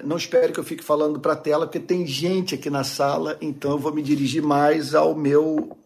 É, 0.00 0.02
não 0.02 0.16
espere 0.16 0.52
que 0.52 0.58
eu 0.58 0.64
fique 0.64 0.82
falando 0.82 1.20
para 1.20 1.34
a 1.34 1.36
tela, 1.36 1.66
porque 1.66 1.78
tem 1.78 2.06
gente 2.06 2.54
aqui 2.54 2.70
na 2.70 2.84
sala, 2.84 3.36
então 3.40 3.72
eu 3.72 3.78
vou 3.78 3.92
me 3.92 4.02
dirigir 4.02 4.42
mais 4.42 4.94
ao 4.94 5.14
meu, 5.14 5.76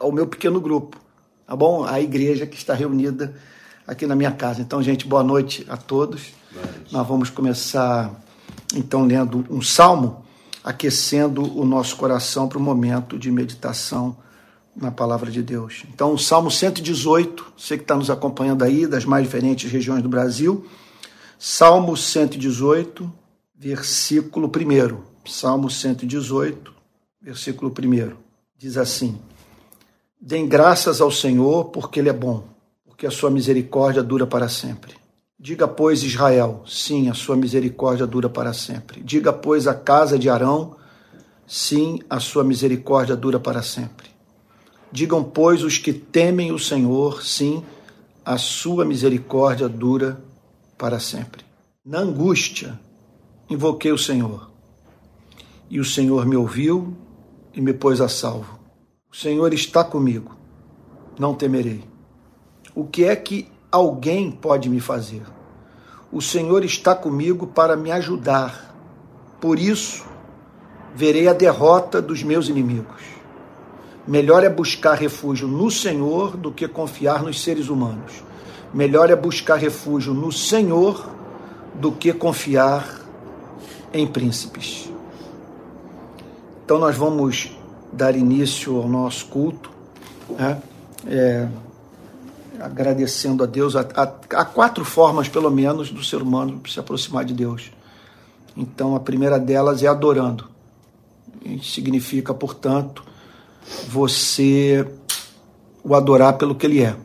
ao 0.00 0.10
meu 0.10 0.26
pequeno 0.26 0.60
grupo, 0.60 0.98
tá 1.46 1.54
bom? 1.54 1.84
A 1.84 2.00
igreja 2.00 2.46
que 2.46 2.56
está 2.56 2.74
reunida 2.74 3.34
aqui 3.86 4.06
na 4.06 4.16
minha 4.16 4.32
casa. 4.32 4.60
Então, 4.60 4.82
gente, 4.82 5.06
boa 5.06 5.22
noite 5.22 5.66
a 5.68 5.76
todos. 5.76 6.32
Nós 6.90 7.06
vamos 7.06 7.30
começar, 7.30 8.10
então, 8.74 9.04
lendo 9.04 9.44
um 9.50 9.62
salmo, 9.62 10.24
aquecendo 10.64 11.58
o 11.58 11.64
nosso 11.64 11.96
coração 11.96 12.48
para 12.48 12.58
o 12.58 12.60
momento 12.60 13.18
de 13.18 13.30
meditação 13.30 14.16
na 14.74 14.90
palavra 14.90 15.30
de 15.30 15.42
Deus. 15.42 15.84
Então, 15.92 16.14
o 16.14 16.18
Salmo 16.18 16.50
118, 16.50 17.52
você 17.58 17.76
que 17.76 17.84
está 17.84 17.94
nos 17.94 18.08
acompanhando 18.08 18.62
aí, 18.62 18.86
das 18.86 19.04
mais 19.04 19.24
diferentes 19.24 19.70
regiões 19.70 20.02
do 20.02 20.08
Brasil, 20.08 20.66
Salmo 21.38 21.96
118, 21.96 23.12
versículo 23.62 24.48
1. 24.48 24.98
Salmo 25.24 25.70
118, 25.70 26.74
versículo 27.20 27.70
1. 27.70 28.16
Diz 28.58 28.76
assim: 28.76 29.20
Dêem 30.20 30.48
graças 30.48 31.00
ao 31.00 31.12
Senhor, 31.12 31.66
porque 31.66 32.00
Ele 32.00 32.08
é 32.08 32.12
bom, 32.12 32.42
porque 32.84 33.06
a 33.06 33.10
sua 33.10 33.30
misericórdia 33.30 34.02
dura 34.02 34.26
para 34.26 34.48
sempre. 34.48 34.96
Diga, 35.38 35.68
pois, 35.68 36.02
Israel, 36.02 36.64
sim, 36.66 37.08
a 37.08 37.14
sua 37.14 37.36
misericórdia 37.36 38.04
dura 38.04 38.28
para 38.28 38.52
sempre. 38.52 39.00
Diga, 39.00 39.32
pois, 39.32 39.68
a 39.68 39.74
casa 39.74 40.18
de 40.18 40.28
Arão, 40.28 40.74
sim, 41.46 42.00
a 42.10 42.18
sua 42.18 42.42
misericórdia 42.42 43.14
dura 43.14 43.38
para 43.38 43.62
sempre. 43.62 44.10
Digam, 44.90 45.22
pois, 45.22 45.62
os 45.62 45.78
que 45.78 45.92
temem 45.92 46.50
o 46.50 46.58
Senhor, 46.58 47.24
sim, 47.24 47.62
a 48.24 48.36
sua 48.38 48.84
misericórdia 48.84 49.68
dura 49.68 50.20
para 50.76 50.98
sempre. 50.98 51.44
Na 51.84 52.00
angústia, 52.00 52.78
invoquei 53.52 53.92
o 53.92 53.98
Senhor, 53.98 54.50
e 55.68 55.78
o 55.78 55.84
Senhor 55.84 56.26
me 56.26 56.36
ouviu 56.36 56.96
e 57.54 57.60
me 57.60 57.72
pôs 57.72 58.00
a 58.00 58.08
salvo. 58.08 58.58
O 59.10 59.16
Senhor 59.16 59.52
está 59.52 59.84
comigo, 59.84 60.34
não 61.18 61.34
temerei. 61.34 61.84
O 62.74 62.84
que 62.84 63.04
é 63.04 63.14
que 63.14 63.48
alguém 63.70 64.30
pode 64.30 64.68
me 64.68 64.80
fazer? 64.80 65.22
O 66.10 66.20
Senhor 66.20 66.64
está 66.64 66.94
comigo 66.94 67.46
para 67.46 67.76
me 67.76 67.90
ajudar. 67.90 68.74
Por 69.40 69.58
isso, 69.58 70.04
verei 70.94 71.28
a 71.28 71.32
derrota 71.32 72.00
dos 72.00 72.22
meus 72.22 72.48
inimigos. 72.48 73.02
Melhor 74.06 74.42
é 74.44 74.48
buscar 74.48 74.94
refúgio 74.94 75.46
no 75.46 75.70
Senhor 75.70 76.36
do 76.36 76.50
que 76.50 76.66
confiar 76.66 77.22
nos 77.22 77.40
seres 77.42 77.68
humanos. 77.68 78.24
Melhor 78.74 79.10
é 79.10 79.16
buscar 79.16 79.56
refúgio 79.56 80.14
no 80.14 80.32
Senhor 80.32 81.14
do 81.74 81.92
que 81.92 82.12
confiar 82.12 83.01
em 83.92 84.06
príncipes. 84.06 84.90
Então, 86.64 86.78
nós 86.78 86.96
vamos 86.96 87.50
dar 87.92 88.16
início 88.16 88.76
ao 88.76 88.88
nosso 88.88 89.26
culto, 89.26 89.70
né? 90.30 90.60
é, 91.06 91.48
agradecendo 92.60 93.42
a 93.42 93.46
Deus. 93.46 93.74
Há 93.76 94.44
quatro 94.44 94.84
formas, 94.84 95.28
pelo 95.28 95.50
menos, 95.50 95.90
do 95.90 96.02
ser 96.02 96.22
humano 96.22 96.60
se 96.68 96.80
aproximar 96.80 97.24
de 97.24 97.34
Deus. 97.34 97.70
Então, 98.56 98.94
a 98.94 99.00
primeira 99.00 99.38
delas 99.38 99.82
é 99.82 99.86
adorando. 99.86 100.48
Significa, 101.62 102.32
portanto, 102.32 103.04
você 103.88 104.86
o 105.84 105.94
adorar 105.94 106.34
pelo 106.38 106.54
que 106.54 106.66
ele 106.66 106.82
é. 106.82 106.96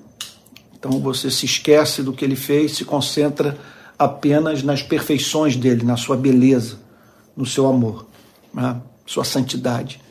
Então 0.78 1.00
você 1.00 1.32
se 1.32 1.46
esquece 1.46 2.04
do 2.04 2.14
que 2.14 2.24
ele 2.24 2.36
fez, 2.36 2.76
se 2.78 2.86
concentra 2.86 3.58
apenas 3.98 4.64
nas 4.64 4.84
perfeições 4.84 5.56
dele, 5.56 5.84
na 5.84 5.98
sua 5.98 6.16
beleza, 6.16 6.80
no 7.36 7.46
seu 7.46 7.68
amor, 7.68 8.06
na 8.54 8.82
sua 9.06 9.24
santidade. 9.24 10.02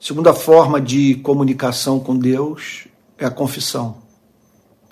Segunda 0.00 0.34
forma 0.34 0.80
de 0.80 1.16
comunicação 1.16 1.98
com 2.00 2.16
Deus 2.16 2.86
é 3.18 3.24
a 3.24 3.30
confissão. 3.30 3.98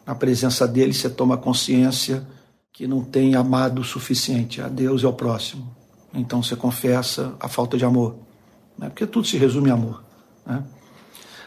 Na 0.06 0.14
presença 0.14 0.66
dele 0.66 0.92
você 0.92 1.08
toma 1.08 1.36
consciência 1.36 2.26
que 2.72 2.86
não 2.86 3.02
tem 3.02 3.34
amado 3.34 3.80
o 3.80 3.84
suficiente 3.84 4.60
a 4.60 4.68
Deus 4.68 5.02
e 5.02 5.06
ao 5.06 5.12
próximo. 5.12 5.74
Então 6.14 6.42
você 6.42 6.56
confessa 6.56 7.34
a 7.38 7.48
falta 7.48 7.76
de 7.76 7.84
amor. 7.84 8.16
Né? 8.78 8.88
Porque 8.88 9.06
tudo 9.06 9.26
se 9.26 9.36
resume 9.36 9.68
em 9.68 9.72
amor. 9.72 10.02
Né? 10.46 10.62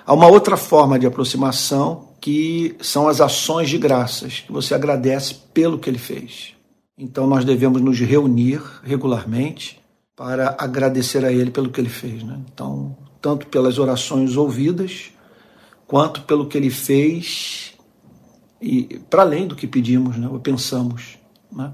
Há 0.05 0.13
uma 0.13 0.27
outra 0.27 0.55
forma 0.55 0.99
de 0.99 1.07
aproximação 1.07 2.09
que 2.21 2.75
são 2.81 3.07
as 3.07 3.21
ações 3.21 3.69
de 3.69 3.77
graças, 3.77 4.39
que 4.39 4.51
você 4.51 4.73
agradece 4.73 5.35
pelo 5.53 5.77
que 5.77 5.89
ele 5.89 5.97
fez. 5.97 6.54
Então 6.97 7.27
nós 7.27 7.43
devemos 7.43 7.81
nos 7.81 7.99
reunir 7.99 8.61
regularmente 8.83 9.81
para 10.15 10.55
agradecer 10.57 11.25
a 11.25 11.31
ele 11.31 11.51
pelo 11.51 11.69
que 11.69 11.81
ele 11.81 11.89
fez. 11.89 12.23
Né? 12.23 12.39
Então, 12.53 12.95
tanto 13.21 13.47
pelas 13.47 13.77
orações 13.77 14.37
ouvidas, 14.37 15.11
quanto 15.85 16.21
pelo 16.21 16.47
que 16.47 16.57
ele 16.57 16.69
fez 16.69 17.73
e 18.61 18.99
para 19.09 19.23
além 19.23 19.47
do 19.47 19.55
que 19.55 19.67
pedimos 19.67 20.15
né, 20.17 20.27
ou 20.27 20.39
pensamos. 20.39 21.17
Né? 21.51 21.73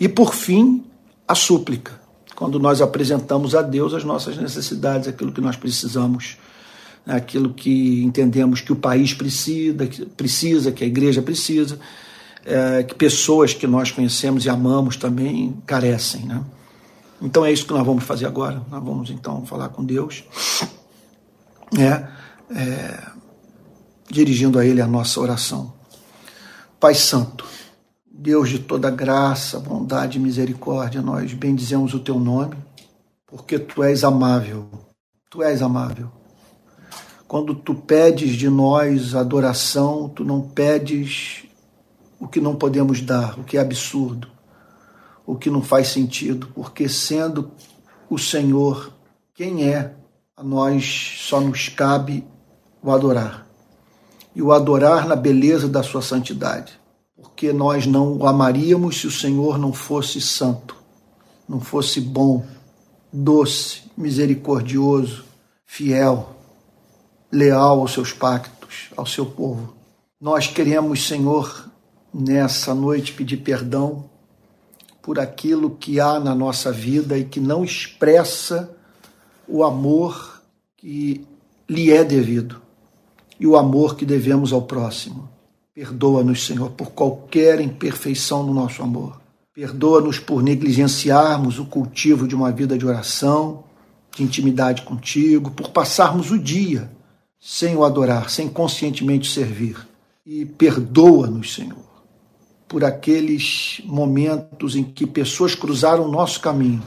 E 0.00 0.08
por 0.08 0.34
fim, 0.34 0.84
a 1.26 1.34
súplica, 1.34 2.00
quando 2.34 2.58
nós 2.58 2.80
apresentamos 2.82 3.54
a 3.54 3.62
Deus 3.62 3.94
as 3.94 4.04
nossas 4.04 4.36
necessidades, 4.36 5.08
aquilo 5.08 5.32
que 5.32 5.40
nós 5.40 5.56
precisamos 5.56 6.36
aquilo 7.08 7.54
que 7.54 8.02
entendemos 8.02 8.60
que 8.60 8.72
o 8.72 8.76
país 8.76 9.14
precisa, 9.14 9.86
que, 9.86 10.04
precisa, 10.04 10.70
que 10.70 10.84
a 10.84 10.86
igreja 10.86 11.22
precisa, 11.22 11.78
é, 12.48 12.82
que 12.82 12.94
pessoas 12.94 13.52
que 13.52 13.66
nós 13.66 13.90
conhecemos 13.90 14.46
e 14.46 14.48
amamos 14.48 14.96
também 14.96 15.62
carecem. 15.66 16.22
Né? 16.22 16.42
Então 17.20 17.44
é 17.44 17.52
isso 17.52 17.66
que 17.66 17.72
nós 17.72 17.84
vamos 17.84 18.04
fazer 18.04 18.26
agora. 18.26 18.62
Nós 18.70 18.82
vamos 18.82 19.10
então 19.10 19.44
falar 19.44 19.68
com 19.68 19.84
Deus, 19.84 20.24
é, 21.78 22.06
é, 22.56 23.02
dirigindo 24.10 24.58
a 24.58 24.64
Ele 24.64 24.80
a 24.80 24.86
nossa 24.86 25.20
oração. 25.20 25.74
Pai 26.80 26.94
Santo, 26.94 27.44
Deus 28.10 28.48
de 28.48 28.60
toda 28.60 28.90
graça, 28.90 29.60
bondade 29.60 30.16
e 30.16 30.20
misericórdia, 30.20 31.02
nós 31.02 31.34
bendizemos 31.34 31.92
o 31.92 32.00
Teu 32.00 32.18
nome, 32.18 32.56
porque 33.26 33.58
Tu 33.58 33.82
és 33.82 34.04
amável. 34.04 34.68
Tu 35.30 35.42
és 35.42 35.60
amável. 35.60 36.10
Quando 37.26 37.54
tu 37.54 37.74
pedes 37.74 38.36
de 38.36 38.48
nós 38.48 39.14
adoração, 39.14 40.08
tu 40.08 40.24
não 40.24 40.40
pedes 40.40 41.47
o 42.20 42.26
que 42.26 42.40
não 42.40 42.56
podemos 42.56 43.00
dar, 43.00 43.38
o 43.38 43.44
que 43.44 43.56
é 43.56 43.60
absurdo, 43.60 44.28
o 45.26 45.36
que 45.36 45.50
não 45.50 45.62
faz 45.62 45.88
sentido, 45.88 46.48
porque 46.54 46.88
sendo 46.88 47.50
o 48.08 48.18
Senhor 48.18 48.92
quem 49.34 49.68
é, 49.68 49.94
a 50.36 50.42
nós 50.42 51.18
só 51.20 51.40
nos 51.40 51.68
cabe 51.68 52.26
o 52.82 52.90
adorar. 52.90 53.46
E 54.34 54.42
o 54.42 54.52
adorar 54.52 55.06
na 55.06 55.14
beleza 55.14 55.68
da 55.68 55.82
sua 55.82 56.02
santidade, 56.02 56.72
porque 57.16 57.52
nós 57.52 57.86
não 57.86 58.16
o 58.16 58.26
amaríamos 58.26 59.00
se 59.00 59.06
o 59.06 59.12
Senhor 59.12 59.58
não 59.58 59.72
fosse 59.72 60.20
santo, 60.20 60.76
não 61.48 61.60
fosse 61.60 62.00
bom, 62.00 62.44
doce, 63.12 63.82
misericordioso, 63.96 65.24
fiel 65.64 66.34
leal 67.30 67.80
aos 67.80 67.92
seus 67.92 68.12
pactos, 68.12 68.88
ao 68.96 69.06
seu 69.06 69.26
povo. 69.26 69.74
Nós 70.20 70.46
queremos, 70.46 71.06
Senhor, 71.06 71.67
nessa 72.12 72.74
noite 72.74 73.12
pedir 73.12 73.38
perdão 73.38 74.08
por 75.02 75.18
aquilo 75.18 75.70
que 75.70 76.00
há 76.00 76.20
na 76.20 76.34
nossa 76.34 76.70
vida 76.70 77.16
e 77.18 77.24
que 77.24 77.40
não 77.40 77.64
expressa 77.64 78.70
o 79.46 79.64
amor 79.64 80.42
que 80.76 81.24
lhe 81.68 81.90
é 81.90 82.04
devido 82.04 82.60
e 83.40 83.46
o 83.46 83.56
amor 83.56 83.96
que 83.96 84.04
devemos 84.04 84.52
ao 84.52 84.62
próximo. 84.62 85.28
Perdoa-nos, 85.74 86.44
Senhor, 86.44 86.70
por 86.70 86.90
qualquer 86.90 87.60
imperfeição 87.60 88.42
no 88.42 88.52
nosso 88.52 88.82
amor. 88.82 89.20
Perdoa-nos 89.54 90.18
por 90.18 90.42
negligenciarmos 90.42 91.58
o 91.58 91.64
cultivo 91.64 92.26
de 92.26 92.34
uma 92.34 92.50
vida 92.50 92.76
de 92.76 92.86
oração, 92.86 93.64
de 94.14 94.22
intimidade 94.22 94.82
contigo, 94.82 95.50
por 95.50 95.70
passarmos 95.70 96.30
o 96.30 96.38
dia 96.38 96.90
sem 97.40 97.76
o 97.76 97.84
adorar, 97.84 98.28
sem 98.30 98.48
conscientemente 98.48 99.30
servir. 99.30 99.76
E 100.26 100.44
perdoa-nos, 100.44 101.54
Senhor, 101.54 101.87
por 102.68 102.84
aqueles 102.84 103.80
momentos 103.84 104.76
em 104.76 104.84
que 104.84 105.06
pessoas 105.06 105.54
cruzaram 105.54 106.04
o 106.04 106.12
nosso 106.12 106.40
caminho 106.40 106.82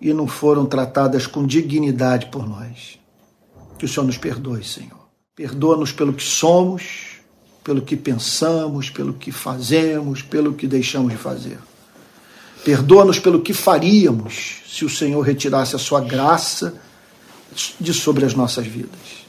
e 0.00 0.12
não 0.12 0.26
foram 0.26 0.66
tratadas 0.66 1.26
com 1.26 1.46
dignidade 1.46 2.26
por 2.26 2.46
nós. 2.46 2.98
Que 3.78 3.86
o 3.86 3.88
Senhor 3.88 4.04
nos 4.04 4.18
perdoe, 4.18 4.62
Senhor. 4.62 5.08
Perdoa-nos 5.34 5.90
pelo 5.90 6.12
que 6.12 6.22
somos, 6.22 7.16
pelo 7.64 7.80
que 7.80 7.96
pensamos, 7.96 8.90
pelo 8.90 9.14
que 9.14 9.32
fazemos, 9.32 10.22
pelo 10.22 10.52
que 10.52 10.66
deixamos 10.66 11.12
de 11.12 11.18
fazer. 11.18 11.58
Perdoa-nos 12.62 13.18
pelo 13.18 13.40
que 13.40 13.54
faríamos 13.54 14.62
se 14.68 14.84
o 14.84 14.90
Senhor 14.90 15.20
retirasse 15.22 15.74
a 15.74 15.78
sua 15.78 16.00
graça 16.00 16.74
de 17.80 17.94
sobre 17.94 18.24
as 18.24 18.34
nossas 18.34 18.66
vidas. 18.66 19.24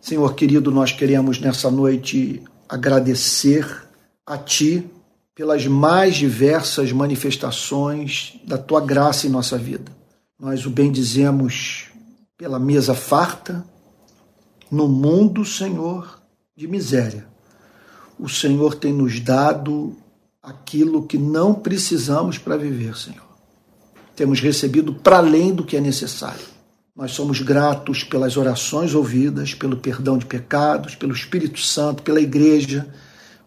Senhor 0.00 0.34
querido, 0.34 0.70
nós 0.70 0.92
queremos 0.92 1.40
nessa 1.40 1.70
noite 1.70 2.42
agradecer 2.68 3.85
a 4.26 4.36
Ti 4.36 4.84
pelas 5.34 5.66
mais 5.66 6.16
diversas 6.16 6.90
manifestações 6.92 8.40
da 8.44 8.58
tua 8.58 8.80
graça 8.80 9.26
em 9.26 9.30
nossa 9.30 9.56
vida. 9.58 9.92
Nós 10.40 10.64
o 10.66 10.70
bendizemos 10.70 11.88
pela 12.36 12.58
mesa 12.58 12.94
farta, 12.94 13.64
no 14.70 14.88
mundo, 14.88 15.44
Senhor, 15.44 16.20
de 16.56 16.66
miséria. 16.66 17.26
O 18.18 18.28
Senhor 18.28 18.74
tem 18.74 18.92
nos 18.92 19.20
dado 19.20 19.96
aquilo 20.42 21.06
que 21.06 21.18
não 21.18 21.54
precisamos 21.54 22.38
para 22.38 22.56
viver, 22.56 22.96
Senhor. 22.96 23.26
Temos 24.14 24.40
recebido 24.40 24.94
para 24.94 25.18
além 25.18 25.54
do 25.54 25.64
que 25.64 25.76
é 25.76 25.80
necessário. 25.80 26.44
Nós 26.94 27.12
somos 27.12 27.40
gratos 27.40 28.02
pelas 28.02 28.38
orações 28.38 28.94
ouvidas, 28.94 29.52
pelo 29.52 29.76
perdão 29.76 30.16
de 30.16 30.24
pecados, 30.24 30.94
pelo 30.94 31.12
Espírito 31.12 31.60
Santo, 31.60 32.02
pela 32.02 32.20
igreja, 32.20 32.88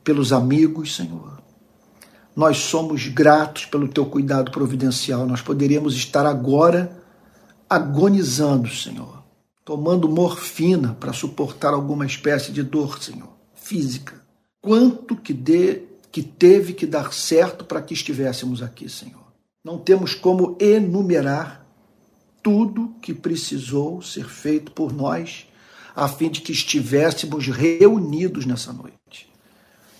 pelos 0.09 0.33
amigos, 0.33 0.95
Senhor. 0.95 1.39
Nós 2.35 2.57
somos 2.57 3.05
gratos 3.05 3.65
pelo 3.65 3.87
teu 3.87 4.07
cuidado 4.07 4.49
providencial. 4.49 5.27
Nós 5.27 5.39
poderíamos 5.39 5.93
estar 5.93 6.25
agora 6.25 6.99
agonizando, 7.69 8.67
Senhor, 8.73 9.23
tomando 9.63 10.09
morfina 10.09 10.97
para 10.99 11.13
suportar 11.13 11.75
alguma 11.75 12.07
espécie 12.07 12.51
de 12.51 12.63
dor, 12.63 12.99
Senhor, 12.99 13.29
física. 13.53 14.15
Quanto 14.59 15.15
que 15.15 15.31
dê, 15.31 15.83
que 16.11 16.23
teve 16.23 16.73
que 16.73 16.87
dar 16.87 17.13
certo 17.13 17.63
para 17.63 17.79
que 17.79 17.93
estivéssemos 17.93 18.63
aqui, 18.63 18.89
Senhor. 18.89 19.31
Não 19.63 19.77
temos 19.77 20.15
como 20.15 20.57
enumerar 20.59 21.67
tudo 22.41 22.95
que 22.99 23.13
precisou 23.13 24.01
ser 24.01 24.27
feito 24.27 24.71
por 24.71 24.91
nós 24.91 25.45
a 25.95 26.07
fim 26.07 26.31
de 26.31 26.41
que 26.41 26.51
estivéssemos 26.51 27.45
reunidos 27.45 28.47
nessa 28.47 28.73
noite. 28.73 28.98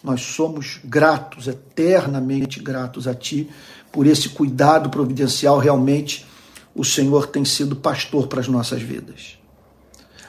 Nós 0.03 0.21
somos 0.21 0.79
gratos, 0.83 1.47
eternamente 1.47 2.59
gratos 2.59 3.07
a 3.07 3.13
Ti, 3.13 3.49
por 3.91 4.07
esse 4.07 4.29
cuidado 4.29 4.89
providencial. 4.89 5.59
Realmente, 5.59 6.25
o 6.73 6.85
Senhor 6.85 7.27
tem 7.27 7.43
sido 7.43 7.75
pastor 7.75 8.27
para 8.27 8.39
as 8.39 8.47
nossas 8.47 8.81
vidas. 8.81 9.37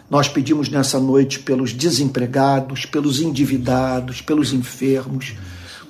Nós 0.09 0.29
pedimos 0.29 0.69
nessa 0.69 0.99
noite 0.99 1.39
pelos 1.39 1.73
desempregados, 1.73 2.85
pelos 2.85 3.21
endividados, 3.21 4.21
pelos 4.21 4.53
enfermos, 4.53 5.35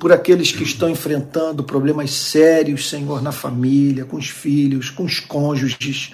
por 0.01 0.11
aqueles 0.11 0.51
que 0.51 0.65
estão 0.65 0.91
enfrentando 0.91 1.63
problemas 1.63 2.11
sérios, 2.11 2.89
Senhor, 2.89 3.23
na 3.23 3.31
família, 3.31 4.05
com 4.05 4.17
os 4.17 4.29
filhos, 4.29 4.91
com 4.91 5.05
os 5.05 5.21
cônjuges 5.21 6.13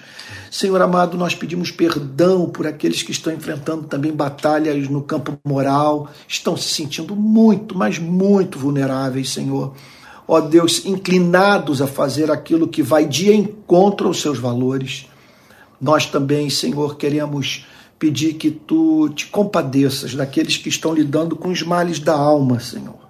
Senhor 0.49 0.81
amado, 0.81 1.17
nós 1.17 1.35
pedimos 1.35 1.71
perdão 1.71 2.47
por 2.47 2.65
aqueles 2.65 3.03
que 3.03 3.11
estão 3.11 3.33
enfrentando 3.33 3.83
também 3.83 4.13
batalhas 4.13 4.87
no 4.87 5.01
campo 5.01 5.37
moral, 5.45 6.09
estão 6.27 6.55
se 6.55 6.69
sentindo 6.69 7.15
muito, 7.15 7.77
mas 7.77 7.99
muito 7.99 8.57
vulneráveis, 8.57 9.29
Senhor. 9.29 9.75
Ó 10.27 10.39
Deus, 10.39 10.85
inclinados 10.85 11.81
a 11.81 11.87
fazer 11.87 12.31
aquilo 12.31 12.67
que 12.67 12.81
vai 12.81 13.05
de 13.05 13.33
encontro 13.33 14.07
aos 14.07 14.21
seus 14.21 14.39
valores. 14.39 15.07
Nós 15.79 16.05
também, 16.05 16.49
Senhor, 16.49 16.95
queremos 16.95 17.65
pedir 17.99 18.33
que 18.33 18.49
tu 18.49 19.09
te 19.09 19.27
compadeças 19.27 20.15
daqueles 20.15 20.57
que 20.57 20.69
estão 20.69 20.93
lidando 20.93 21.35
com 21.35 21.49
os 21.49 21.61
males 21.61 21.99
da 21.99 22.13
alma, 22.13 22.59
Senhor. 22.59 23.06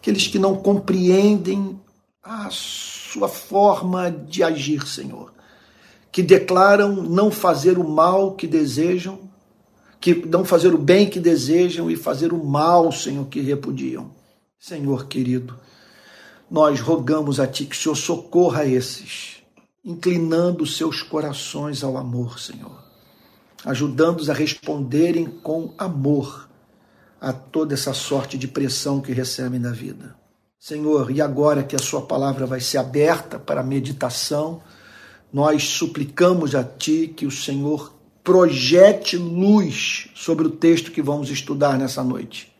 Aqueles 0.00 0.26
que 0.26 0.38
não 0.38 0.56
compreendem 0.56 1.78
a 2.22 2.48
sua 2.50 3.28
forma 3.28 4.10
de 4.10 4.42
agir, 4.42 4.86
Senhor. 4.86 5.30
Que 6.10 6.22
declaram 6.22 6.94
não 7.02 7.30
fazer 7.30 7.78
o 7.78 7.86
mal 7.86 8.34
que 8.34 8.46
desejam, 8.46 9.18
que 10.00 10.14
não 10.26 10.42
fazer 10.42 10.72
o 10.72 10.78
bem 10.78 11.06
que 11.06 11.20
desejam 11.20 11.90
e 11.90 11.96
fazer 11.96 12.32
o 12.32 12.42
mal, 12.42 12.90
Senhor, 12.90 13.26
que 13.26 13.40
repudiam. 13.40 14.10
Senhor 14.58 15.06
querido, 15.06 15.54
nós 16.50 16.80
rogamos 16.80 17.38
a 17.38 17.46
Ti 17.46 17.66
que 17.66 17.76
o 17.76 17.78
Senhor 17.78 17.94
socorra 17.94 18.64
esses, 18.64 19.42
inclinando 19.84 20.66
seus 20.66 21.02
corações 21.02 21.84
ao 21.84 21.98
amor, 21.98 22.40
Senhor, 22.40 22.82
ajudando-os 23.66 24.30
a 24.30 24.34
responderem 24.34 25.26
com 25.26 25.74
amor 25.76 26.49
a 27.20 27.32
toda 27.32 27.74
essa 27.74 27.92
sorte 27.92 28.38
de 28.38 28.48
pressão 28.48 29.00
que 29.00 29.12
recebem 29.12 29.60
da 29.60 29.70
vida. 29.70 30.16
Senhor, 30.58 31.10
e 31.10 31.20
agora 31.20 31.62
que 31.62 31.76
a 31.76 31.78
Sua 31.78 32.02
palavra 32.02 32.46
vai 32.46 32.60
ser 32.60 32.78
aberta 32.78 33.38
para 33.38 33.62
meditação, 33.62 34.62
nós 35.32 35.64
suplicamos 35.64 36.54
a 36.54 36.64
Ti 36.64 37.12
que 37.14 37.26
o 37.26 37.30
Senhor 37.30 37.94
projete 38.24 39.16
luz 39.16 40.08
sobre 40.14 40.46
o 40.46 40.50
texto 40.50 40.90
que 40.90 41.02
vamos 41.02 41.30
estudar 41.30 41.78
nessa 41.78 42.02
noite. 42.02 42.52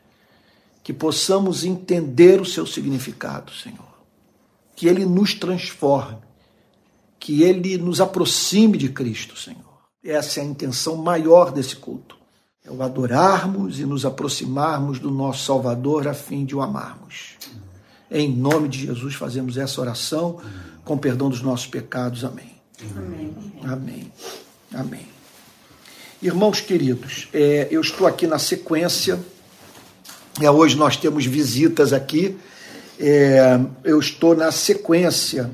Que 0.82 0.92
possamos 0.92 1.64
entender 1.64 2.40
o 2.40 2.46
seu 2.46 2.66
significado, 2.66 3.52
Senhor. 3.52 4.00
Que 4.74 4.88
ele 4.88 5.04
nos 5.04 5.34
transforme. 5.34 6.18
Que 7.18 7.42
ele 7.42 7.76
nos 7.76 8.00
aproxime 8.00 8.78
de 8.78 8.88
Cristo, 8.88 9.38
Senhor. 9.38 9.60
Essa 10.02 10.40
é 10.40 10.42
a 10.42 10.46
intenção 10.46 10.96
maior 10.96 11.52
desse 11.52 11.76
culto. 11.76 12.19
É 12.64 12.70
o 12.70 12.82
adorarmos 12.82 13.80
e 13.80 13.86
nos 13.86 14.04
aproximarmos 14.04 14.98
do 14.98 15.10
nosso 15.10 15.44
Salvador 15.44 16.06
a 16.06 16.12
fim 16.12 16.44
de 16.44 16.54
o 16.54 16.60
amarmos. 16.60 17.36
Em 18.10 18.30
nome 18.30 18.68
de 18.68 18.86
Jesus 18.86 19.14
fazemos 19.14 19.56
essa 19.56 19.80
oração 19.80 20.40
com 20.84 20.98
perdão 20.98 21.30
dos 21.30 21.40
nossos 21.40 21.66
pecados. 21.66 22.22
Amém. 22.24 22.50
Amém. 22.96 23.34
Amém. 23.62 24.12
Amém. 24.74 25.08
Irmãos 26.20 26.60
queridos, 26.60 27.28
é, 27.32 27.68
eu 27.70 27.80
estou 27.80 28.06
aqui 28.06 28.26
na 28.26 28.38
sequência. 28.38 29.18
É, 30.38 30.50
hoje 30.50 30.76
nós 30.76 30.98
temos 30.98 31.24
visitas 31.24 31.94
aqui. 31.94 32.36
É, 32.98 33.58
eu 33.84 33.98
estou 33.98 34.36
na 34.36 34.52
sequência 34.52 35.50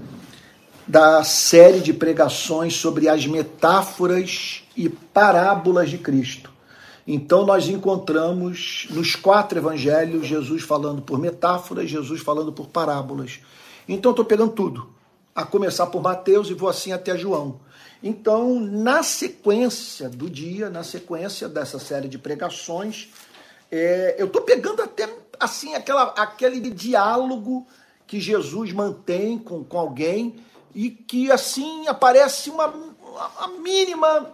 da 0.87 1.23
série 1.23 1.79
de 1.79 1.93
pregações 1.93 2.75
sobre 2.75 3.09
as 3.09 3.27
metáforas 3.27 4.65
e 4.77 4.89
parábolas 4.89 5.89
de 5.89 5.99
Cristo. 5.99 6.56
Então 7.07 7.47
nós 7.47 7.69
encontramos 7.69 8.89
nos 8.91 9.15
quatro 9.15 9.59
evangelhos 9.59 10.27
Jesus 10.27 10.63
falando 10.63 11.01
por 11.01 11.19
metáforas, 11.19 11.89
Jesus 11.89 12.21
falando 12.21 12.53
por 12.53 12.67
parábolas. 12.67 13.41
Então 13.89 14.11
estou 14.11 14.25
pegando 14.25 14.53
tudo 14.53 14.89
a 15.35 15.45
começar 15.45 15.87
por 15.87 16.03
Mateus 16.03 16.49
e 16.49 16.55
vou 16.55 16.69
assim 16.69 16.93
até 16.93 17.17
João. 17.17 17.61
Então, 18.03 18.61
na 18.61 19.03
sequência 19.03 20.09
do 20.09 20.29
dia, 20.29 20.69
na 20.69 20.83
sequência 20.83 21.49
dessa 21.49 21.79
série 21.79 22.09
de 22.09 22.19
pregações, 22.19 23.09
é, 23.71 24.17
eu 24.19 24.27
estou 24.27 24.43
pegando 24.43 24.83
até 24.83 25.09
assim 25.39 25.75
aquela, 25.75 26.05
aquele 26.17 26.71
diálogo 26.71 27.67
que 28.07 28.21
Jesus 28.21 28.73
mantém 28.73 29.39
com, 29.39 29.65
com 29.65 29.79
alguém 29.79 30.37
e 30.75 30.91
que 30.91 31.31
assim 31.31 31.87
aparece 31.89 32.51
uma, 32.51 32.73
a 33.39 33.49
mínima 33.49 34.33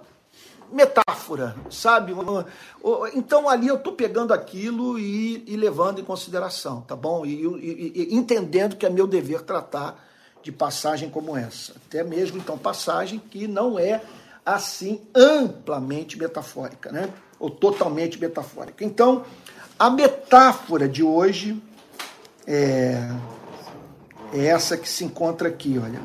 metáfora, 0.72 1.54
sabe? 1.70 2.14
Então 3.14 3.48
ali 3.48 3.68
eu 3.68 3.76
estou 3.76 3.92
pegando 3.92 4.32
aquilo 4.32 4.98
e, 4.98 5.44
e, 5.46 5.56
levando 5.56 6.00
em 6.00 6.04
consideração, 6.04 6.80
tá 6.80 6.96
bom? 6.96 7.24
E, 7.26 7.44
e, 7.44 8.08
e 8.10 8.14
entendendo 8.14 8.76
que 8.76 8.86
é 8.86 8.90
meu 8.90 9.06
dever 9.06 9.42
tratar 9.42 10.02
de 10.42 10.50
passagem 10.50 11.08
como 11.08 11.36
essa. 11.36 11.74
Até 11.86 12.02
mesmo, 12.02 12.38
então, 12.38 12.58
passagem 12.58 13.18
que 13.30 13.46
não 13.46 13.78
é 13.78 14.02
assim 14.44 15.00
amplamente 15.14 16.18
metafórica, 16.18 16.90
né? 16.90 17.08
Ou 17.38 17.48
totalmente 17.48 18.18
metafórica. 18.18 18.84
Então, 18.84 19.24
a 19.78 19.88
metáfora 19.88 20.88
de 20.88 21.02
hoje 21.02 21.62
é, 22.46 23.08
é 24.32 24.46
essa 24.46 24.76
que 24.76 24.88
se 24.88 25.04
encontra 25.04 25.48
aqui, 25.48 25.78
olha. 25.78 26.00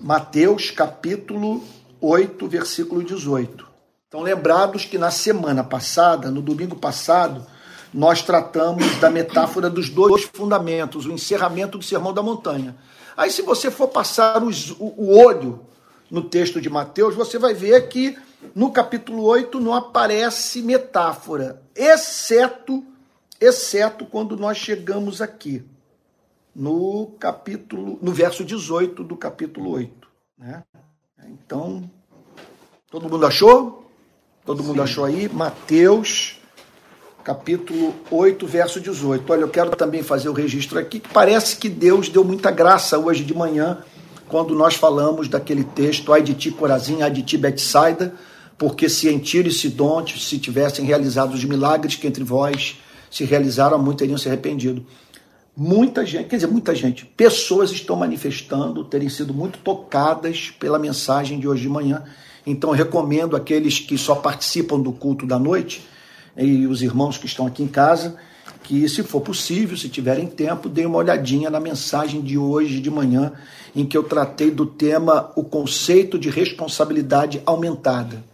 Mateus 0.00 0.70
capítulo 0.70 1.62
8, 2.00 2.46
versículo 2.48 3.02
18. 3.02 3.66
Então, 4.08 4.22
lembrados 4.22 4.84
que 4.84 4.98
na 4.98 5.10
semana 5.10 5.62
passada, 5.62 6.30
no 6.30 6.42
domingo 6.42 6.74
passado, 6.74 7.46
nós 7.92 8.22
tratamos 8.22 8.96
da 8.96 9.10
metáfora 9.10 9.68
dos 9.68 9.88
dois 9.88 10.24
fundamentos, 10.24 11.06
o 11.06 11.12
encerramento 11.12 11.78
do 11.78 11.84
Sermão 11.84 12.12
da 12.12 12.22
Montanha. 12.22 12.76
Aí, 13.16 13.30
se 13.30 13.42
você 13.42 13.70
for 13.70 13.88
passar 13.88 14.42
os, 14.42 14.70
o, 14.78 15.16
olho 15.16 15.60
no 16.10 16.22
texto 16.22 16.60
de 16.60 16.70
Mateus, 16.70 17.14
você 17.14 17.38
vai 17.38 17.54
ver 17.54 17.88
que 17.88 18.16
no 18.54 18.72
capítulo 18.72 19.24
8 19.24 19.60
não 19.60 19.74
aparece 19.74 20.62
metáfora, 20.62 21.62
exceto, 21.74 22.84
exceto 23.40 24.06
quando 24.06 24.36
nós 24.36 24.56
chegamos 24.56 25.20
aqui, 25.20 25.64
no 26.54 27.14
capítulo, 27.18 27.98
no 28.02 28.12
verso 28.12 28.44
18 28.44 29.04
do 29.04 29.16
capítulo 29.16 29.70
8. 29.70 30.08
Né? 30.38 30.64
Então, 31.28 31.88
todo 32.90 33.08
mundo 33.08 33.26
achou? 33.26 33.90
Todo 34.44 34.62
Sim. 34.62 34.68
mundo 34.68 34.82
achou 34.82 35.04
aí? 35.04 35.28
Mateus 35.28 36.40
capítulo 37.22 37.94
8, 38.10 38.46
verso 38.46 38.80
18. 38.80 39.30
Olha, 39.30 39.42
eu 39.42 39.48
quero 39.48 39.70
também 39.76 40.02
fazer 40.02 40.28
o 40.28 40.32
registro 40.32 40.78
aqui, 40.78 41.00
que 41.00 41.08
parece 41.08 41.56
que 41.56 41.68
Deus 41.68 42.08
deu 42.08 42.24
muita 42.24 42.50
graça 42.50 42.98
hoje 42.98 43.24
de 43.24 43.34
manhã, 43.34 43.78
quando 44.28 44.54
nós 44.54 44.74
falamos 44.74 45.28
daquele 45.28 45.64
texto, 45.64 46.12
ai 46.12 46.22
de 46.22 46.34
ti 46.34 46.50
Corazim, 46.50 47.02
ai 47.02 47.10
de 47.10 47.22
ti 47.22 47.36
Betsaida, 47.36 48.14
porque 48.56 48.88
se 48.88 49.08
em 49.08 49.18
Tiro 49.18 49.48
e 49.48 49.52
Sidon 49.52 50.06
se 50.06 50.38
tivessem 50.38 50.84
realizado 50.84 51.34
os 51.34 51.44
milagres 51.44 51.96
que 51.96 52.06
entre 52.06 52.22
vós 52.22 52.78
se 53.10 53.24
realizaram, 53.24 53.78
muito 53.78 53.98
teriam 53.98 54.18
se 54.18 54.28
arrependido. 54.28 54.84
Muita 55.62 56.06
gente, 56.06 56.24
quer 56.24 56.36
dizer, 56.36 56.46
muita 56.46 56.74
gente, 56.74 57.04
pessoas 57.04 57.70
estão 57.70 57.94
manifestando, 57.94 58.82
terem 58.82 59.10
sido 59.10 59.34
muito 59.34 59.58
tocadas 59.58 60.48
pela 60.58 60.78
mensagem 60.78 61.38
de 61.38 61.46
hoje 61.46 61.60
de 61.60 61.68
manhã. 61.68 62.02
Então, 62.46 62.70
recomendo 62.70 63.36
aqueles 63.36 63.78
que 63.78 63.98
só 63.98 64.14
participam 64.14 64.80
do 64.80 64.90
culto 64.90 65.26
da 65.26 65.38
noite 65.38 65.86
e 66.34 66.66
os 66.66 66.80
irmãos 66.80 67.18
que 67.18 67.26
estão 67.26 67.46
aqui 67.46 67.62
em 67.62 67.68
casa 67.68 68.16
que, 68.62 68.88
se 68.88 69.02
for 69.02 69.20
possível, 69.20 69.76
se 69.76 69.90
tiverem 69.90 70.26
tempo, 70.26 70.66
deem 70.66 70.86
uma 70.86 70.96
olhadinha 70.96 71.50
na 71.50 71.60
mensagem 71.60 72.22
de 72.22 72.38
hoje 72.38 72.80
de 72.80 72.90
manhã, 72.90 73.32
em 73.76 73.84
que 73.84 73.98
eu 73.98 74.02
tratei 74.02 74.50
do 74.50 74.64
tema 74.64 75.30
o 75.36 75.44
conceito 75.44 76.18
de 76.18 76.30
responsabilidade 76.30 77.42
aumentada. 77.44 78.24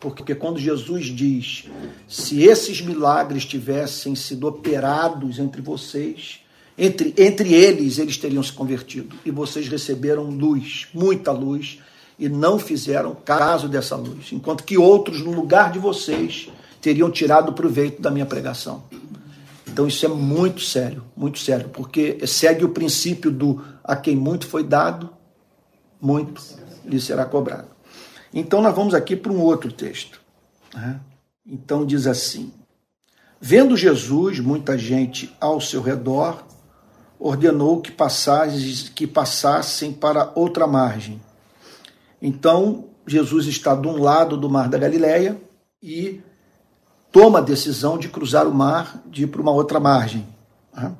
Porque 0.00 0.34
quando 0.34 0.58
Jesus 0.58 1.06
diz: 1.06 1.68
se 2.08 2.42
esses 2.42 2.80
milagres 2.80 3.44
tivessem 3.44 4.16
sido 4.16 4.48
operados 4.48 5.38
entre 5.38 5.62
vocês, 5.62 6.43
entre, 6.76 7.14
entre 7.16 7.52
eles 7.52 7.98
eles 7.98 8.16
teriam 8.16 8.42
se 8.42 8.52
convertido. 8.52 9.16
E 9.24 9.30
vocês 9.30 9.68
receberam 9.68 10.24
luz, 10.24 10.88
muita 10.92 11.30
luz, 11.32 11.78
e 12.18 12.28
não 12.28 12.58
fizeram 12.58 13.14
caso 13.14 13.68
dessa 13.68 13.96
luz. 13.96 14.32
Enquanto 14.32 14.64
que 14.64 14.78
outros, 14.78 15.20
no 15.20 15.32
lugar 15.32 15.72
de 15.72 15.78
vocês, 15.78 16.48
teriam 16.80 17.10
tirado 17.10 17.52
proveito 17.52 18.00
da 18.00 18.10
minha 18.10 18.26
pregação. 18.26 18.84
Então 19.66 19.88
isso 19.88 20.04
é 20.06 20.08
muito 20.08 20.60
sério, 20.60 21.02
muito 21.16 21.38
sério, 21.38 21.68
porque 21.68 22.24
segue 22.26 22.64
o 22.64 22.68
princípio 22.68 23.30
do 23.30 23.64
a 23.82 23.96
quem 23.96 24.14
muito 24.14 24.46
foi 24.46 24.62
dado, 24.62 25.10
muito 26.00 26.40
lhe 26.84 27.00
será 27.00 27.24
cobrado. 27.24 27.68
Então 28.32 28.60
nós 28.60 28.74
vamos 28.74 28.94
aqui 28.94 29.16
para 29.16 29.32
um 29.32 29.40
outro 29.40 29.72
texto. 29.72 30.20
Né? 30.72 31.00
Então 31.46 31.84
diz 31.84 32.06
assim: 32.06 32.52
Vendo 33.40 33.76
Jesus, 33.76 34.38
muita 34.38 34.78
gente 34.78 35.34
ao 35.40 35.60
seu 35.60 35.80
redor, 35.80 36.44
ordenou 37.18 37.80
que, 37.80 37.92
que 38.94 39.06
passassem 39.06 39.92
para 39.92 40.32
outra 40.34 40.66
margem. 40.66 41.20
Então 42.20 42.86
Jesus 43.06 43.46
está 43.46 43.74
de 43.74 43.86
um 43.86 44.00
lado 44.00 44.36
do 44.36 44.48
mar 44.48 44.68
da 44.68 44.78
Galileia 44.78 45.40
e 45.82 46.20
toma 47.12 47.38
a 47.38 47.42
decisão 47.42 47.98
de 47.98 48.08
cruzar 48.08 48.46
o 48.46 48.54
mar, 48.54 49.02
de 49.06 49.24
ir 49.24 49.26
para 49.26 49.42
uma 49.42 49.52
outra 49.52 49.78
margem. 49.78 50.26
Né? 50.74 50.92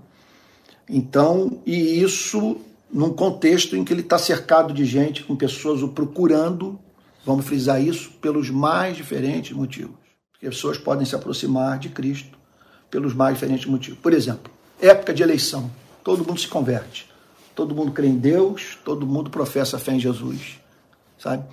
Então, 0.88 1.62
e 1.64 2.00
isso 2.02 2.58
num 2.92 3.12
contexto 3.12 3.74
em 3.74 3.84
que 3.84 3.92
ele 3.92 4.02
está 4.02 4.18
cercado 4.18 4.72
de 4.72 4.84
gente, 4.84 5.24
com 5.24 5.34
pessoas 5.34 5.82
o 5.82 5.88
procurando, 5.88 6.78
vamos 7.26 7.44
frisar 7.44 7.82
isso, 7.82 8.12
pelos 8.20 8.50
mais 8.50 8.96
diferentes 8.96 9.50
motivos. 9.56 9.96
Pessoas 10.38 10.78
podem 10.78 11.04
se 11.04 11.16
aproximar 11.16 11.78
de 11.78 11.88
Cristo 11.88 12.38
pelos 12.88 13.12
mais 13.12 13.34
diferentes 13.34 13.66
motivos. 13.66 13.98
Por 13.98 14.12
exemplo, 14.12 14.52
época 14.80 15.12
de 15.12 15.24
eleição, 15.24 15.68
todo 16.04 16.24
mundo 16.24 16.38
se 16.38 16.46
converte, 16.46 17.10
todo 17.54 17.74
mundo 17.74 17.90
crê 17.90 18.06
em 18.06 18.18
Deus, 18.18 18.78
todo 18.84 19.06
mundo 19.06 19.30
professa 19.30 19.78
fé 19.78 19.94
em 19.94 20.00
Jesus, 20.00 20.60
sabe? 21.18 21.44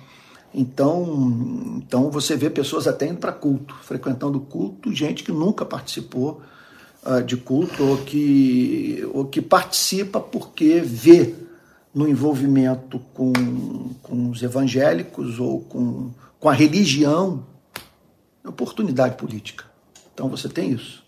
Então, 0.54 1.78
então 1.78 2.10
você 2.10 2.36
vê 2.36 2.50
pessoas 2.50 2.86
até 2.86 3.06
indo 3.06 3.18
para 3.18 3.32
culto, 3.32 3.74
frequentando 3.82 4.38
culto, 4.38 4.94
gente 4.94 5.24
que 5.24 5.32
nunca 5.32 5.64
participou 5.64 6.42
uh, 7.04 7.22
de 7.22 7.38
culto 7.38 7.82
ou 7.82 7.96
que, 7.96 9.02
ou 9.14 9.24
que 9.24 9.40
participa 9.40 10.20
porque 10.20 10.80
vê 10.80 11.34
no 11.94 12.06
envolvimento 12.06 12.98
com, 13.14 13.32
com 14.02 14.30
os 14.30 14.42
evangélicos 14.42 15.40
ou 15.40 15.60
com, 15.60 16.10
com 16.38 16.48
a 16.48 16.52
religião 16.52 17.44
oportunidade 18.44 19.16
política. 19.16 19.64
Então 20.12 20.28
você 20.28 20.48
tem 20.48 20.72
isso. 20.72 21.01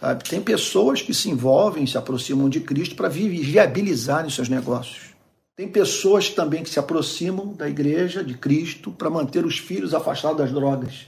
Sabe? 0.00 0.24
Tem 0.24 0.40
pessoas 0.40 1.02
que 1.02 1.12
se 1.12 1.28
envolvem, 1.28 1.86
se 1.86 1.98
aproximam 1.98 2.48
de 2.48 2.60
Cristo 2.60 2.96
para 2.96 3.08
viabilizarem 3.08 4.30
seus 4.30 4.48
negócios. 4.48 5.10
Tem 5.54 5.68
pessoas 5.68 6.30
também 6.30 6.62
que 6.62 6.70
se 6.70 6.78
aproximam 6.78 7.52
da 7.52 7.68
igreja 7.68 8.24
de 8.24 8.32
Cristo 8.32 8.90
para 8.90 9.10
manter 9.10 9.44
os 9.44 9.58
filhos 9.58 9.92
afastados 9.92 10.38
das 10.38 10.52
drogas. 10.52 11.06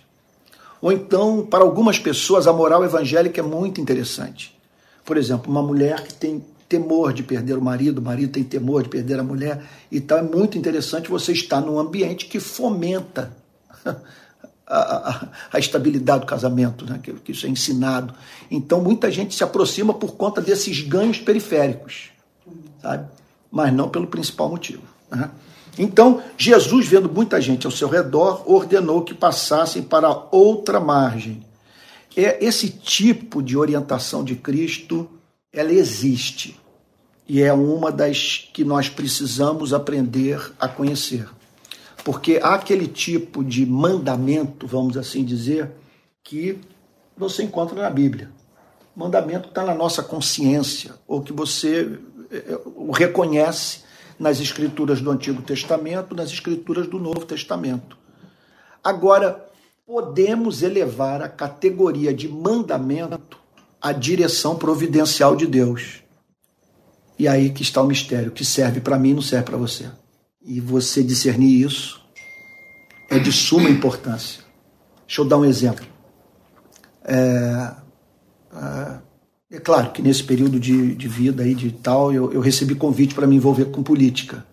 Ou 0.81 0.93
então, 0.93 1.47
para 1.47 1.65
algumas 1.65 1.99
pessoas, 1.99 2.47
a 2.47 2.53
moral 2.53 2.85
evangélica 2.85 3.41
é 3.41 3.45
muito 3.45 3.81
interessante. 3.81 4.55
Por 5.05 5.17
exemplo, 5.17 5.51
uma 5.51 5.63
mulher 5.63 6.03
que 6.03 6.13
tem 6.13 6.45
temor 6.69 7.13
de 7.13 7.23
perder 7.23 7.57
o 7.57 7.63
marido, 7.63 7.99
o 7.99 8.03
marido 8.03 8.33
tem 8.33 8.45
temor 8.45 8.83
de 8.83 8.89
perder 8.89 9.19
a 9.19 9.23
mulher, 9.23 9.63
então 9.91 10.19
é 10.19 10.23
muito 10.23 10.57
interessante 10.57 11.09
você 11.09 11.33
estar 11.33 11.61
num 11.61 11.79
ambiente 11.79 12.27
que 12.27 12.41
fomenta 12.41 13.35
a, 14.77 15.29
a, 15.53 15.59
estabilidade 15.59 16.21
do 16.21 16.27
casamento, 16.27 16.85
né? 16.85 16.99
que, 17.03 17.13
que 17.13 17.33
isso 17.33 17.47
é 17.47 17.49
ensinado. 17.49 18.15
Então, 18.51 18.81
muita 18.81 19.11
gente 19.11 19.35
se 19.35 19.45
aproxima 19.45 19.93
por 19.93 20.13
conta 20.13 20.41
desses 20.41 20.81
ganhos 20.81 21.19
periféricos, 21.19 22.11
sabe? 22.81 23.09
mas 23.51 23.73
não 23.73 23.89
pelo 23.89 24.07
principal 24.07 24.49
motivo. 24.49 24.83
Né? 25.11 25.31
Então, 25.79 26.23
Jesus, 26.37 26.87
vendo 26.87 27.11
muita 27.11 27.41
gente 27.41 27.67
ao 27.67 27.73
seu 27.73 27.89
redor, 27.89 28.43
ordenou 28.51 29.03
que 29.03 29.15
passassem 29.15 29.83
para 29.83 30.29
outra 30.31 30.81
margem. 30.81 31.45
É 32.17 32.45
esse 32.45 32.69
tipo 32.69 33.43
de 33.43 33.57
orientação 33.57 34.23
de 34.23 34.37
Cristo, 34.37 35.09
ela 35.53 35.73
existe 35.73 36.61
e 37.29 37.43
é 37.43 37.53
uma 37.53 37.91
das 37.91 38.49
que 38.53 38.65
nós 38.65 38.89
precisamos 38.89 39.73
aprender 39.73 40.53
a 40.61 40.69
conhecer. 40.69 41.27
Porque 42.05 42.41
há 42.43 42.55
aquele 42.55 42.89
tipo 42.89 43.45
de 43.45 43.65
mandamento, 43.65 44.67
vamos 44.67 44.97
assim 44.97 45.25
dizer, 45.25 45.71
que 46.23 46.59
você 47.17 47.43
encontra 47.43 47.81
na 47.81 47.91
Bíblia. 47.91 48.31
Mandamento 48.95 49.49
está 49.49 49.65
na 49.65 49.75
nossa 49.75 50.03
consciência, 50.03 50.95
ou 51.07 51.23
que 51.23 51.33
você 51.33 51.99
o 52.77 52.91
reconhece 52.93 53.81
nas 54.19 54.41
escrituras 54.41 55.01
do 55.01 55.11
Antigo 55.11 55.43
Testamento, 55.43 56.15
nas 56.15 56.31
escrituras 56.31 56.87
do 56.87 56.99
Novo 56.99 57.25
Testamento. 57.25 57.97
Agora, 58.83 59.47
podemos 59.87 60.63
elevar 60.63 61.23
a 61.23 61.29
categoria 61.29 62.13
de 62.15 62.29
mandamento 62.29 63.39
à 63.81 63.93
direção 63.93 64.57
providencial 64.57 65.37
de 65.37 65.47
Deus. 65.47 66.03
E 67.19 67.29
aí 67.29 67.51
que 67.51 67.63
está 67.63 67.83
o 67.83 67.87
mistério, 67.87 68.33
que 68.33 68.45
serve 68.45 68.81
para 68.81 68.99
mim 68.99 69.15
não 69.15 69.23
serve 69.23 69.47
para 69.47 69.57
você. 69.57 69.91
E 70.45 70.61
você 70.61 71.03
discernir 71.03 71.65
isso 71.65 72.01
é 73.09 73.19
de 73.19 73.31
suma 73.31 73.69
importância. 73.69 74.43
Deixa 75.07 75.21
eu 75.21 75.25
dar 75.25 75.39
um 75.39 75.45
exemplo. 75.45 75.85
É, 77.05 77.75
é, 78.55 79.57
é 79.57 79.61
claro 79.61 79.93
que 79.93 80.01
nesse 80.01 80.25
período 80.25 80.59
de, 80.59 80.95
de 80.95 81.09
vida 81.09 81.43
aí, 81.43 81.55
de 81.55 81.71
tal, 81.71 82.13
eu, 82.13 82.33
eu 82.33 82.41
recebi 82.41 82.75
convite 82.75 83.15
para 83.15 83.27
me 83.27 83.37
envolver 83.37 83.67
com 83.67 83.83
política. 83.83 84.47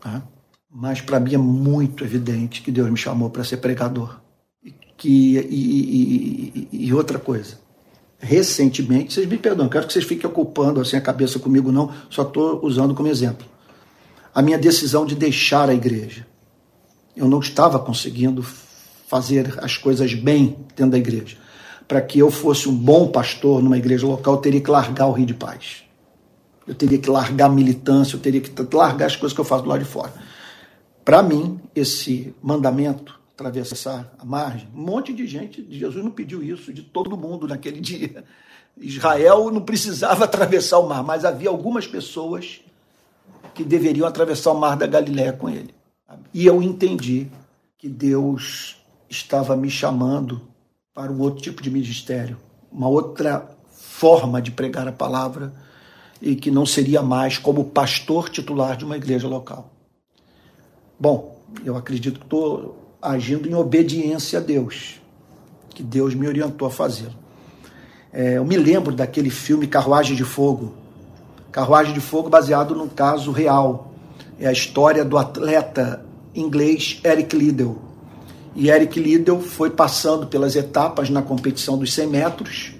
Tá? 0.00 0.22
Mas 0.70 1.00
para 1.00 1.20
mim 1.20 1.34
é 1.34 1.38
muito 1.38 2.04
evidente 2.04 2.62
que 2.62 2.70
Deus 2.70 2.90
me 2.90 2.96
chamou 2.96 3.30
para 3.30 3.44
ser 3.44 3.58
pregador. 3.58 4.20
E, 4.62 4.70
que, 4.96 5.38
e, 5.38 6.68
e, 6.70 6.86
e, 6.86 6.94
outra 6.94 7.18
coisa, 7.18 7.58
recentemente, 8.18 9.12
vocês 9.12 9.26
me 9.26 9.36
perdoam, 9.36 9.68
quero 9.68 9.86
que 9.86 9.92
vocês 9.92 10.04
fiquem 10.04 10.28
ocupando 10.28 10.80
assim 10.80 10.96
a 10.96 11.00
cabeça 11.00 11.38
comigo, 11.38 11.72
não, 11.72 11.92
só 12.08 12.22
estou 12.22 12.64
usando 12.64 12.94
como 12.94 13.08
exemplo. 13.08 13.46
A 14.34 14.40
minha 14.42 14.58
decisão 14.58 15.04
de 15.04 15.14
deixar 15.14 15.68
a 15.68 15.74
igreja. 15.74 16.26
Eu 17.14 17.28
não 17.28 17.40
estava 17.40 17.78
conseguindo 17.78 18.42
fazer 18.42 19.58
as 19.62 19.76
coisas 19.76 20.14
bem 20.14 20.56
dentro 20.74 20.92
da 20.92 20.98
igreja 20.98 21.36
para 21.92 22.00
que 22.00 22.18
eu 22.18 22.30
fosse 22.30 22.70
um 22.70 22.74
bom 22.74 23.08
pastor 23.08 23.62
numa 23.62 23.76
igreja 23.76 24.06
local, 24.06 24.34
eu 24.34 24.40
teria 24.40 24.62
que 24.62 24.70
largar 24.70 25.08
o 25.08 25.12
Rio 25.12 25.26
de 25.26 25.34
Paz. 25.34 25.84
Eu 26.66 26.74
teria 26.74 26.98
que 26.98 27.10
largar 27.10 27.46
a 27.46 27.48
militância, 27.50 28.16
eu 28.16 28.20
teria 28.20 28.40
que 28.40 28.50
largar 28.74 29.04
as 29.04 29.14
coisas 29.14 29.34
que 29.34 29.40
eu 29.42 29.44
faço 29.44 29.64
do 29.64 29.68
lado 29.68 29.80
de 29.80 29.84
fora. 29.84 30.10
Para 31.04 31.22
mim, 31.22 31.60
esse 31.74 32.34
mandamento, 32.42 33.20
atravessar 33.34 34.10
a 34.18 34.24
margem, 34.24 34.68
um 34.74 34.80
monte 34.80 35.12
de 35.12 35.26
gente, 35.26 35.66
Jesus 35.68 36.02
não 36.02 36.10
pediu 36.10 36.42
isso 36.42 36.72
de 36.72 36.80
todo 36.80 37.14
mundo 37.14 37.46
naquele 37.46 37.78
dia. 37.78 38.24
Israel 38.80 39.50
não 39.50 39.60
precisava 39.60 40.24
atravessar 40.24 40.78
o 40.78 40.88
mar, 40.88 41.02
mas 41.02 41.26
havia 41.26 41.50
algumas 41.50 41.86
pessoas 41.86 42.62
que 43.54 43.64
deveriam 43.64 44.06
atravessar 44.06 44.52
o 44.52 44.58
mar 44.58 44.76
da 44.76 44.86
Galiléia 44.86 45.32
com 45.32 45.48
ele. 45.48 45.74
E 46.32 46.46
eu 46.46 46.62
entendi 46.62 47.28
que 47.76 47.88
Deus 47.88 48.76
estava 49.08 49.56
me 49.56 49.70
chamando 49.70 50.40
para 50.94 51.12
um 51.12 51.20
outro 51.20 51.42
tipo 51.42 51.62
de 51.62 51.70
ministério, 51.70 52.38
uma 52.70 52.88
outra 52.88 53.50
forma 53.70 54.40
de 54.40 54.50
pregar 54.50 54.86
a 54.86 54.92
palavra 54.92 55.52
e 56.20 56.36
que 56.36 56.50
não 56.50 56.64
seria 56.64 57.02
mais 57.02 57.38
como 57.38 57.64
pastor 57.64 58.28
titular 58.28 58.76
de 58.76 58.84
uma 58.84 58.96
igreja 58.96 59.26
local. 59.26 59.70
Bom, 60.98 61.42
eu 61.64 61.76
acredito 61.76 62.20
que 62.20 62.26
estou 62.26 62.96
agindo 63.00 63.48
em 63.48 63.54
obediência 63.54 64.38
a 64.38 64.42
Deus, 64.42 65.00
que 65.70 65.82
Deus 65.82 66.14
me 66.14 66.28
orientou 66.28 66.68
a 66.68 66.70
fazer. 66.70 67.10
É, 68.12 68.36
eu 68.36 68.44
me 68.44 68.56
lembro 68.56 68.94
daquele 68.94 69.30
filme 69.30 69.66
Carruagem 69.66 70.14
de 70.14 70.24
Fogo. 70.24 70.74
Carruagem 71.52 71.94
de 71.94 72.00
Fogo 72.00 72.28
baseado 72.28 72.74
num 72.74 72.88
caso 72.88 73.30
real. 73.30 73.92
É 74.40 74.48
a 74.48 74.52
história 74.52 75.04
do 75.04 75.16
atleta 75.16 76.04
inglês 76.34 77.00
Eric 77.04 77.36
Liddell 77.36 77.92
e 78.54 78.68
Eric 78.68 79.00
Liddell 79.00 79.40
foi 79.40 79.70
passando 79.70 80.26
pelas 80.26 80.56
etapas 80.56 81.08
na 81.08 81.22
competição 81.22 81.78
dos 81.78 81.92
100 81.92 82.06
metros 82.06 82.74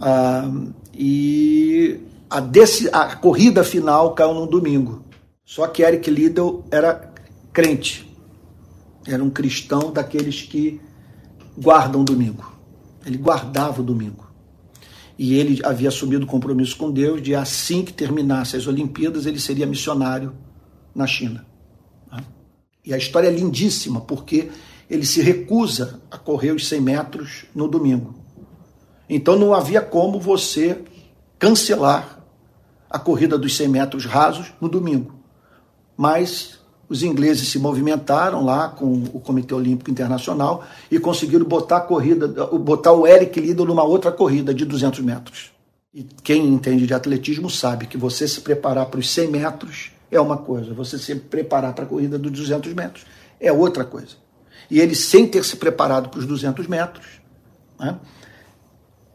ah, 0.00 0.48
e 0.94 2.00
a, 2.30 2.40
desse, 2.40 2.88
a 2.92 3.16
corrida 3.16 3.64
final 3.64 4.14
caiu 4.14 4.34
no 4.34 4.46
domingo. 4.46 5.04
Só 5.44 5.66
que 5.66 5.82
Eric 5.82 6.10
Liddell 6.10 6.64
era 6.70 7.12
crente. 7.52 8.06
Era 9.06 9.22
um 9.22 9.30
cristão 9.30 9.92
daqueles 9.92 10.42
que 10.42 10.80
guardam 11.56 12.02
o 12.02 12.04
domingo. 12.04 12.52
Ele 13.04 13.16
guardava 13.16 13.80
o 13.80 13.84
domingo. 13.84 14.25
E 15.18 15.34
ele 15.34 15.60
havia 15.64 15.88
assumido 15.88 16.24
o 16.24 16.28
compromisso 16.28 16.76
com 16.76 16.90
Deus 16.90 17.22
de 17.22 17.34
assim 17.34 17.82
que 17.82 17.92
terminasse 17.92 18.56
as 18.56 18.66
Olimpíadas, 18.66 19.24
ele 19.26 19.40
seria 19.40 19.66
missionário 19.66 20.34
na 20.94 21.06
China. 21.06 21.46
E 22.84 22.94
a 22.94 22.96
história 22.96 23.26
é 23.26 23.32
lindíssima, 23.32 24.00
porque 24.00 24.48
ele 24.88 25.04
se 25.04 25.20
recusa 25.20 26.00
a 26.08 26.16
correr 26.16 26.52
os 26.52 26.68
100 26.68 26.80
metros 26.80 27.44
no 27.52 27.66
domingo. 27.66 28.14
Então 29.08 29.36
não 29.36 29.52
havia 29.52 29.80
como 29.80 30.20
você 30.20 30.84
cancelar 31.38 32.24
a 32.88 32.98
corrida 32.98 33.36
dos 33.36 33.56
100 33.56 33.68
metros 33.68 34.04
rasos 34.04 34.52
no 34.60 34.68
domingo. 34.68 35.14
Mas 35.96 36.55
os 36.88 37.02
ingleses 37.02 37.48
se 37.48 37.58
movimentaram 37.58 38.44
lá 38.44 38.68
com 38.68 39.04
o 39.12 39.20
Comitê 39.20 39.54
Olímpico 39.54 39.90
Internacional 39.90 40.64
e 40.90 40.98
conseguiram 40.98 41.44
botar 41.44 41.78
a 41.78 41.80
corrida, 41.80 42.28
botar 42.28 42.92
o 42.92 43.06
Eric 43.06 43.40
Liddell 43.40 43.66
numa 43.66 43.82
outra 43.82 44.12
corrida 44.12 44.54
de 44.54 44.64
200 44.64 45.00
metros. 45.00 45.50
E 45.92 46.06
quem 46.22 46.46
entende 46.46 46.86
de 46.86 46.94
atletismo 46.94 47.50
sabe 47.50 47.86
que 47.86 47.96
você 47.96 48.28
se 48.28 48.40
preparar 48.40 48.86
para 48.86 49.00
os 49.00 49.10
100 49.10 49.28
metros 49.28 49.90
é 50.10 50.20
uma 50.20 50.36
coisa, 50.36 50.72
você 50.72 50.98
se 50.98 51.14
preparar 51.16 51.74
para 51.74 51.84
a 51.84 51.88
corrida 51.88 52.18
dos 52.18 52.30
200 52.30 52.72
metros 52.74 53.04
é 53.40 53.52
outra 53.52 53.84
coisa. 53.84 54.16
E 54.70 54.80
ele, 54.80 54.94
sem 54.94 55.26
ter 55.26 55.44
se 55.44 55.56
preparado 55.56 56.08
para 56.08 56.18
os 56.18 56.26
200 56.26 56.66
metros, 56.66 57.06
né, 57.78 57.98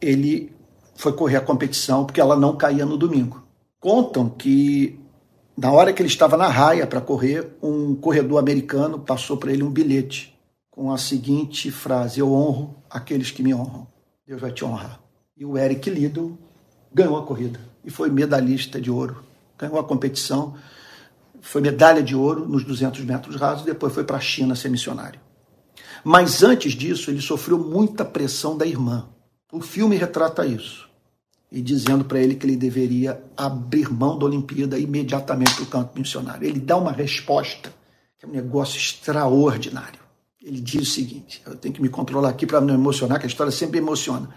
ele 0.01 0.53
foi 0.95 1.13
correr 1.13 1.37
a 1.37 1.41
competição 1.41 2.05
porque 2.05 2.21
ela 2.21 2.35
não 2.35 2.55
caía 2.55 2.85
no 2.85 2.97
domingo. 2.97 3.43
Contam 3.79 4.29
que 4.29 5.00
na 5.62 5.72
hora 5.72 5.94
que 5.94 6.01
ele 6.01 6.10
estava 6.10 6.36
na 6.36 6.48
raia 6.48 6.88
para 6.88 7.00
correr, 7.00 7.56
um 7.62 7.94
corredor 7.94 8.39
americano 8.39 8.98
passou 8.98 9.38
para 9.38 9.53
ele 9.53 9.62
um 9.62 9.70
bilhete 9.70 10.36
com 10.72 10.91
a 10.91 10.98
seguinte 10.98 11.70
frase: 11.70 12.20
Eu 12.20 12.34
honro 12.34 12.75
aqueles 12.89 13.30
que 13.30 13.44
me 13.44 13.53
honram. 13.53 13.86
Deus 14.25 14.41
vai 14.41 14.51
te 14.51 14.65
honrar. 14.65 15.00
E 15.38 15.46
o 15.46 15.56
Eric 15.56 15.88
Liddell 15.88 16.36
ganhou 16.91 17.15
a 17.15 17.24
corrida 17.24 17.60
e 17.86 17.91
foi 17.91 18.10
medalhista 18.10 18.82
de 18.82 18.89
ouro. 18.89 19.24
Ganhou 19.56 19.77
a 19.77 19.84
competição, 19.84 20.56
foi 21.41 21.62
medalha 21.62 22.01
de 22.01 22.15
ouro 22.15 22.48
nos 22.48 22.63
200 22.63 23.00
metros 23.01 23.36
rasos, 23.36 23.63
depois 23.63 23.94
foi 23.94 24.03
para 24.03 24.18
a 24.18 24.22
China 24.22 24.56
ser 24.56 24.70
missionário. 24.70 25.20
Mas 26.03 26.41
antes 26.41 26.74
disso, 26.74 27.12
ele 27.12 27.22
sofreu 27.22 27.60
muita 27.60 28.03
pressão 28.03 28.58
da 28.58 28.65
irmã. 28.65 29.08
O 29.53 29.62
filme 29.62 29.96
retrata 29.96 30.44
isso 30.44 30.89
e 31.51 31.62
dizendo 31.62 32.05
para 32.05 32.20
ele 32.20 32.36
que 32.36 32.46
ele 32.46 32.55
deveria 32.55 33.22
abrir 33.36 33.91
mão 33.91 34.17
da 34.17 34.25
Olimpíada 34.25 34.79
imediatamente 34.79 35.55
para 35.55 35.63
o 35.63 35.67
campo 35.67 36.00
missionário. 36.00 36.48
Ele 36.48 36.60
dá 36.60 36.77
uma 36.77 36.91
resposta 36.91 37.74
que 38.17 38.25
é 38.25 38.29
um 38.29 38.31
negócio 38.31 38.77
extraordinário. 38.77 40.00
Ele 40.41 40.62
diz 40.62 40.81
o 40.81 40.91
seguinte: 40.91 41.41
eu 41.46 41.55
tenho 41.55 41.74
que 41.74 41.81
me 41.81 41.89
controlar 41.89 42.29
aqui 42.29 42.46
para 42.46 42.62
não 42.62 42.74
emocionar, 42.74 43.20
que 43.20 43.25
a 43.25 43.27
história 43.27 43.51
sempre 43.51 43.79
emociona. 43.79 44.29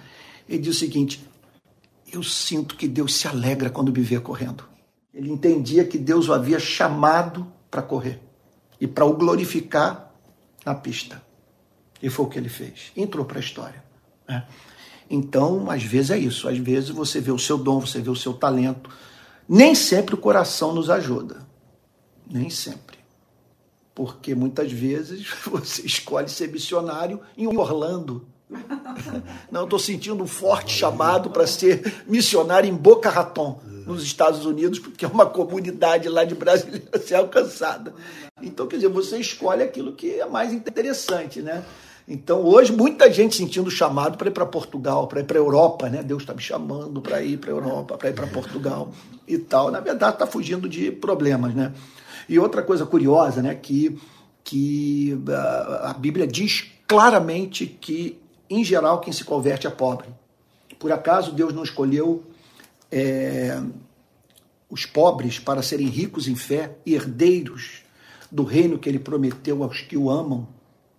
Ele 0.48 0.58
diz 0.58 0.76
o 0.76 0.78
seguinte: 0.78 1.24
eu 2.12 2.22
sinto 2.22 2.76
que 2.76 2.88
Deus 2.88 3.14
se 3.14 3.28
alegra 3.28 3.70
quando 3.70 3.92
me 3.92 4.00
vê 4.00 4.18
correndo. 4.18 4.64
Ele 5.12 5.30
entendia 5.30 5.84
que 5.84 5.96
Deus 5.96 6.28
o 6.28 6.32
havia 6.32 6.58
chamado 6.58 7.46
para 7.70 7.80
correr 7.80 8.20
e 8.80 8.86
para 8.86 9.04
o 9.04 9.14
glorificar 9.14 10.12
na 10.66 10.74
pista. 10.74 11.22
E 12.02 12.10
foi 12.10 12.26
o 12.26 12.28
que 12.28 12.38
ele 12.38 12.48
fez. 12.48 12.90
Entrou 12.96 13.24
para 13.24 13.38
a 13.38 13.40
história. 13.40 13.84
Né? 14.28 14.44
Então, 15.08 15.70
às 15.70 15.82
vezes 15.82 16.10
é 16.10 16.18
isso. 16.18 16.48
Às 16.48 16.58
vezes 16.58 16.90
você 16.90 17.20
vê 17.20 17.30
o 17.30 17.38
seu 17.38 17.58
dom, 17.58 17.80
você 17.80 18.00
vê 18.00 18.10
o 18.10 18.16
seu 18.16 18.32
talento. 18.32 18.90
Nem 19.48 19.74
sempre 19.74 20.14
o 20.14 20.18
coração 20.18 20.74
nos 20.74 20.88
ajuda. 20.88 21.46
Nem 22.30 22.48
sempre. 22.50 22.98
Porque 23.94 24.34
muitas 24.34 24.72
vezes 24.72 25.26
você 25.46 25.82
escolhe 25.82 26.28
ser 26.28 26.48
missionário 26.48 27.20
em 27.36 27.46
Orlando. 27.46 28.26
Não, 29.50 29.64
estou 29.64 29.78
sentindo 29.78 30.22
um 30.22 30.26
forte 30.26 30.72
chamado 30.72 31.30
para 31.30 31.46
ser 31.46 32.04
missionário 32.06 32.68
em 32.68 32.74
Boca 32.74 33.10
Raton, 33.10 33.60
nos 33.86 34.02
Estados 34.02 34.44
Unidos, 34.46 34.78
porque 34.78 35.04
é 35.04 35.08
uma 35.08 35.26
comunidade 35.26 36.08
lá 36.08 36.24
de 36.24 36.34
brasileiros 36.34 36.88
a 36.92 36.98
ser 37.00 37.14
alcançada. 37.14 37.94
Então, 38.42 38.66
quer 38.66 38.76
dizer, 38.76 38.88
você 38.88 39.18
escolhe 39.18 39.62
aquilo 39.62 39.92
que 39.92 40.20
é 40.20 40.26
mais 40.26 40.52
interessante, 40.52 41.40
né? 41.40 41.64
Então, 42.06 42.42
hoje, 42.44 42.70
muita 42.70 43.10
gente 43.10 43.34
sentindo 43.34 43.70
chamado 43.70 44.18
para 44.18 44.28
ir 44.28 44.32
para 44.32 44.44
Portugal, 44.44 45.06
para 45.06 45.20
ir 45.20 45.24
para 45.24 45.38
a 45.38 45.40
Europa, 45.40 45.88
né? 45.88 46.02
Deus 46.02 46.22
está 46.22 46.34
me 46.34 46.42
chamando 46.42 47.00
para 47.00 47.22
ir 47.22 47.38
para 47.38 47.50
a 47.50 47.54
Europa, 47.54 47.96
para 47.96 48.10
ir 48.10 48.12
para 48.12 48.26
Portugal 48.26 48.92
e 49.26 49.38
tal. 49.38 49.70
Na 49.70 49.80
verdade, 49.80 50.14
está 50.14 50.26
fugindo 50.26 50.68
de 50.68 50.90
problemas, 50.90 51.54
né? 51.54 51.72
E 52.28 52.38
outra 52.38 52.62
coisa 52.62 52.84
curiosa, 52.84 53.40
né? 53.40 53.54
Que, 53.54 53.98
que 54.42 55.18
ah, 55.28 55.90
a 55.90 55.94
Bíblia 55.94 56.26
diz 56.26 56.66
claramente 56.86 57.66
que, 57.66 58.20
em 58.50 58.62
geral, 58.62 59.00
quem 59.00 59.12
se 59.12 59.24
converte 59.24 59.66
é 59.66 59.70
pobre. 59.70 60.08
Por 60.78 60.92
acaso, 60.92 61.32
Deus 61.32 61.54
não 61.54 61.62
escolheu 61.62 62.22
é, 62.92 63.62
os 64.68 64.84
pobres 64.84 65.38
para 65.38 65.62
serem 65.62 65.86
ricos 65.86 66.28
em 66.28 66.34
fé 66.34 66.76
e 66.84 66.94
herdeiros 66.94 67.82
do 68.30 68.44
reino 68.44 68.78
que 68.78 68.90
ele 68.90 68.98
prometeu 68.98 69.62
aos 69.62 69.80
que 69.80 69.96
o 69.96 70.10
amam? 70.10 70.46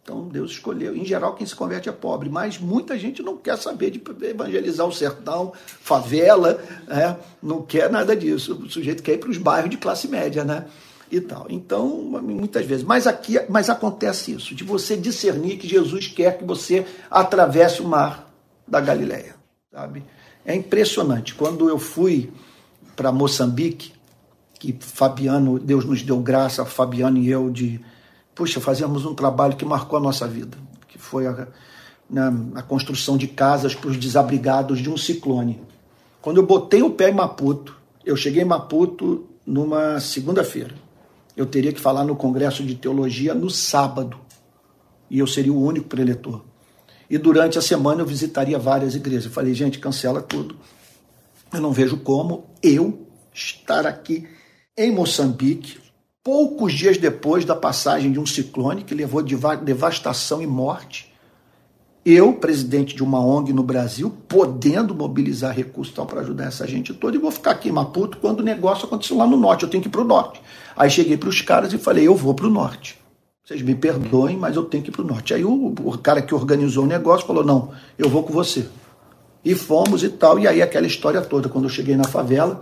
Então 0.06 0.28
Deus 0.28 0.52
escolheu. 0.52 0.96
Em 0.96 1.04
geral, 1.04 1.34
quem 1.34 1.48
se 1.48 1.56
converte 1.56 1.90
é 1.90 1.92
pobre, 1.92 2.30
mas 2.30 2.60
muita 2.60 2.96
gente 2.96 3.24
não 3.24 3.36
quer 3.36 3.58
saber 3.58 3.90
de 3.90 4.00
evangelizar 4.24 4.86
o 4.86 4.92
sertão, 4.92 5.52
favela, 5.66 6.64
né? 6.88 7.18
não 7.42 7.64
quer 7.64 7.90
nada 7.90 8.16
disso. 8.16 8.54
O 8.54 8.70
sujeito 8.70 9.02
quer 9.02 9.14
ir 9.14 9.18
para 9.18 9.32
os 9.32 9.40
bairros 9.40 9.72
de 9.72 9.78
classe 9.78 10.08
média, 10.08 10.44
né? 10.44 10.66
E 11.12 11.20
tal. 11.20 11.48
Então, 11.50 11.88
muitas 12.22 12.68
vezes. 12.68 12.86
Mas 12.86 13.08
aqui, 13.08 13.40
mas 13.50 13.68
acontece 13.68 14.32
isso, 14.32 14.54
de 14.54 14.64
você 14.64 14.96
discernir 14.96 15.58
que 15.58 15.68
Jesus 15.68 16.06
quer 16.06 16.38
que 16.38 16.44
você 16.44 16.86
atravesse 17.10 17.82
o 17.82 17.88
mar 17.88 18.32
da 18.68 18.80
Galileia, 18.80 19.36
sabe? 19.72 20.04
É 20.46 20.54
impressionante. 20.54 21.34
Quando 21.34 21.68
eu 21.68 21.80
fui 21.80 22.32
para 22.96 23.12
Moçambique, 23.12 23.92
que 24.60 24.78
Fabiano, 24.80 25.58
Deus 25.58 25.84
nos 25.84 26.04
deu 26.04 26.20
graça, 26.20 26.64
Fabiano 26.64 27.18
e 27.18 27.28
eu, 27.28 27.50
de 27.50 27.82
puxa, 28.36 28.60
fazíamos 28.60 29.06
um 29.06 29.16
trabalho 29.16 29.56
que 29.56 29.66
marcou 29.66 29.98
a 29.98 30.02
nossa 30.02 30.28
vida, 30.28 30.58
que 30.90 31.00
foi 31.00 31.26
a, 31.26 31.48
né, 32.10 32.34
a 32.54 32.62
construção 32.62 33.18
de 33.18 33.28
casas 33.28 33.74
para 33.74 33.90
os 33.90 33.98
desabrigados 33.98 34.80
de 34.80 34.90
um 34.90 34.98
ciclone. 34.98 35.62
Quando 36.22 36.38
eu 36.38 36.46
botei 36.46 36.84
o 36.84 36.92
pé 36.92 37.10
em 37.10 37.14
Maputo, 37.14 37.78
eu 38.04 38.18
cheguei 38.18 38.44
em 38.44 38.46
Maputo 38.46 39.26
numa 39.46 40.00
segunda-feira. 40.00 40.76
Eu 41.36 41.46
teria 41.46 41.72
que 41.72 41.80
falar 41.80 42.04
no 42.04 42.16
Congresso 42.16 42.64
de 42.64 42.76
Teologia 42.76 43.34
no 43.34 43.50
sábado. 43.50 44.18
E 45.10 45.20
eu 45.20 45.28
seria 45.28 45.54
o 45.54 45.62
único 45.62 45.88
preletor. 45.88 46.44
E 47.10 47.18
durante 47.18 47.58
a 47.58 47.62
semana 47.62 48.02
eu 48.02 48.06
visitaria 48.06 48.58
várias 48.58 48.96
igrejas. 48.96 49.26
Eu 49.26 49.32
falei, 49.32 49.54
gente, 49.54 49.80
cancela 49.80 50.22
tudo. 50.22 50.56
Eu 51.54 51.62
não 51.62 51.72
vejo 51.72 51.98
como 51.98 52.46
eu 52.64 53.08
estar 53.34 53.86
aqui 53.86 54.28
em 54.78 54.92
Moçambique, 54.92 55.78
poucos 56.26 56.74
dias 56.74 56.98
depois 56.98 57.46
da 57.46 57.56
passagem 57.56 58.12
de 58.12 58.20
um 58.20 58.26
ciclone 58.26 58.84
que 58.84 58.96
levou 58.96 59.22
devastação 59.22 60.42
e 60.42 60.48
morte. 60.48 61.14
Eu, 62.04 62.34
presidente 62.34 62.96
de 62.96 63.04
uma 63.04 63.24
ONG 63.24 63.54
no 63.54 63.62
Brasil, 63.62 64.12
podendo 64.28 64.96
mobilizar 64.96 65.56
recursos 65.56 65.94
para 65.94 66.22
ajudar 66.22 66.46
essa 66.46 66.68
gente 66.68 66.96
toda, 66.96 67.16
e 67.16 67.20
vou 67.20 67.30
ficar 67.30 67.52
aqui 67.52 67.70
em 67.70 67.72
Maputo 67.72 68.18
quando 68.18 68.40
o 68.40 68.44
negócio 68.44 68.86
aconteceu 68.86 69.18
lá 69.18 69.28
no 69.28 69.38
norte. 69.38 69.64
Eu 69.64 69.70
tenho 69.70 69.84
que 69.84 69.88
ir 69.88 69.92
para 69.92 70.02
o 70.02 70.04
norte. 70.04 70.42
Aí 70.76 70.90
cheguei 70.90 71.16
para 71.16 71.30
os 71.30 71.42
caras 71.42 71.72
e 71.74 71.78
falei: 71.78 72.08
eu 72.08 72.16
vou 72.16 72.34
para 72.34 72.48
o 72.48 72.50
norte. 72.50 73.00
Vocês 73.44 73.62
me 73.62 73.76
perdoem, 73.76 74.36
mas 74.36 74.56
eu 74.56 74.64
tenho 74.66 74.84
que 74.84 74.90
ir 74.90 74.94
para 74.94 75.04
o 75.04 75.08
norte. 75.08 75.32
Aí 75.32 75.46
o, 75.46 75.76
o 75.84 75.98
cara 75.98 76.24
que 76.24 76.34
organizou 76.34 76.86
o 76.86 76.88
negócio 76.88 77.26
falou: 77.28 77.44
não, 77.44 77.72
eu 78.00 78.10
vou 78.10 78.24
com 78.24 78.34
você. 78.34 78.68
E 79.44 79.54
fomos 79.54 80.04
e 80.04 80.10
tal. 80.10 80.40
E 80.40 80.48
aí 80.48 80.60
aquela 80.60 80.88
história 80.88 81.22
toda. 81.22 81.50
Quando 81.50 81.66
eu 81.66 81.70
cheguei 81.70 81.96
na 81.96 82.06
favela, 82.06 82.62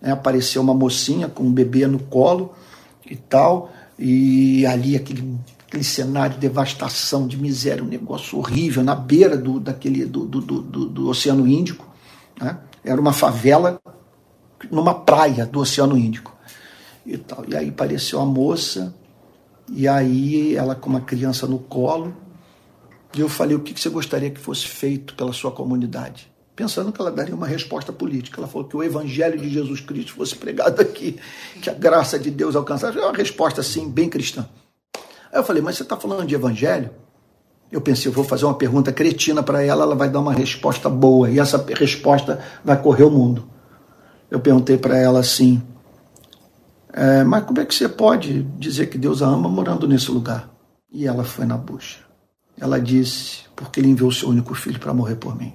né, 0.00 0.12
apareceu 0.12 0.60
uma 0.60 0.74
mocinha 0.74 1.26
com 1.26 1.44
um 1.44 1.52
bebê 1.52 1.86
no 1.86 1.98
colo 1.98 2.54
e 3.08 3.16
tal, 3.16 3.72
e 3.98 4.64
ali 4.66 4.96
aquele, 4.96 5.38
aquele 5.66 5.84
cenário 5.84 6.34
de 6.34 6.40
devastação, 6.40 7.26
de 7.26 7.36
miséria, 7.36 7.82
um 7.82 7.88
negócio 7.88 8.38
horrível, 8.38 8.82
na 8.82 8.94
beira 8.94 9.36
do, 9.36 9.60
daquele, 9.60 10.04
do, 10.04 10.24
do, 10.24 10.40
do, 10.40 10.86
do 10.86 11.08
Oceano 11.08 11.46
Índico. 11.46 11.86
Né? 12.40 12.58
Era 12.84 13.00
uma 13.00 13.12
favela 13.12 13.80
numa 14.70 14.94
praia 14.94 15.44
do 15.46 15.60
Oceano 15.60 15.96
Índico. 15.96 16.36
E, 17.04 17.18
tal. 17.18 17.44
e 17.48 17.56
aí 17.56 17.68
apareceu 17.68 18.20
a 18.20 18.24
moça, 18.24 18.94
e 19.68 19.86
aí 19.88 20.54
ela 20.54 20.74
com 20.74 20.88
uma 20.88 21.00
criança 21.00 21.46
no 21.46 21.58
colo, 21.58 22.16
e 23.14 23.20
eu 23.20 23.28
falei, 23.28 23.54
o 23.54 23.60
que 23.60 23.78
você 23.78 23.90
gostaria 23.90 24.30
que 24.30 24.40
fosse 24.40 24.66
feito 24.66 25.14
pela 25.14 25.32
sua 25.32 25.50
comunidade? 25.50 26.31
Pensando 26.54 26.92
que 26.92 27.00
ela 27.00 27.10
daria 27.10 27.34
uma 27.34 27.46
resposta 27.46 27.92
política. 27.92 28.40
Ela 28.40 28.48
falou 28.48 28.68
que 28.68 28.76
o 28.76 28.82
evangelho 28.82 29.38
de 29.38 29.48
Jesus 29.48 29.80
Cristo 29.80 30.12
fosse 30.12 30.36
pregado 30.36 30.80
aqui, 30.80 31.18
que 31.60 31.70
a 31.70 31.74
graça 31.74 32.18
de 32.18 32.30
Deus 32.30 32.54
alcançasse. 32.54 32.98
É 32.98 33.02
uma 33.02 33.16
resposta 33.16 33.60
assim, 33.60 33.90
bem 33.90 34.08
cristã. 34.08 34.48
Aí 35.32 35.38
eu 35.38 35.44
falei, 35.44 35.62
mas 35.62 35.76
você 35.76 35.82
está 35.82 35.96
falando 35.96 36.26
de 36.26 36.34
evangelho? 36.34 36.90
Eu 37.70 37.80
pensei, 37.80 38.10
eu 38.10 38.12
vou 38.12 38.24
fazer 38.24 38.44
uma 38.44 38.54
pergunta 38.54 38.92
cretina 38.92 39.42
para 39.42 39.62
ela, 39.62 39.84
ela 39.84 39.94
vai 39.94 40.10
dar 40.10 40.20
uma 40.20 40.34
resposta 40.34 40.90
boa, 40.90 41.30
e 41.30 41.38
essa 41.38 41.64
resposta 41.78 42.38
vai 42.62 42.80
correr 42.80 43.04
o 43.04 43.10
mundo. 43.10 43.48
Eu 44.30 44.40
perguntei 44.40 44.76
para 44.76 44.96
ela 44.98 45.20
assim: 45.20 45.62
é, 46.92 47.24
Mas 47.24 47.44
como 47.44 47.60
é 47.60 47.64
que 47.64 47.74
você 47.74 47.88
pode 47.88 48.42
dizer 48.58 48.86
que 48.86 48.98
Deus 48.98 49.22
a 49.22 49.26
ama 49.26 49.48
morando 49.48 49.88
nesse 49.88 50.10
lugar? 50.10 50.50
E 50.90 51.06
ela 51.06 51.24
foi 51.24 51.46
na 51.46 51.56
bucha. 51.56 52.00
Ela 52.60 52.78
disse: 52.78 53.44
Porque 53.56 53.80
ele 53.80 53.88
enviou 53.88 54.10
o 54.10 54.12
seu 54.12 54.28
único 54.28 54.54
filho 54.54 54.78
para 54.78 54.92
morrer 54.92 55.16
por 55.16 55.34
mim. 55.34 55.54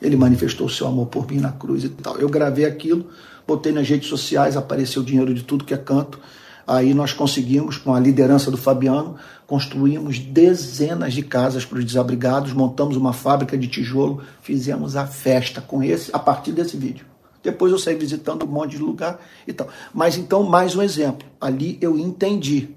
Ele 0.00 0.16
manifestou 0.16 0.66
o 0.66 0.70
seu 0.70 0.86
amor 0.86 1.06
por 1.06 1.28
mim 1.30 1.38
na 1.38 1.52
cruz 1.52 1.84
e 1.84 1.88
tal. 1.88 2.16
Eu 2.18 2.28
gravei 2.28 2.64
aquilo, 2.64 3.06
botei 3.46 3.72
nas 3.72 3.88
redes 3.88 4.08
sociais, 4.08 4.56
apareceu 4.56 5.02
dinheiro 5.02 5.34
de 5.34 5.42
tudo 5.42 5.64
que 5.64 5.74
é 5.74 5.78
canto. 5.78 6.20
Aí 6.66 6.92
nós 6.92 7.12
conseguimos, 7.12 7.78
com 7.78 7.94
a 7.94 8.00
liderança 8.00 8.50
do 8.50 8.56
Fabiano, 8.56 9.16
construímos 9.46 10.18
dezenas 10.18 11.14
de 11.14 11.22
casas 11.22 11.64
para 11.64 11.78
os 11.78 11.84
desabrigados, 11.84 12.52
montamos 12.52 12.96
uma 12.96 13.14
fábrica 13.14 13.56
de 13.56 13.66
tijolo, 13.66 14.22
fizemos 14.42 14.94
a 14.94 15.06
festa 15.06 15.62
com 15.62 15.82
esse, 15.82 16.10
a 16.12 16.18
partir 16.18 16.52
desse 16.52 16.76
vídeo. 16.76 17.06
Depois 17.42 17.72
eu 17.72 17.78
saí 17.78 17.94
visitando 17.94 18.44
um 18.44 18.48
monte 18.48 18.72
de 18.72 18.78
lugar 18.78 19.18
e 19.46 19.52
tal. 19.52 19.68
Mas 19.94 20.18
então, 20.18 20.42
mais 20.42 20.76
um 20.76 20.82
exemplo. 20.82 21.26
Ali 21.40 21.78
eu 21.80 21.98
entendi 21.98 22.68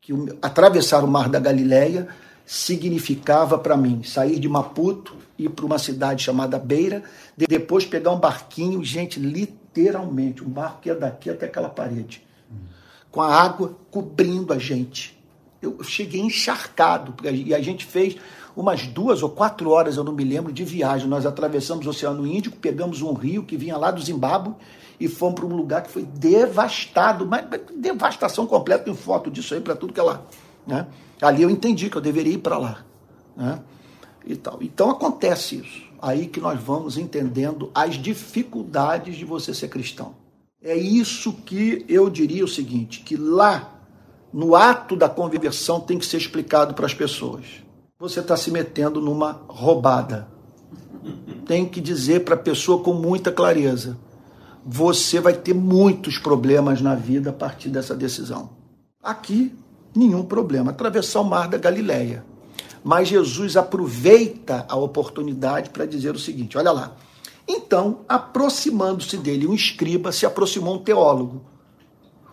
que 0.00 0.12
atravessar 0.40 1.02
o 1.02 1.08
Mar 1.08 1.28
da 1.28 1.40
Galileia 1.40 2.08
significava 2.46 3.58
para 3.58 3.76
mim 3.76 4.02
sair 4.02 4.38
de 4.38 4.48
Maputo, 4.48 5.14
ir 5.44 5.50
para 5.50 5.66
uma 5.66 5.78
cidade 5.78 6.22
chamada 6.22 6.58
Beira, 6.58 7.02
depois 7.36 7.84
pegar 7.84 8.12
um 8.12 8.18
barquinho, 8.18 8.82
gente, 8.84 9.18
literalmente, 9.18 10.44
um 10.44 10.48
barco 10.48 10.80
que 10.80 10.94
daqui 10.94 11.30
até 11.30 11.46
aquela 11.46 11.68
parede 11.68 12.28
com 13.10 13.20
a 13.20 13.34
água 13.34 13.76
cobrindo 13.90 14.52
a 14.52 14.58
gente. 14.58 15.18
Eu 15.60 15.82
cheguei 15.82 16.20
encharcado, 16.20 17.14
e 17.24 17.54
a 17.54 17.60
gente 17.60 17.84
fez 17.84 18.16
umas 18.56 18.86
duas 18.86 19.22
ou 19.22 19.28
quatro 19.28 19.70
horas, 19.70 19.96
eu 19.96 20.04
não 20.04 20.12
me 20.12 20.24
lembro, 20.24 20.52
de 20.52 20.64
viagem. 20.64 21.06
Nós 21.06 21.26
atravessamos 21.26 21.86
o 21.86 21.90
Oceano 21.90 22.26
Índico, 22.26 22.56
pegamos 22.56 23.02
um 23.02 23.12
rio 23.12 23.42
que 23.42 23.56
vinha 23.56 23.76
lá 23.76 23.90
do 23.90 24.00
Zimbábue 24.00 24.54
e 24.98 25.08
fomos 25.08 25.34
para 25.34 25.46
um 25.46 25.56
lugar 25.56 25.82
que 25.82 25.90
foi 25.90 26.04
devastado, 26.04 27.26
mas 27.26 27.44
devastação 27.76 28.46
completa, 28.46 28.84
tem 28.84 28.94
foto 28.94 29.30
disso 29.30 29.54
aí 29.54 29.60
para 29.60 29.76
tudo 29.76 29.92
que 29.92 30.00
é 30.00 30.02
lá. 30.02 30.22
Né? 30.66 30.86
Ali 31.20 31.42
eu 31.42 31.50
entendi 31.50 31.90
que 31.90 31.96
eu 31.96 32.02
deveria 32.02 32.34
ir 32.34 32.38
para 32.38 32.56
lá. 32.56 32.78
Né? 33.36 33.60
E 34.26 34.36
tal. 34.36 34.58
Então 34.60 34.90
acontece 34.90 35.56
isso. 35.56 35.82
Aí 36.00 36.26
que 36.26 36.40
nós 36.40 36.60
vamos 36.60 36.96
entendendo 36.96 37.70
as 37.74 37.94
dificuldades 37.94 39.16
de 39.16 39.24
você 39.24 39.52
ser 39.52 39.68
cristão. 39.68 40.14
É 40.62 40.76
isso 40.76 41.32
que 41.32 41.84
eu 41.88 42.10
diria 42.10 42.44
o 42.44 42.48
seguinte, 42.48 43.00
que 43.00 43.16
lá 43.16 43.80
no 44.32 44.54
ato 44.54 44.94
da 44.94 45.08
conversão 45.08 45.80
tem 45.80 45.98
que 45.98 46.06
ser 46.06 46.18
explicado 46.18 46.74
para 46.74 46.86
as 46.86 46.94
pessoas. 46.94 47.44
Você 47.98 48.20
está 48.20 48.36
se 48.36 48.50
metendo 48.50 49.00
numa 49.00 49.42
roubada. 49.48 50.28
Tem 51.46 51.66
que 51.66 51.80
dizer 51.80 52.24
para 52.24 52.34
a 52.34 52.38
pessoa 52.38 52.82
com 52.82 52.92
muita 52.92 53.32
clareza. 53.32 53.98
Você 54.64 55.20
vai 55.20 55.32
ter 55.32 55.54
muitos 55.54 56.18
problemas 56.18 56.80
na 56.80 56.94
vida 56.94 57.30
a 57.30 57.32
partir 57.32 57.70
dessa 57.70 57.94
decisão. 57.94 58.50
Aqui, 59.02 59.54
nenhum 59.94 60.22
problema. 60.22 60.70
Atravessar 60.70 61.20
o 61.20 61.24
mar 61.24 61.48
da 61.48 61.58
Galileia. 61.58 62.24
Mas 62.82 63.08
Jesus 63.08 63.56
aproveita 63.56 64.64
a 64.68 64.76
oportunidade 64.76 65.70
para 65.70 65.86
dizer 65.86 66.14
o 66.14 66.18
seguinte: 66.18 66.56
olha 66.56 66.72
lá. 66.72 66.96
Então, 67.46 68.04
aproximando-se 68.08 69.16
dele 69.16 69.46
um 69.46 69.54
escriba, 69.54 70.12
se 70.12 70.24
aproximou 70.24 70.76
um 70.76 70.78
teólogo. 70.78 71.44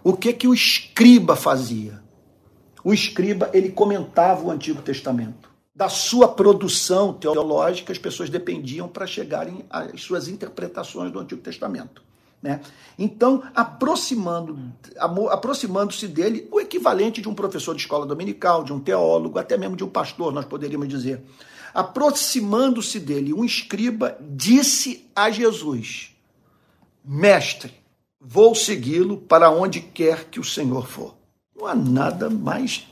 O 0.04 0.16
que 0.16 0.32
que 0.32 0.48
o 0.48 0.54
escriba 0.54 1.36
fazia? 1.36 2.02
O 2.84 2.94
escriba, 2.94 3.50
ele 3.54 3.70
comentava 3.70 4.46
o 4.46 4.52
Antigo 4.52 4.82
Testamento. 4.82 5.50
Da 5.76 5.90
sua 5.90 6.28
produção 6.28 7.14
teológica, 7.14 7.92
as 7.92 7.98
pessoas 7.98 8.30
dependiam 8.30 8.88
para 8.88 9.06
chegarem 9.06 9.66
às 9.70 10.02
suas 10.02 10.28
interpretações 10.28 11.12
do 11.12 11.20
Antigo 11.20 11.42
Testamento. 11.42 12.07
Né? 12.42 12.62
Então, 12.98 13.44
aproximando, 13.56 14.58
aproximando-se 15.30 16.08
dele, 16.08 16.48
o 16.52 16.60
equivalente 16.60 17.22
de 17.22 17.28
um 17.28 17.34
professor 17.34 17.74
de 17.76 17.82
escola 17.82 18.06
dominical, 18.06 18.64
de 18.64 18.72
um 18.72 18.80
teólogo, 18.80 19.40
até 19.40 19.58
mesmo 19.58 19.76
de 19.76 19.84
um 19.84 19.90
pastor, 19.90 20.32
nós 20.32 20.46
poderíamos 20.46 20.88
dizer. 20.88 21.22
Aproximando-se 21.74 23.00
dele, 23.00 23.34
um 23.34 23.44
escriba 23.44 24.18
disse 24.22 25.10
a 25.16 25.30
Jesus: 25.30 26.16
Mestre, 27.04 27.74
vou 28.20 28.56
segui-lo 28.56 29.18
para 29.18 29.50
onde 29.50 29.82
quer 29.82 30.26
que 30.26 30.40
o 30.40 30.44
Senhor 30.44 30.88
for. 30.88 31.16
Não 31.56 31.66
há 31.66 31.76
nada 31.76 32.30
mais. 32.30 32.88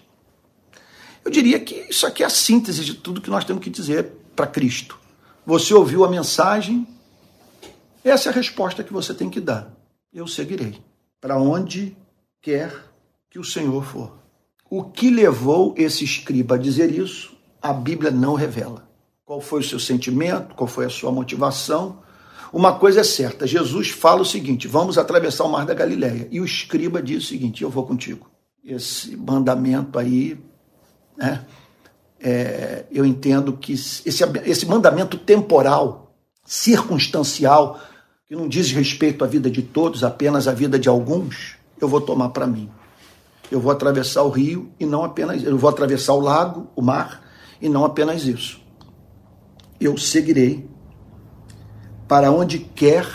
Eu 1.23 1.31
diria 1.31 1.59
que 1.59 1.87
isso 1.89 2.05
aqui 2.05 2.23
é 2.23 2.25
a 2.25 2.29
síntese 2.29 2.85
de 2.85 2.93
tudo 2.93 3.21
que 3.21 3.29
nós 3.29 3.45
temos 3.45 3.63
que 3.63 3.69
dizer 3.69 4.11
para 4.35 4.45
Cristo. 4.45 4.99
Você 5.45 5.73
ouviu 5.73 6.03
a 6.03 6.09
mensagem, 6.09 6.87
essa 8.09 8.29
é 8.29 8.31
a 8.31 8.35
resposta 8.35 8.83
que 8.83 8.93
você 8.93 9.13
tem 9.13 9.29
que 9.29 9.41
dar. 9.41 9.73
Eu 10.13 10.27
seguirei 10.27 10.81
para 11.19 11.37
onde 11.37 11.97
quer 12.41 12.73
que 13.29 13.39
o 13.39 13.43
Senhor 13.43 13.83
for. 13.83 14.17
O 14.69 14.83
que 14.83 15.09
levou 15.09 15.73
esse 15.77 16.03
escriba 16.03 16.55
a 16.55 16.57
dizer 16.57 16.91
isso 16.91 17.35
a 17.65 17.73
Bíblia 17.73 18.11
não 18.11 18.35
revela. 18.35 18.87
Qual 19.25 19.41
foi 19.41 19.61
o 19.61 19.63
seu 19.63 19.79
sentimento, 19.79 20.53
qual 20.53 20.67
foi 20.67 20.85
a 20.85 20.89
sua 20.89 21.11
motivação. 21.11 21.97
Uma 22.53 22.77
coisa 22.77 23.01
é 23.01 23.03
certa, 23.03 23.47
Jesus 23.47 23.89
fala 23.89 24.21
o 24.21 24.25
seguinte: 24.25 24.67
vamos 24.67 24.99
atravessar 24.99 25.45
o 25.45 25.49
mar 25.49 25.65
da 25.65 25.73
Galileia. 25.73 26.27
E 26.29 26.39
o 26.39 26.45
escriba 26.45 27.01
diz 27.01 27.23
o 27.23 27.27
seguinte: 27.27 27.63
eu 27.63 27.71
vou 27.71 27.87
contigo. 27.87 28.29
Esse 28.63 29.17
mandamento 29.17 29.97
aí, 29.97 30.39
né, 31.17 31.43
é, 32.19 32.85
eu 32.91 33.03
entendo 33.03 33.53
que 33.53 33.73
esse, 33.73 34.07
esse 34.07 34.65
mandamento 34.67 35.17
temporal, 35.17 36.15
circunstancial, 36.45 37.79
que 38.27 38.35
não 38.35 38.47
diz 38.47 38.71
respeito 38.71 39.23
à 39.23 39.27
vida 39.27 39.51
de 39.51 39.61
todos, 39.61 40.03
apenas 40.03 40.47
à 40.47 40.51
vida 40.51 40.79
de 40.79 40.89
alguns, 40.89 41.57
eu 41.79 41.87
vou 41.87 42.01
tomar 42.01 42.29
para 42.29 42.47
mim. 42.47 42.69
Eu 43.51 43.59
vou 43.59 43.71
atravessar 43.71 44.23
o 44.23 44.29
rio 44.29 44.71
e 44.79 44.85
não 44.85 45.03
apenas, 45.03 45.43
eu 45.43 45.55
vou 45.57 45.69
atravessar 45.69 46.13
o 46.13 46.19
lago, 46.19 46.67
o 46.75 46.81
mar, 46.81 47.21
e 47.61 47.69
não 47.69 47.85
apenas 47.85 48.25
isso. 48.25 48.59
Eu 49.79 49.95
seguirei 49.97 50.67
para 52.07 52.31
onde 52.31 52.59
quer 52.59 53.05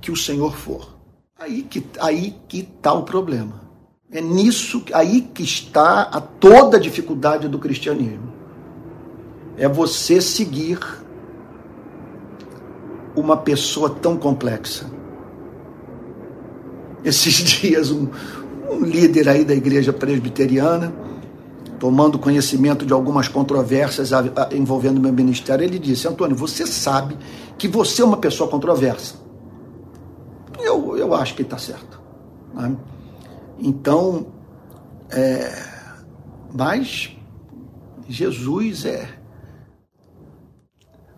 que 0.00 0.12
o 0.12 0.16
Senhor 0.16 0.56
for. 0.56 0.96
Aí 1.36 1.62
que 1.62 1.84
aí 1.98 2.36
que 2.46 2.60
está 2.60 2.92
o 2.92 3.02
problema. 3.02 3.60
É 4.12 4.20
nisso 4.20 4.84
aí 4.92 5.22
que 5.22 5.42
está 5.42 6.02
a 6.02 6.20
toda 6.20 6.76
a 6.76 6.80
dificuldade 6.80 7.48
do 7.48 7.58
cristianismo. 7.58 8.32
É 9.56 9.66
você 9.68 10.20
seguir 10.20 10.78
uma 13.14 13.36
pessoa 13.36 13.90
tão 13.90 14.16
complexa. 14.16 14.86
Esses 17.04 17.34
dias 17.42 17.90
um, 17.90 18.08
um 18.70 18.84
líder 18.84 19.28
aí 19.28 19.44
da 19.44 19.54
igreja 19.54 19.92
presbiteriana 19.92 20.92
tomando 21.80 22.18
conhecimento 22.18 22.84
de 22.84 22.92
algumas 22.92 23.26
controvérsias 23.26 24.10
envolvendo 24.52 25.00
meu 25.00 25.12
ministério, 25.12 25.64
ele 25.64 25.78
disse: 25.78 26.06
Antônio, 26.06 26.36
você 26.36 26.66
sabe 26.66 27.16
que 27.56 27.66
você 27.66 28.02
é 28.02 28.04
uma 28.04 28.18
pessoa 28.18 28.48
controversa. 28.48 29.14
Eu, 30.58 30.96
eu 30.98 31.14
acho 31.14 31.34
que 31.34 31.42
está 31.42 31.56
certo. 31.56 31.98
Né? 32.54 32.76
Então, 33.58 34.26
é, 35.10 35.50
mas 36.52 37.16
Jesus 38.06 38.84
é. 38.84 39.08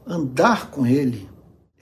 Andar 0.07 0.69
com 0.71 0.85
Ele 0.85 1.29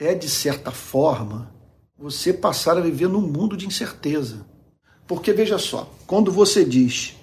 é, 0.01 0.15
de 0.15 0.27
certa 0.27 0.71
forma, 0.71 1.53
você 1.97 2.33
passar 2.33 2.77
a 2.77 2.81
viver 2.81 3.07
num 3.07 3.21
mundo 3.21 3.55
de 3.55 3.67
incerteza. 3.67 4.45
Porque 5.07 5.31
veja 5.31 5.57
só, 5.57 5.89
quando 6.07 6.31
você 6.31 6.65
diz 6.65 7.15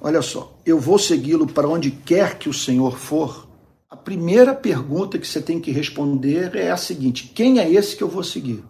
Olha 0.00 0.22
só, 0.22 0.56
eu 0.64 0.78
vou 0.78 0.98
segui-lo 0.98 1.46
para 1.46 1.68
onde 1.68 1.90
quer 1.90 2.38
que 2.38 2.48
o 2.48 2.52
Senhor 2.52 2.96
for. 2.96 3.48
A 3.90 3.96
primeira 3.96 4.54
pergunta 4.54 5.18
que 5.18 5.26
você 5.26 5.40
tem 5.40 5.58
que 5.58 5.72
responder 5.72 6.54
é 6.54 6.70
a 6.70 6.76
seguinte: 6.76 7.32
quem 7.34 7.58
é 7.58 7.68
esse 7.68 7.96
que 7.96 8.02
eu 8.02 8.08
vou 8.08 8.22
seguir? 8.22 8.62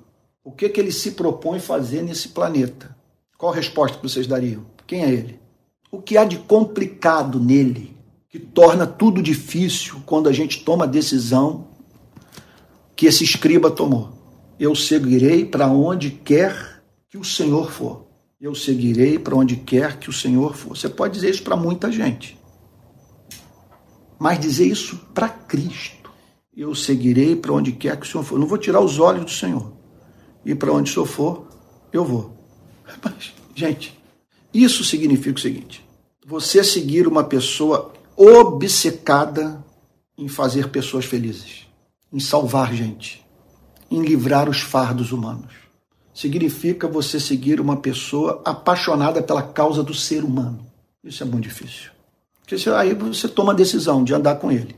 O 0.42 0.50
que, 0.50 0.68
que 0.70 0.80
ele 0.80 0.92
se 0.92 1.10
propõe 1.10 1.60
fazer 1.60 2.02
nesse 2.02 2.28
planeta? 2.30 2.96
Qual 3.36 3.52
a 3.52 3.54
resposta 3.54 3.98
que 3.98 4.08
vocês 4.08 4.26
dariam? 4.26 4.64
Quem 4.86 5.04
é 5.04 5.10
ele? 5.10 5.38
O 5.90 6.00
que 6.00 6.16
há 6.16 6.24
de 6.24 6.38
complicado 6.38 7.38
nele 7.38 7.94
que 8.30 8.38
torna 8.38 8.86
tudo 8.86 9.22
difícil 9.22 10.00
quando 10.06 10.28
a 10.28 10.32
gente 10.32 10.64
toma 10.64 10.84
a 10.84 10.88
decisão 10.88 11.67
que 12.98 13.06
esse 13.06 13.24
escriba 13.24 13.70
tomou? 13.70 14.10
Eu 14.60 14.74
seguirei 14.74 15.46
para 15.46 15.68
onde 15.68 16.10
quer 16.10 16.82
que 17.08 17.16
o 17.16 17.24
Senhor 17.24 17.70
for 17.70 18.08
eu 18.40 18.54
seguirei 18.54 19.18
para 19.18 19.34
onde 19.34 19.56
quer 19.56 19.98
que 19.98 20.08
o 20.08 20.12
Senhor 20.12 20.54
for. 20.54 20.76
Você 20.76 20.88
pode 20.88 21.14
dizer 21.14 21.30
isso 21.30 21.42
para 21.42 21.56
muita 21.56 21.90
gente, 21.90 22.38
mas 24.18 24.38
dizer 24.38 24.66
isso 24.66 24.96
para 25.12 25.28
Cristo. 25.28 26.10
Eu 26.56 26.74
seguirei 26.74 27.34
para 27.36 27.52
onde 27.52 27.72
quer 27.72 27.96
que 27.96 28.06
o 28.06 28.08
Senhor 28.08 28.24
for. 28.24 28.38
não 28.38 28.46
vou 28.46 28.58
tirar 28.58 28.80
os 28.80 28.98
olhos 28.98 29.24
do 29.24 29.30
Senhor. 29.30 29.72
E 30.44 30.54
para 30.54 30.72
onde 30.72 30.90
o 30.90 30.94
Senhor 30.94 31.06
for, 31.06 31.48
eu 31.92 32.04
vou. 32.04 32.36
Mas, 33.02 33.32
gente, 33.54 33.98
isso 34.52 34.84
significa 34.84 35.36
o 35.36 35.42
seguinte: 35.42 35.84
você 36.24 36.62
seguir 36.62 37.06
uma 37.06 37.24
pessoa 37.24 37.92
obcecada 38.16 39.64
em 40.16 40.28
fazer 40.28 40.68
pessoas 40.68 41.04
felizes, 41.04 41.66
em 42.12 42.20
salvar 42.20 42.72
gente, 42.72 43.24
em 43.90 44.02
livrar 44.02 44.48
os 44.48 44.60
fardos 44.60 45.12
humanos. 45.12 45.52
significa 46.14 46.88
você 46.88 47.20
seguir 47.20 47.60
uma 47.60 47.76
pessoa 47.76 48.42
apaixonada 48.44 49.22
pela 49.22 49.42
causa 49.42 49.84
do 49.84 49.94
ser 49.94 50.24
humano. 50.24 50.66
Isso 51.04 51.22
é 51.22 51.26
muito 51.26 51.44
difícil. 51.44 51.92
Porque 52.40 52.56
aí 52.70 52.92
você 52.92 53.28
toma 53.28 53.52
a 53.52 53.56
decisão 53.56 54.02
de 54.02 54.12
andar 54.12 54.34
com 54.36 54.50
ele. 54.50 54.74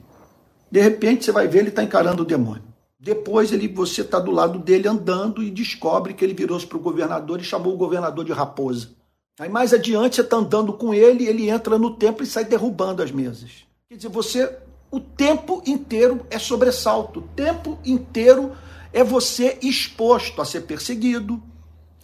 De 0.71 0.81
repente 0.81 1.25
você 1.25 1.33
vai 1.33 1.49
ver 1.49 1.61
ele 1.61 1.69
está 1.71 1.83
encarando 1.83 2.23
o 2.23 2.27
demônio. 2.27 2.63
Depois 2.99 3.51
ele, 3.53 3.67
você 3.67 4.03
está 4.03 4.21
do 4.21 4.31
lado 4.31 4.59
dele 4.59 4.87
andando 4.87 5.43
e 5.43 5.51
descobre 5.51 6.13
que 6.13 6.23
ele 6.23 6.35
virou-se 6.35 6.67
para 6.67 6.77
o 6.77 6.83
governador 6.83 7.41
e 7.41 7.45
chamou 7.45 7.73
o 7.73 7.79
governador 7.79 8.25
de 8.25 8.33
raposa. 8.33 8.91
Aí 9.39 9.49
mais 9.49 9.73
adiante 9.73 10.17
você 10.17 10.21
está 10.21 10.37
andando 10.37 10.75
com 10.75 10.93
ele, 10.93 11.27
ele 11.27 11.49
entra 11.49 11.79
no 11.79 11.97
templo 11.97 12.23
e 12.23 12.27
sai 12.27 12.45
derrubando 12.45 13.03
as 13.03 13.11
mesas. 13.11 13.65
Quer 13.89 13.97
dizer, 13.97 14.09
você 14.11 14.59
o 14.91 14.99
tempo 14.99 15.63
inteiro 15.67 16.27
é 16.31 16.39
sobressalto, 16.39 17.21
o 17.21 17.23
tempo 17.23 17.79
inteiro 17.85 18.53
é 18.93 19.05
você 19.05 19.59
exposto 19.63 20.43
a 20.43 20.45
ser 20.45 20.63
perseguido, 20.63 21.41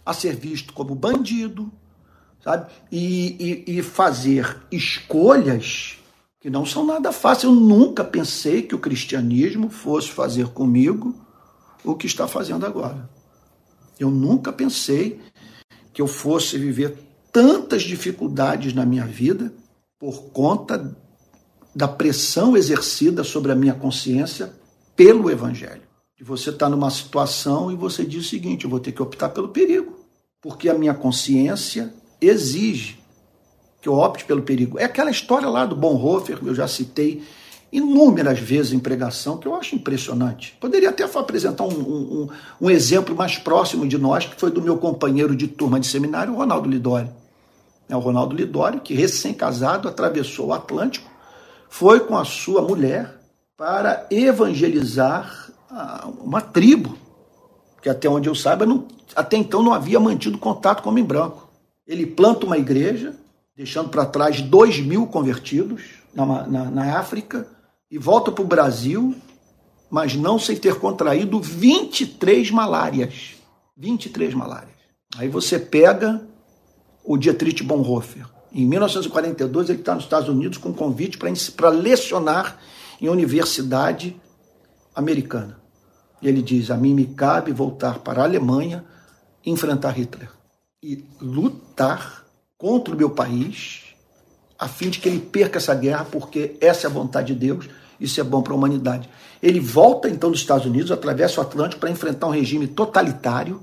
a 0.05 0.13
ser 0.13 0.35
visto 0.35 0.73
como 0.73 0.95
bandido, 0.95 1.71
sabe? 2.41 2.71
E, 2.91 3.65
e, 3.67 3.77
e 3.77 3.83
fazer 3.83 4.57
escolhas 4.71 5.97
que 6.39 6.49
não 6.49 6.65
são 6.65 6.85
nada 6.85 7.11
fáceis. 7.11 7.43
Eu 7.43 7.51
nunca 7.51 8.05
pensei 8.05 8.61
que 8.61 8.73
o 8.73 8.79
cristianismo 8.79 9.69
fosse 9.69 10.09
fazer 10.09 10.47
comigo 10.49 11.13
o 11.83 11.93
que 11.95 12.07
está 12.07 12.27
fazendo 12.27 12.65
agora. 12.65 13.09
Eu 13.99 14.09
nunca 14.09 14.53
pensei 14.53 15.19
que 15.91 16.01
eu 16.01 16.07
fosse 16.07 16.57
viver 16.57 16.97
tantas 17.33 17.83
dificuldades 17.83 18.73
na 18.73 18.85
minha 18.85 19.05
vida 19.05 19.53
por 19.99 20.31
conta 20.31 20.95
da 21.77 21.87
pressão 21.87 22.57
exercida 22.57 23.23
sobre 23.23 23.51
a 23.51 23.55
minha 23.55 23.75
consciência 23.75 24.51
pelo 24.95 25.29
evangelho. 25.29 25.83
De 26.17 26.23
você 26.23 26.49
estar 26.49 26.65
tá 26.65 26.69
numa 26.71 26.89
situação 26.89 27.71
e 27.71 27.75
você 27.75 28.03
diz 28.03 28.25
o 28.25 28.27
seguinte: 28.27 28.65
eu 28.65 28.69
vou 28.69 28.79
ter 28.79 28.91
que 28.91 29.01
optar 29.01 29.29
pelo 29.29 29.49
perigo, 29.49 29.95
porque 30.41 30.69
a 30.69 30.73
minha 30.73 30.95
consciência 30.95 31.93
exige 32.19 32.97
que 33.79 33.87
eu 33.87 33.93
opte 33.93 34.25
pelo 34.25 34.41
perigo. 34.41 34.79
É 34.79 34.85
aquela 34.85 35.11
história 35.11 35.47
lá 35.47 35.67
do 35.67 35.75
Bonhoeffer, 35.75 36.39
eu 36.43 36.55
já 36.55 36.67
citei 36.67 37.21
inúmeras 37.71 38.39
vezes 38.39 38.73
em 38.73 38.79
pregação, 38.79 39.37
que 39.37 39.47
eu 39.47 39.53
acho 39.53 39.75
impressionante. 39.75 40.57
Poderia 40.59 40.89
até 40.89 41.03
apresentar 41.03 41.63
um, 41.65 41.79
um, 41.79 42.29
um, 42.59 42.69
exemplo 42.71 43.15
mais 43.15 43.37
próximo 43.37 43.87
de 43.87 43.99
nós, 43.99 44.25
que 44.25 44.39
foi 44.39 44.49
do 44.49 44.63
meu 44.63 44.77
companheiro 44.77 45.35
de 45.35 45.47
turma 45.47 45.79
de 45.79 45.85
seminário, 45.85 46.33
Ronaldo 46.33 46.67
Lidório. 46.67 47.11
É 47.87 47.95
o 47.95 47.99
Ronaldo 47.99 48.35
Lidório, 48.35 48.79
que 48.79 48.95
recém-casado 48.95 49.87
atravessou 49.87 50.47
o 50.47 50.53
Atlântico, 50.53 51.06
foi 51.69 52.01
com 52.01 52.17
a 52.17 52.25
sua 52.25 52.61
mulher 52.61 53.19
para 53.55 54.05
evangelizar 54.11 55.51
uma 56.19 56.41
tribo, 56.41 56.97
que 57.81 57.89
até 57.89 58.09
onde 58.09 58.29
eu 58.29 58.35
saiba, 58.35 58.65
não, 58.65 58.87
até 59.15 59.37
então 59.37 59.61
não 59.63 59.73
havia 59.73 59.99
mantido 59.99 60.37
contato 60.37 60.81
com 60.81 60.89
o 60.89 60.91
homem 60.91 61.03
branco. 61.03 61.47
Ele 61.85 62.05
planta 62.05 62.45
uma 62.45 62.57
igreja, 62.57 63.15
deixando 63.55 63.89
para 63.89 64.05
trás 64.05 64.41
dois 64.41 64.79
mil 64.79 65.07
convertidos 65.07 65.83
na, 66.13 66.25
na, 66.47 66.65
na 66.65 66.99
África, 66.99 67.47
e 67.89 67.97
volta 67.97 68.31
para 68.31 68.43
o 68.43 68.47
Brasil, 68.47 69.15
mas 69.89 70.15
não 70.15 70.37
sem 70.37 70.57
ter 70.57 70.75
contraído 70.75 71.39
23 71.39 72.51
malárias. 72.51 73.35
23 73.77 74.33
malárias. 74.33 74.75
Aí 75.17 75.29
você 75.29 75.57
pega 75.57 76.21
o 77.03 77.17
Dietrich 77.17 77.63
Bonhoeffer. 77.63 78.25
Em 78.51 78.65
1942, 78.65 79.69
ele 79.69 79.79
está 79.79 79.93
nos 79.93 80.03
Estados 80.03 80.29
Unidos 80.29 80.57
com 80.57 80.69
um 80.69 80.73
convite 80.73 81.17
para 81.55 81.69
lecionar 81.69 82.57
em 83.01 83.09
universidade 83.09 84.19
americana. 84.95 85.59
E 86.21 86.27
ele 86.27 86.41
diz: 86.41 86.71
A 86.71 86.77
mim 86.77 86.93
me 86.93 87.05
cabe 87.05 87.51
voltar 87.51 87.99
para 87.99 88.21
a 88.21 88.25
Alemanha, 88.25 88.83
enfrentar 89.45 89.91
Hitler 89.91 90.29
e 90.81 91.03
lutar 91.19 92.25
contra 92.57 92.93
o 92.93 92.97
meu 92.97 93.09
país, 93.09 93.83
a 94.57 94.67
fim 94.67 94.89
de 94.89 94.99
que 94.99 95.09
ele 95.09 95.19
perca 95.19 95.57
essa 95.57 95.75
guerra, 95.75 96.05
porque 96.05 96.55
essa 96.61 96.87
é 96.87 96.89
a 96.89 96.93
vontade 96.93 97.33
de 97.33 97.39
Deus, 97.39 97.69
isso 97.99 98.19
é 98.21 98.23
bom 98.23 98.41
para 98.41 98.53
a 98.53 98.55
humanidade. 98.55 99.09
Ele 99.41 99.59
volta 99.59 100.09
então 100.09 100.31
dos 100.31 100.39
Estados 100.39 100.65
Unidos, 100.65 100.91
atravessa 100.91 101.39
o 101.39 101.43
Atlântico 101.43 101.79
para 101.79 101.89
enfrentar 101.89 102.27
um 102.27 102.31
regime 102.31 102.67
totalitário, 102.67 103.61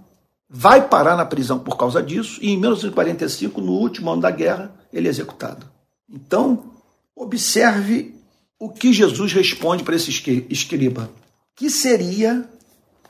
vai 0.56 0.88
parar 0.88 1.16
na 1.16 1.26
prisão 1.26 1.58
por 1.58 1.76
causa 1.76 2.00
disso, 2.00 2.38
e 2.40 2.50
em 2.50 2.56
1945, 2.56 3.60
no 3.60 3.72
último 3.72 4.10
ano 4.10 4.22
da 4.22 4.30
guerra, 4.30 4.72
ele 4.92 5.08
é 5.08 5.10
executado. 5.10 5.66
Então, 6.08 6.72
observe 7.16 8.14
o 8.58 8.70
que 8.70 8.92
Jesus 8.92 9.32
responde 9.32 9.82
para 9.82 9.96
esse 9.96 10.10
escriba, 10.48 11.10
que 11.56 11.68
seria, 11.68 12.48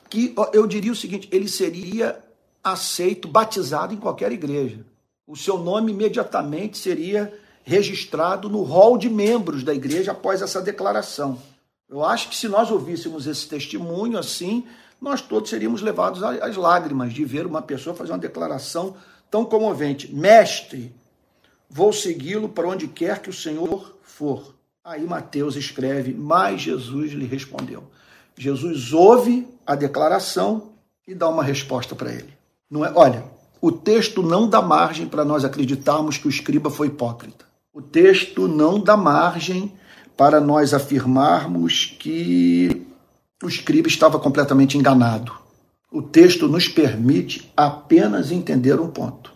que 0.09 0.35
eu 0.55 0.67
diria 0.67 0.93
o 0.93 0.97
seguinte, 0.97 1.29
ele 1.31 1.49
seria 1.49 2.19
aceito, 2.63 3.29
batizado 3.29 3.93
em 3.93 3.99
qualquer 3.99 4.33
igreja 4.33 4.85
o 5.27 5.37
seu 5.37 5.59
nome 5.59 5.93
imediatamente 5.93 6.77
seria 6.77 7.33
registrado 7.63 8.49
no 8.49 8.63
rol 8.63 8.99
de 8.99 9.09
membros 9.09 9.63
da 9.63 9.75
igreja 9.75 10.13
após 10.13 10.43
essa 10.43 10.61
declaração. 10.61 11.39
Eu 11.89 12.05
acho 12.05 12.29
que 12.29 12.37
se 12.37 12.47
nós 12.47 12.71
ouvíssemos 12.71 13.27
esse 13.27 13.49
testemunho 13.49 14.19
assim, 14.19 14.65
nós 15.01 15.21
todos 15.21 15.51
seríamos 15.51 15.83
levados 15.83 16.23
às 16.23 16.57
lágrimas 16.57 17.13
de 17.13 17.25
ver 17.25 17.47
uma 17.47 17.63
pessoa 17.63 17.95
fazer 17.95 18.13
uma 18.13 18.19
declaração 18.19 18.97
tão 19.31 19.45
comovente: 19.45 20.15
Mestre, 20.15 20.95
vou 21.69 21.93
segui-lo 21.93 22.49
para 22.49 22.69
onde 22.69 22.89
quer 22.89 23.21
que 23.21 23.31
o 23.31 23.35
Senhor 23.35 23.97
for. 24.03 24.55
Aí 24.85 25.05
Mateus 25.05 25.57
escreve: 25.57 26.13
Mas 26.13 26.63
Jesus 26.63 27.13
lhe 27.13 27.27
respondeu. 27.27 27.85
Jesus 28.37 28.93
ouve 28.93 29.49
a 29.67 29.75
declaração 29.75 30.73
e 31.07 31.15
dá 31.15 31.29
uma 31.29 31.45
resposta 31.45 31.95
para 31.95 32.13
ele. 32.13 32.35
Não 32.71 32.85
é, 32.85 32.93
olha, 32.95 33.25
o 33.61 33.71
texto 33.71 34.23
não 34.23 34.49
dá 34.49 34.61
margem 34.61 35.07
para 35.07 35.25
nós 35.25 35.45
acreditarmos 35.45 36.19
que 36.19 36.27
o 36.27 36.31
escriba 36.31 36.71
foi 36.71 36.89
hipócrita. 36.89 37.45
O 37.73 37.81
texto 37.81 38.47
não 38.47 38.79
dá 38.79 38.97
margem 38.97 39.73
para 40.17 40.41
nós 40.41 40.73
afirmarmos 40.73 41.97
que 41.99 42.74
o 43.45 43.49
escriba 43.49 43.89
estava 43.89 44.19
completamente 44.19 44.79
enganado. 44.79 45.33
O 45.93 46.03
texto 46.03 46.49
nos 46.49 46.67
permite 46.69 47.53
apenas 47.57 48.33
entender 48.33 48.81
um 48.81 48.89
ponto: 48.89 49.33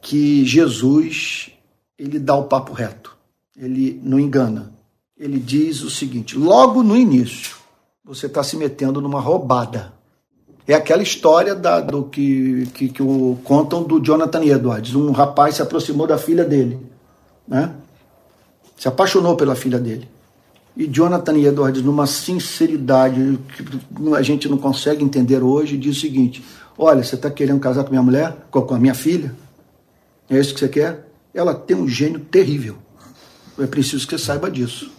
que 0.00 0.44
Jesus 0.44 1.50
ele 1.98 2.18
dá 2.18 2.34
o 2.34 2.44
papo 2.44 2.72
reto, 2.72 3.16
ele 3.56 4.00
não 4.02 4.18
engana. 4.18 4.72
Ele 5.16 5.38
diz 5.38 5.82
o 5.82 5.90
seguinte: 5.90 6.36
logo 6.36 6.82
no 6.82 6.96
início, 6.96 7.56
você 8.04 8.26
está 8.26 8.42
se 8.42 8.56
metendo 8.56 9.00
numa 9.00 9.20
roubada. 9.20 9.92
É 10.66 10.74
aquela 10.74 11.02
história 11.02 11.54
da, 11.54 11.80
do 11.80 12.04
que, 12.04 12.66
que, 12.74 12.88
que 12.88 13.02
o, 13.02 13.38
contam 13.44 13.82
do 13.82 14.00
Jonathan 14.00 14.42
Edwards. 14.44 14.94
Um 14.94 15.12
rapaz 15.12 15.56
se 15.56 15.62
aproximou 15.62 16.06
da 16.06 16.16
filha 16.16 16.42
dele, 16.42 16.80
né? 17.46 17.74
se 18.76 18.88
apaixonou 18.88 19.36
pela 19.36 19.54
filha 19.54 19.78
dele. 19.78 20.08
E 20.76 20.86
Jonathan 20.86 21.38
Edwards, 21.38 21.82
numa 21.82 22.06
sinceridade 22.06 23.38
que 23.56 24.14
a 24.14 24.22
gente 24.22 24.48
não 24.48 24.58
consegue 24.58 25.04
entender 25.04 25.42
hoje, 25.42 25.76
diz 25.76 25.96
o 25.96 26.00
seguinte: 26.00 26.44
Olha, 26.76 27.02
você 27.02 27.14
está 27.14 27.30
querendo 27.30 27.60
casar 27.60 27.84
com 27.84 27.90
minha 27.90 28.02
mulher? 28.02 28.36
Com 28.50 28.74
a 28.74 28.78
minha 28.78 28.94
filha? 28.94 29.34
É 30.28 30.38
isso 30.38 30.52
que 30.52 30.60
você 30.60 30.68
quer? 30.68 31.08
Ela 31.32 31.54
tem 31.54 31.76
um 31.76 31.86
gênio 31.86 32.20
terrível. 32.20 32.76
É 33.58 33.66
preciso 33.66 34.06
que 34.06 34.18
você 34.18 34.24
saiba 34.24 34.50
disso. 34.50 34.90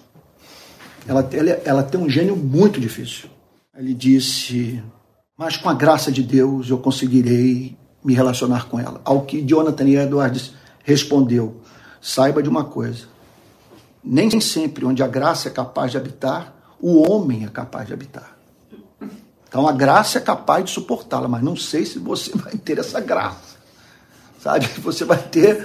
Ela, 1.07 1.27
ela, 1.33 1.49
ela 1.65 1.83
tem 1.83 1.99
um 1.99 2.09
gênio 2.09 2.35
muito 2.35 2.79
difícil. 2.79 3.29
Ele 3.77 3.93
disse: 3.93 4.81
mas 5.37 5.57
com 5.57 5.67
a 5.67 5.73
graça 5.73 6.09
de 6.11 6.23
Deus 6.23 6.69
eu 6.69 6.77
conseguirei 6.77 7.77
me 8.03 8.13
relacionar 8.13 8.69
com 8.69 8.79
ela. 8.79 9.01
Ao 9.03 9.23
que 9.23 9.41
Jonathan 9.41 9.89
Edwards 9.89 10.53
respondeu: 10.83 11.59
saiba 12.01 12.41
de 12.41 12.47
uma 12.47 12.63
coisa, 12.63 13.07
nem 14.05 14.39
sempre 14.39 14.85
onde 14.85 15.01
a 15.01 15.07
graça 15.07 15.49
é 15.49 15.51
capaz 15.51 15.91
de 15.91 15.97
habitar, 15.97 16.53
o 16.79 17.09
homem 17.09 17.43
é 17.43 17.47
capaz 17.47 17.87
de 17.87 17.93
habitar. 17.93 18.37
Então 19.47 19.67
a 19.67 19.71
graça 19.71 20.17
é 20.19 20.21
capaz 20.21 20.65
de 20.65 20.71
suportá-la, 20.71 21.27
mas 21.27 21.41
não 21.41 21.55
sei 21.55 21.85
se 21.85 21.97
você 21.97 22.31
vai 22.37 22.55
ter 22.57 22.77
essa 22.77 22.99
graça, 22.99 23.55
sabe? 24.39 24.67
Você 24.83 25.03
vai 25.05 25.17
ter 25.17 25.57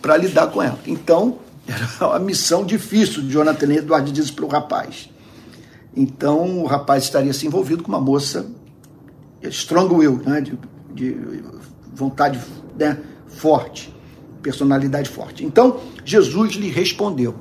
para 0.00 0.16
lidar 0.16 0.46
com 0.48 0.62
ela. 0.62 0.78
Então 0.86 1.38
era 1.66 2.08
uma 2.08 2.18
missão 2.18 2.64
difícil. 2.64 3.22
Jonathan 3.28 3.72
Edwards 3.72 4.12
disse 4.12 4.32
para 4.32 4.44
o 4.44 4.48
rapaz. 4.48 5.10
Então 5.96 6.62
o 6.62 6.66
rapaz 6.66 7.04
estaria 7.04 7.32
se 7.32 7.46
envolvido 7.46 7.82
com 7.82 7.88
uma 7.88 8.00
moça 8.00 8.46
strong 9.42 9.94
will, 9.94 10.22
né? 10.24 10.40
de, 10.40 10.58
de 10.94 11.42
vontade 11.92 12.40
né? 12.78 12.98
forte, 13.26 13.94
personalidade 14.42 15.08
forte. 15.08 15.44
Então, 15.44 15.80
Jesus 16.04 16.54
lhe 16.54 16.68
respondeu. 16.68 17.34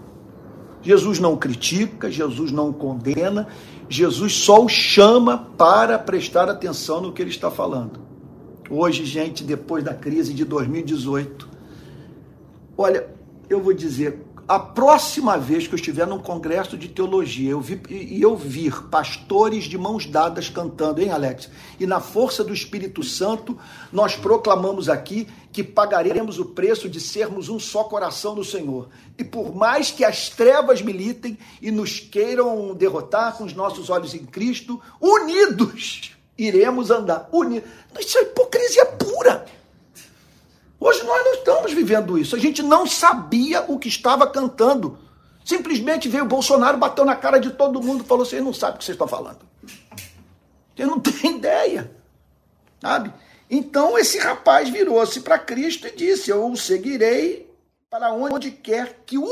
Jesus 0.82 1.20
não 1.20 1.38
critica, 1.38 2.10
Jesus 2.10 2.52
não 2.52 2.74
condena, 2.74 3.48
Jesus 3.90 4.34
só 4.34 4.64
o 4.64 4.70
chama 4.70 5.38
para 5.58 6.00
prestar 6.00 6.50
atenção 6.50 7.02
no 7.02 7.12
que 7.12 7.22
ele 7.22 7.30
está 7.30 7.52
falando. 7.52 8.00
Hoje, 8.70 9.06
gente, 9.06 9.44
depois 9.44 9.84
da 9.84 9.94
crise 9.94 10.34
de 10.34 10.46
2018, 10.46 11.48
olha, 12.78 13.06
eu 13.50 13.62
vou 13.62 13.74
dizer, 13.74 14.22
a 14.48 14.60
próxima 14.60 15.38
vez 15.38 15.68
que 15.68 15.74
eu 15.74 15.78
estiver 15.78 16.06
num 16.06 16.20
congresso 16.20 16.78
de 16.78 16.88
teologia 16.88 17.52
eu 17.52 17.62
vi, 17.62 17.82
e 17.90 18.22
eu 18.22 18.36
vir 18.36 18.84
pastores 18.84 19.66
de 19.66 19.78
mãos 19.78 20.06
dadas 20.06 20.50
cantando, 20.50 21.02
hein, 21.02 21.12
Alex? 21.12 21.50
E 21.80 21.86
na 21.86 22.00
força 22.00 22.44
do 22.44 22.54
Espírito 22.54 23.04
Santo, 23.04 23.58
nós 23.92 24.16
proclamamos 24.16 24.90
aqui 24.90 25.28
que 25.52 25.64
pagaremos 25.64 26.40
o 26.40 26.46
preço 26.46 26.90
de 26.90 27.00
sermos 27.00 27.50
um 27.50 27.60
só 27.60 27.84
coração 27.84 28.36
no 28.36 28.44
Senhor. 28.44 28.90
E 29.18 29.24
por 29.24 29.56
mais 29.56 29.92
que 29.92 30.04
as 30.04 30.30
trevas 30.30 30.82
militem 30.82 31.38
e 31.62 31.72
nos 31.72 32.00
queiram 32.00 32.74
derrotar 32.74 33.38
com 33.38 33.44
os 33.44 33.54
nossos 33.54 33.90
olhos 33.90 34.14
em 34.14 34.26
Cristo, 34.26 34.82
unidos 35.00 36.12
iremos 36.38 36.90
andar. 36.90 37.30
Unidos. 37.32 37.70
Isso 38.00 38.18
é 38.18 38.24
hipocrisia 38.24 38.86
pura. 38.86 39.46
Hoje 40.84 41.04
nós 41.04 41.24
não 41.24 41.34
estamos 41.36 41.74
vivendo 41.74 42.18
isso. 42.18 42.36
A 42.36 42.40
gente 42.40 42.64
não 42.64 42.88
sabia 42.88 43.62
o 43.72 43.78
que 43.78 43.88
estava 43.88 44.26
cantando. 44.26 44.98
Simplesmente 45.46 46.10
veio 46.10 46.24
o 46.24 46.28
Bolsonaro, 46.28 46.80
bateu 46.80 47.06
na 47.06 47.16
cara 47.16 47.38
de 47.38 47.52
todo 47.52 47.84
mundo 47.84 48.04
e 48.04 48.08
falou: 48.08 48.26
vocês 48.26 48.44
não 48.44 48.52
sabem 48.52 48.78
o 48.78 48.80
que 48.80 48.86
vocês 48.86 48.96
estão 48.96 49.08
falando. 49.08 49.46
Vocês 50.76 50.90
não 50.90 50.98
têm 51.00 51.38
ideia. 51.38 51.96
Sabe? 52.82 53.14
Então 53.48 53.96
esse 53.96 54.18
rapaz 54.18 54.70
virou-se 54.70 55.22
para 55.22 55.38
Cristo 55.38 55.88
e 55.88 55.96
disse: 55.96 56.32
Eu 56.32 56.52
o 56.52 56.58
seguirei 56.58 57.48
para 57.88 58.12
onde 58.12 58.50
quer 58.50 59.04
que 59.06 59.20
o. 59.20 59.30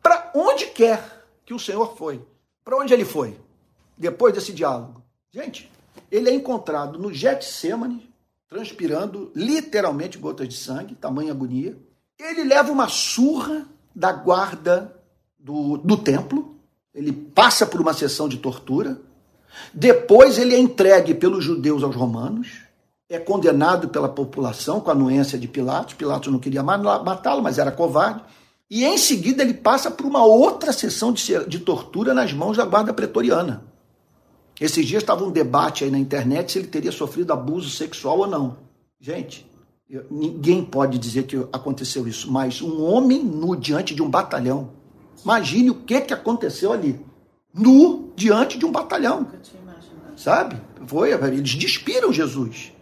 Para 0.00 0.30
onde 0.32 0.66
quer 0.66 1.24
que 1.44 1.52
o 1.52 1.58
Senhor 1.58 1.96
foi. 1.96 2.24
Para 2.64 2.76
onde 2.76 2.94
ele 2.94 3.04
foi? 3.04 3.36
Depois 3.98 4.32
desse 4.32 4.52
diálogo. 4.52 5.02
Gente, 5.32 5.68
ele 6.08 6.30
é 6.30 6.32
encontrado 6.32 7.00
no 7.00 7.12
Getsemane, 7.12 8.13
transpirando 8.54 9.32
literalmente 9.34 10.16
gotas 10.16 10.48
de 10.48 10.54
sangue, 10.54 10.94
tamanha 10.94 11.32
agonia. 11.32 11.76
Ele 12.16 12.44
leva 12.44 12.70
uma 12.70 12.86
surra 12.86 13.66
da 13.92 14.12
guarda 14.12 14.94
do, 15.36 15.76
do 15.78 15.96
templo, 15.96 16.54
ele 16.94 17.10
passa 17.10 17.66
por 17.66 17.80
uma 17.80 17.92
sessão 17.92 18.28
de 18.28 18.38
tortura, 18.38 19.00
depois 19.72 20.38
ele 20.38 20.54
é 20.54 20.58
entregue 20.60 21.14
pelos 21.14 21.42
judeus 21.42 21.82
aos 21.82 21.96
romanos, 21.96 22.60
é 23.08 23.18
condenado 23.18 23.88
pela 23.88 24.08
população 24.08 24.80
com 24.80 24.88
a 24.88 24.94
anuência 24.94 25.36
de 25.36 25.48
Pilatos. 25.48 25.94
Pilatos 25.94 26.32
não 26.32 26.38
queria 26.38 26.62
matá-lo, 26.62 27.42
mas 27.42 27.58
era 27.58 27.72
covarde. 27.72 28.22
E 28.70 28.84
em 28.84 28.96
seguida 28.96 29.42
ele 29.42 29.54
passa 29.54 29.90
por 29.90 30.06
uma 30.06 30.24
outra 30.24 30.72
sessão 30.72 31.12
de, 31.12 31.44
de 31.46 31.58
tortura 31.58 32.14
nas 32.14 32.32
mãos 32.32 32.56
da 32.56 32.64
guarda 32.64 32.94
pretoriana. 32.94 33.64
Esses 34.60 34.86
dias 34.86 35.02
estava 35.02 35.24
um 35.24 35.30
debate 35.30 35.84
aí 35.84 35.90
na 35.90 35.98
internet 35.98 36.52
se 36.52 36.58
ele 36.58 36.68
teria 36.68 36.92
sofrido 36.92 37.32
abuso 37.32 37.70
sexual 37.70 38.18
ou 38.20 38.26
não. 38.26 38.56
Gente, 39.00 39.46
ninguém 40.10 40.64
pode 40.64 40.96
dizer 40.98 41.24
que 41.24 41.36
aconteceu 41.52 42.06
isso, 42.06 42.30
mas 42.30 42.62
um 42.62 42.82
homem 42.82 43.22
nu 43.22 43.56
diante 43.56 43.94
de 43.94 44.02
um 44.02 44.08
batalhão. 44.08 44.70
Imagine 45.24 45.70
o 45.70 45.74
que, 45.74 46.00
que 46.02 46.14
aconteceu 46.14 46.72
ali. 46.72 47.04
Nu 47.52 48.12
diante 48.14 48.56
de 48.56 48.64
um 48.64 48.70
batalhão. 48.70 49.26
Sabe? 50.16 50.56
Foi, 50.86 51.12
eles 51.12 51.54
despiram 51.54 52.12
Jesus. 52.12 52.72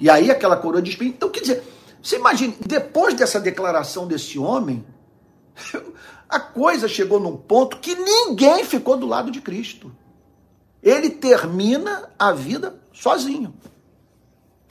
E 0.00 0.10
aí 0.10 0.30
aquela 0.30 0.56
coroa 0.56 0.82
de 0.82 0.90
espinho. 0.90 1.10
Então, 1.10 1.30
quer 1.30 1.40
dizer, 1.40 1.62
você 2.02 2.16
imagine, 2.16 2.56
depois 2.66 3.14
dessa 3.14 3.38
declaração 3.38 4.08
desse 4.08 4.38
homem, 4.38 4.84
a 6.28 6.40
coisa 6.40 6.88
chegou 6.88 7.20
num 7.20 7.36
ponto 7.36 7.78
que 7.78 7.94
ninguém 7.94 8.64
ficou 8.64 8.96
do 8.96 9.06
lado 9.06 9.30
de 9.30 9.40
Cristo 9.40 9.92
ele 10.84 11.08
termina 11.08 12.10
a 12.18 12.30
vida 12.30 12.78
sozinho. 12.92 13.54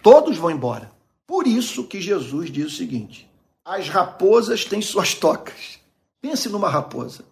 Todos 0.04 0.38
vão 0.38 0.52
embora. 0.52 0.92
Por 1.26 1.48
isso 1.48 1.88
que 1.88 2.00
Jesus 2.00 2.52
diz 2.52 2.68
o 2.68 2.76
seguinte: 2.76 3.28
as 3.66 3.90
raposas 3.90 4.64
têm 4.64 4.80
suas 4.80 5.16
tocas. 5.16 5.80
Pense 6.22 6.48
numa 6.50 6.70
raposa. 6.70 7.26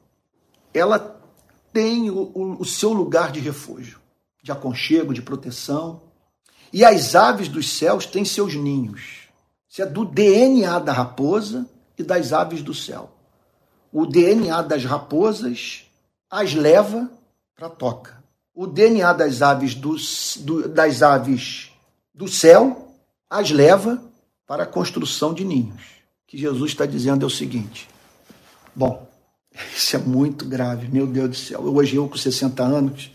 Ela 0.73 1.21
tem 1.71 2.09
o, 2.09 2.57
o, 2.59 2.65
seu 2.65 2.91
lugar 2.91 3.31
de 3.31 3.39
refúgio, 3.39 3.99
de 4.41 4.51
aconchego, 4.51 5.13
de 5.13 5.21
proteção. 5.21 6.01
E 6.73 6.83
as 6.83 7.13
aves 7.15 7.47
dos 7.47 7.69
céus 7.69 8.05
têm 8.05 8.25
seus 8.25 8.55
ninhos. 8.55 9.27
Isso 9.69 9.81
é 9.81 9.85
do 9.85 10.03
DNA 10.03 10.79
da 10.79 10.91
raposa 10.91 11.69
e 11.97 12.03
das 12.03 12.33
aves 12.33 12.63
do 12.63 12.73
céu. 12.73 13.11
O 13.91 14.05
DNA 14.05 14.61
das 14.63 14.83
raposas 14.85 15.85
as 16.29 16.53
leva 16.53 17.11
para 17.55 17.67
a 17.67 17.69
toca 17.69 18.20
o 18.53 18.67
DNA 18.67 19.13
das 19.13 19.41
aves 19.41 19.75
do, 19.75 19.95
do, 20.41 20.69
das 20.69 21.01
aves 21.01 21.71
do 22.13 22.27
céu 22.27 22.95
as 23.29 23.49
leva 23.49 24.01
para 24.45 24.63
a 24.63 24.67
construção 24.67 25.33
de 25.33 25.45
ninhos. 25.45 25.81
O 25.81 26.27
que 26.27 26.37
Jesus 26.37 26.71
está 26.71 26.85
dizendo 26.85 27.23
é 27.23 27.27
o 27.27 27.29
seguinte: 27.29 27.87
bom, 28.75 29.07
isso 29.75 29.95
é 29.95 29.99
muito 29.99 30.45
grave, 30.45 30.87
meu 30.89 31.07
Deus 31.07 31.29
do 31.29 31.35
céu. 31.35 31.61
Hoje 31.61 31.95
eu 31.95 32.07
com 32.09 32.17
60 32.17 32.61
anos, 32.61 33.11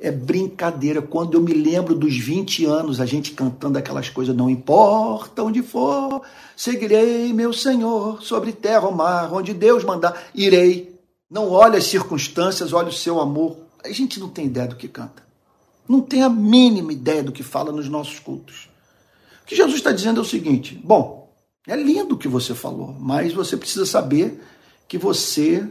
é 0.00 0.10
brincadeira. 0.10 1.02
Quando 1.02 1.34
eu 1.34 1.42
me 1.42 1.52
lembro 1.52 1.94
dos 1.94 2.16
20 2.16 2.64
anos, 2.64 3.00
a 3.00 3.06
gente 3.06 3.32
cantando 3.32 3.76
aquelas 3.76 4.08
coisas, 4.08 4.34
não 4.34 4.48
importa 4.48 5.42
onde 5.42 5.62
for, 5.62 6.22
seguirei 6.56 7.32
meu 7.32 7.52
Senhor, 7.52 8.22
sobre 8.22 8.52
terra 8.52 8.86
ou 8.86 8.92
mar, 8.92 9.32
onde 9.34 9.52
Deus 9.52 9.84
mandar, 9.84 10.28
irei. 10.34 10.96
Não 11.30 11.50
olhe 11.50 11.76
as 11.76 11.84
circunstâncias, 11.84 12.72
olhe 12.72 12.88
o 12.88 12.92
seu 12.92 13.20
amor 13.20 13.65
a 13.86 13.92
gente 13.92 14.20
não 14.20 14.28
tem 14.28 14.46
ideia 14.46 14.68
do 14.68 14.76
que 14.76 14.88
canta. 14.88 15.22
Não 15.88 16.00
tem 16.00 16.22
a 16.22 16.28
mínima 16.28 16.92
ideia 16.92 17.22
do 17.22 17.32
que 17.32 17.42
fala 17.42 17.70
nos 17.70 17.88
nossos 17.88 18.18
cultos. 18.18 18.68
O 19.42 19.46
que 19.46 19.54
Jesus 19.54 19.76
está 19.76 19.92
dizendo 19.92 20.20
é 20.20 20.22
o 20.22 20.26
seguinte: 20.26 20.80
bom, 20.82 21.32
é 21.66 21.76
lindo 21.76 22.14
o 22.14 22.18
que 22.18 22.28
você 22.28 22.54
falou, 22.54 22.94
mas 22.98 23.32
você 23.32 23.56
precisa 23.56 23.86
saber 23.86 24.42
que 24.88 24.98
você 24.98 25.66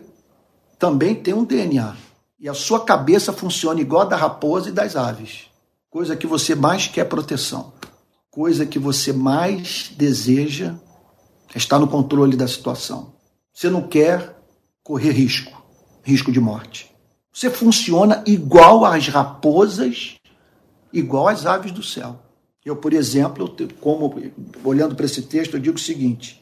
também 0.80 1.16
tem 1.16 1.34
um 1.34 1.44
DNA. 1.44 1.96
E 2.40 2.50
a 2.50 2.54
sua 2.54 2.84
cabeça 2.84 3.34
funciona 3.34 3.82
igual 3.82 4.04
a 4.04 4.06
da 4.06 4.16
raposa 4.16 4.70
e 4.70 4.74
das 4.74 4.96
aves. 4.96 5.46
Coisa 5.90 6.16
que 6.16 6.28
você 6.28 6.54
mais 6.56 6.88
quer 6.88 7.06
proteção. 7.06 7.74
Coisa 8.30 8.66
que 8.66 8.78
você 8.78 9.14
mais 9.14 9.92
deseja 9.96 10.76
é 11.54 11.58
estar 11.58 11.80
no 11.80 11.88
controle 11.88 12.36
da 12.36 12.48
situação. 12.48 13.14
Você 13.54 13.70
não 13.70 13.88
quer 13.88 14.38
correr 14.84 15.12
risco 15.12 15.66
risco 16.06 16.32
de 16.32 16.40
morte. 16.40 16.95
Você 17.36 17.50
funciona 17.50 18.24
igual 18.26 18.86
às 18.86 19.10
raposas, 19.10 20.16
igual 20.94 21.28
às 21.28 21.46
aves 21.46 21.74
do 21.74 21.84
céu. 21.84 22.18
Eu, 22.64 22.78
por 22.78 22.94
exemplo, 22.94 23.54
como 23.82 24.16
olhando 24.64 24.96
para 24.96 25.06
esse 25.06 25.22
texto, 25.24 25.56
eu 25.56 25.60
digo 25.60 25.76
o 25.76 25.80
seguinte: 25.80 26.42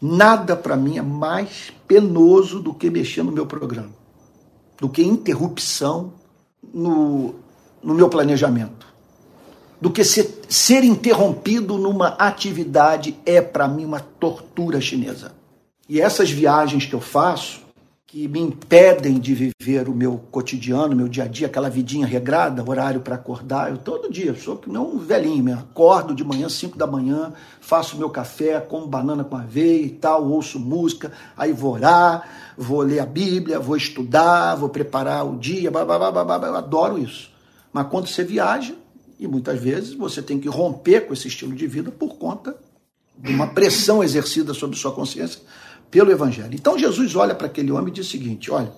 nada 0.00 0.56
para 0.56 0.76
mim 0.76 0.98
é 0.98 1.02
mais 1.02 1.72
penoso 1.86 2.58
do 2.58 2.74
que 2.74 2.90
mexer 2.90 3.22
no 3.22 3.30
meu 3.30 3.46
programa, 3.46 3.92
do 4.80 4.88
que 4.88 5.04
interrupção 5.04 6.14
no, 6.74 7.36
no 7.80 7.94
meu 7.94 8.08
planejamento, 8.08 8.84
do 9.80 9.88
que 9.88 10.02
ser, 10.02 10.42
ser 10.48 10.82
interrompido 10.82 11.78
numa 11.78 12.08
atividade 12.08 13.16
é 13.24 13.40
para 13.40 13.68
mim 13.68 13.84
uma 13.84 14.00
tortura 14.00 14.80
chinesa. 14.80 15.32
E 15.88 16.00
essas 16.00 16.28
viagens 16.28 16.86
que 16.86 16.94
eu 16.94 17.00
faço, 17.00 17.61
que 18.12 18.28
me 18.28 18.40
impedem 18.40 19.18
de 19.18 19.34
viver 19.58 19.88
o 19.88 19.94
meu 19.94 20.18
cotidiano, 20.30 20.94
meu 20.94 21.08
dia 21.08 21.24
a 21.24 21.26
dia, 21.26 21.46
aquela 21.46 21.70
vidinha 21.70 22.06
regrada, 22.06 22.62
horário 22.62 23.00
para 23.00 23.14
acordar. 23.14 23.70
Eu 23.70 23.78
todo 23.78 24.12
dia, 24.12 24.34
sou 24.34 24.54
que 24.54 24.68
não 24.68 24.96
um 24.96 24.98
velhinho 24.98 25.42
mesmo. 25.42 25.62
Acordo 25.62 26.14
de 26.14 26.22
manhã, 26.22 26.46
5 26.46 26.76
da 26.76 26.86
manhã, 26.86 27.32
faço 27.58 27.96
meu 27.96 28.10
café, 28.10 28.60
como 28.60 28.86
banana 28.86 29.24
com 29.24 29.34
aveia 29.34 29.86
e 29.86 29.88
tal, 29.88 30.28
ouço 30.28 30.60
música, 30.60 31.10
aí 31.34 31.54
vou 31.54 31.72
orar, 31.72 32.28
vou 32.54 32.82
ler 32.82 33.00
a 33.00 33.06
Bíblia, 33.06 33.58
vou 33.58 33.78
estudar, 33.78 34.56
vou 34.56 34.68
preparar 34.68 35.26
o 35.26 35.38
dia, 35.38 35.70
blá, 35.70 35.82
blá, 35.82 35.98
blá, 35.98 36.12
blá, 36.12 36.38
blá. 36.38 36.48
eu 36.48 36.56
adoro 36.56 36.98
isso. 36.98 37.30
Mas 37.72 37.86
quando 37.86 38.08
você 38.08 38.22
viaja, 38.22 38.74
e 39.18 39.26
muitas 39.26 39.58
vezes 39.58 39.94
você 39.94 40.20
tem 40.20 40.38
que 40.38 40.50
romper 40.50 41.06
com 41.06 41.14
esse 41.14 41.28
estilo 41.28 41.54
de 41.54 41.66
vida 41.66 41.90
por 41.90 42.16
conta 42.18 42.54
de 43.16 43.32
uma 43.32 43.46
pressão 43.46 44.04
exercida 44.04 44.52
sobre 44.52 44.76
sua 44.76 44.92
consciência 44.92 45.40
pelo 45.92 46.10
Evangelho. 46.10 46.54
Então 46.54 46.78
Jesus 46.78 47.14
olha 47.14 47.34
para 47.34 47.46
aquele 47.46 47.70
homem 47.70 47.88
e 47.88 47.92
diz 47.92 48.06
o 48.06 48.10
seguinte: 48.10 48.50
olha, 48.50 48.72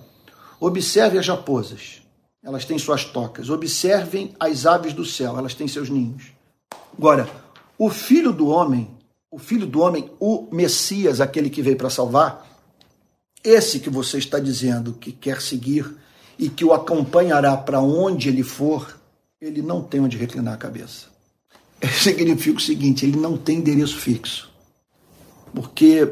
observe 0.59 1.17
as 1.17 1.25
raposas, 1.27 2.01
elas 2.43 2.65
têm 2.65 2.77
suas 2.77 3.05
tocas, 3.05 3.49
observem 3.49 4.35
as 4.37 4.65
aves 4.65 4.93
do 4.93 5.05
céu, 5.05 5.35
elas 5.37 5.55
têm 5.55 5.67
seus 5.67 5.89
ninhos. 5.89 6.25
Agora, 6.95 7.27
o 7.79 7.89
filho 7.89 8.33
do 8.33 8.47
homem, 8.47 8.89
o 9.31 9.39
filho 9.39 9.65
do 9.65 9.79
homem, 9.79 10.11
o 10.19 10.49
Messias, 10.51 11.21
aquele 11.21 11.49
que 11.49 11.61
veio 11.61 11.77
para 11.77 11.89
salvar, 11.89 12.45
esse 13.41 13.79
que 13.79 13.89
você 13.89 14.17
está 14.17 14.37
dizendo 14.37 14.93
que 14.93 15.13
quer 15.13 15.41
seguir 15.41 15.95
e 16.37 16.49
que 16.49 16.65
o 16.65 16.73
acompanhará 16.73 17.55
para 17.55 17.79
onde 17.79 18.27
ele 18.27 18.43
for, 18.43 18.99
ele 19.39 19.61
não 19.61 19.81
tem 19.81 20.01
onde 20.01 20.17
reclinar 20.17 20.55
a 20.55 20.57
cabeça. 20.57 21.07
Significa 22.03 22.57
o 22.57 22.61
seguinte: 22.61 23.05
ele 23.05 23.17
não 23.17 23.37
tem 23.37 23.59
endereço 23.59 23.97
fixo. 23.97 24.53
Porque 25.53 26.11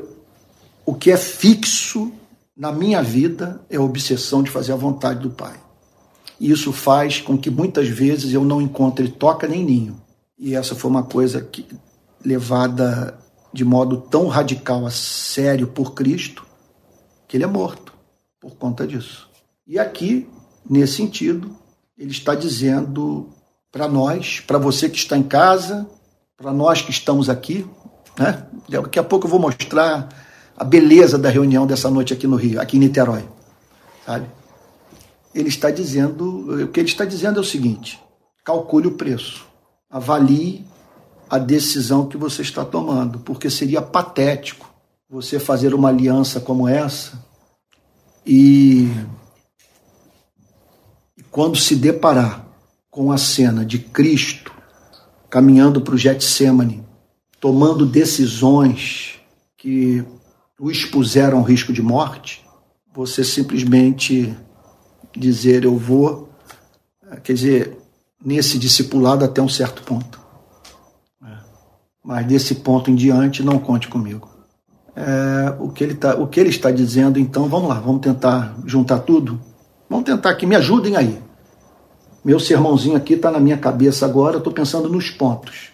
o 0.85 0.93
que 0.93 1.11
é 1.11 1.17
fixo 1.17 2.11
na 2.55 2.71
minha 2.71 3.01
vida 3.01 3.61
é 3.69 3.77
a 3.77 3.81
obsessão 3.81 4.43
de 4.43 4.51
fazer 4.51 4.73
a 4.73 4.77
vontade 4.77 5.21
do 5.21 5.29
Pai. 5.29 5.59
E 6.39 6.51
isso 6.51 6.71
faz 6.71 7.19
com 7.19 7.37
que 7.37 7.49
muitas 7.49 7.87
vezes 7.87 8.33
eu 8.33 8.43
não 8.43 8.61
encontre 8.61 9.07
toca 9.07 9.47
nem 9.47 9.63
ninho. 9.63 10.01
E 10.37 10.55
essa 10.55 10.75
foi 10.75 10.89
uma 10.89 11.03
coisa 11.03 11.41
que, 11.41 11.65
levada 12.23 13.17
de 13.53 13.63
modo 13.63 13.97
tão 13.97 14.27
radical 14.27 14.85
a 14.85 14.91
sério 14.91 15.67
por 15.67 15.93
Cristo, 15.93 16.45
que 17.27 17.37
ele 17.37 17.43
é 17.43 17.47
morto 17.47 17.93
por 18.39 18.55
conta 18.55 18.85
disso. 18.85 19.29
E 19.65 19.79
aqui, 19.79 20.27
nesse 20.69 20.97
sentido, 20.97 21.55
ele 21.97 22.11
está 22.11 22.35
dizendo 22.35 23.29
para 23.71 23.87
nós, 23.87 24.41
para 24.41 24.57
você 24.57 24.89
que 24.89 24.97
está 24.97 25.17
em 25.17 25.23
casa, 25.23 25.87
para 26.35 26.51
nós 26.51 26.81
que 26.81 26.91
estamos 26.91 27.29
aqui, 27.29 27.65
né? 28.17 28.45
Daqui 28.67 28.99
a 28.99 29.03
pouco 29.03 29.25
eu 29.25 29.31
vou 29.31 29.39
mostrar 29.39 30.09
a 30.55 30.63
beleza 30.63 31.17
da 31.17 31.29
reunião 31.29 31.65
dessa 31.65 31.89
noite 31.89 32.13
aqui 32.13 32.27
no 32.27 32.35
Rio, 32.35 32.61
aqui 32.61 32.77
em 32.77 32.79
Niterói, 32.79 33.23
sabe? 34.05 34.27
Ele 35.33 35.49
está 35.49 35.71
dizendo, 35.71 36.63
o 36.63 36.67
que 36.67 36.79
ele 36.79 36.89
está 36.89 37.05
dizendo 37.05 37.39
é 37.39 37.41
o 37.41 37.45
seguinte: 37.45 37.99
calcule 38.43 38.87
o 38.87 38.91
preço, 38.91 39.45
avalie 39.89 40.65
a 41.29 41.39
decisão 41.39 42.07
que 42.07 42.17
você 42.17 42.43
está 42.43 42.63
tomando, 42.63 43.19
porque 43.19 43.49
seria 43.49 43.81
patético 43.81 44.71
você 45.09 45.39
fazer 45.39 45.73
uma 45.73 45.89
aliança 45.89 46.39
como 46.39 46.67
essa 46.67 47.23
e, 48.25 48.89
e 51.17 51.23
quando 51.31 51.57
se 51.57 51.75
deparar 51.75 52.45
com 52.89 53.11
a 53.11 53.17
cena 53.17 53.65
de 53.65 53.79
Cristo 53.79 54.53
caminhando 55.29 55.81
para 55.81 55.95
o 55.95 55.97
Getsemane, 55.97 56.83
tomando 57.39 57.85
decisões 57.87 59.15
que 59.57 60.05
o 60.59 60.69
expuseram 60.69 61.39
ao 61.39 61.43
risco 61.43 61.73
de 61.73 61.81
morte, 61.81 62.45
você 62.93 63.23
simplesmente 63.23 64.35
dizer 65.15 65.63
eu 65.63 65.77
vou, 65.77 66.29
quer 67.23 67.33
dizer, 67.33 67.77
nesse 68.23 68.57
discipulado 68.57 69.25
até 69.25 69.41
um 69.41 69.49
certo 69.49 69.83
ponto. 69.83 70.19
É. 71.23 71.37
Mas 72.03 72.25
desse 72.27 72.55
ponto 72.55 72.89
em 72.89 72.95
diante, 72.95 73.43
não 73.43 73.59
conte 73.59 73.87
comigo. 73.87 74.29
É, 74.95 75.55
o, 75.59 75.69
que 75.69 75.83
ele 75.83 75.95
tá, 75.95 76.15
o 76.15 76.27
que 76.27 76.39
ele 76.39 76.49
está 76.49 76.69
dizendo, 76.69 77.19
então, 77.19 77.49
vamos 77.49 77.67
lá, 77.69 77.79
vamos 77.79 78.01
tentar 78.01 78.55
juntar 78.65 78.99
tudo? 78.99 79.41
Vamos 79.89 80.05
tentar 80.05 80.35
que 80.35 80.45
me 80.45 80.55
ajudem 80.55 80.95
aí. 80.95 81.19
Meu 82.23 82.39
sermãozinho 82.39 82.95
aqui 82.95 83.15
está 83.15 83.29
na 83.29 83.39
minha 83.39 83.57
cabeça 83.57 84.05
agora, 84.05 84.37
estou 84.37 84.53
pensando 84.53 84.87
nos 84.87 85.09
pontos. 85.09 85.71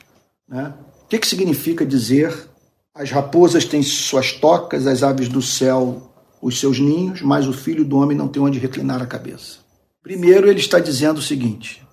Né? 0.47 0.73
O 1.03 1.07
que, 1.07 1.19
que 1.19 1.27
significa 1.27 1.85
dizer 1.85 2.49
as 2.93 3.11
raposas 3.11 3.65
têm 3.65 3.81
suas 3.81 4.31
tocas, 4.31 4.87
as 4.87 5.03
aves 5.03 5.29
do 5.29 5.41
céu 5.41 6.09
os 6.41 6.59
seus 6.59 6.79
ninhos, 6.79 7.21
mas 7.21 7.47
o 7.47 7.53
filho 7.53 7.83
do 7.83 7.97
homem 7.97 8.17
não 8.17 8.27
tem 8.27 8.41
onde 8.41 8.59
reclinar 8.59 9.01
a 9.01 9.05
cabeça? 9.05 9.59
Primeiro, 10.01 10.49
ele 10.49 10.59
está 10.59 10.79
dizendo 10.79 11.17
o 11.17 11.21
seguinte: 11.21 11.85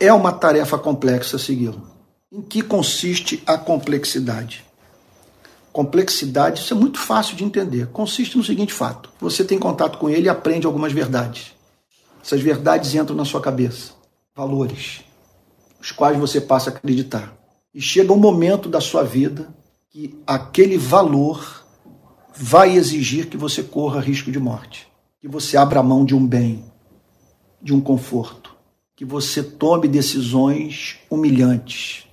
é 0.00 0.12
uma 0.12 0.32
tarefa 0.32 0.78
complexa 0.78 1.38
segui-lo. 1.38 1.88
Em 2.30 2.42
que 2.42 2.62
consiste 2.62 3.42
a 3.46 3.56
complexidade? 3.56 4.64
Complexidade, 5.72 6.60
isso 6.60 6.74
é 6.74 6.76
muito 6.76 6.98
fácil 6.98 7.36
de 7.36 7.44
entender. 7.44 7.86
Consiste 7.88 8.36
no 8.36 8.44
seguinte 8.44 8.72
fato: 8.72 9.10
você 9.20 9.44
tem 9.44 9.58
contato 9.58 9.98
com 9.98 10.10
ele 10.10 10.26
e 10.26 10.28
aprende 10.28 10.66
algumas 10.66 10.92
verdades. 10.92 11.54
Essas 12.22 12.40
verdades 12.40 12.94
entram 12.94 13.16
na 13.16 13.24
sua 13.24 13.40
cabeça, 13.40 13.92
valores, 14.36 15.02
os 15.80 15.92
quais 15.92 16.18
você 16.18 16.40
passa 16.40 16.68
a 16.68 16.72
acreditar. 16.72 17.34
E 17.72 17.80
chega 17.80 18.12
um 18.12 18.18
momento 18.18 18.68
da 18.68 18.80
sua 18.80 19.04
vida 19.04 19.54
que 19.90 20.20
aquele 20.26 20.76
valor 20.76 21.64
vai 22.34 22.76
exigir 22.76 23.26
que 23.26 23.36
você 23.36 23.62
corra 23.62 24.00
risco 24.00 24.30
de 24.30 24.38
morte, 24.38 24.86
que 25.20 25.26
você 25.26 25.56
abra 25.56 25.82
mão 25.82 26.04
de 26.04 26.14
um 26.14 26.26
bem, 26.26 26.64
de 27.60 27.74
um 27.74 27.80
conforto, 27.80 28.54
que 28.94 29.04
você 29.04 29.42
tome 29.42 29.88
decisões 29.88 30.98
humilhantes, 31.10 32.06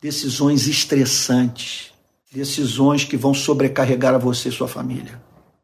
decisões 0.00 0.66
estressantes, 0.66 1.92
decisões 2.32 3.04
que 3.04 3.16
vão 3.16 3.32
sobrecarregar 3.32 4.14
a 4.14 4.18
você 4.18 4.48
e 4.48 4.52
sua 4.52 4.66
família. 4.66 5.22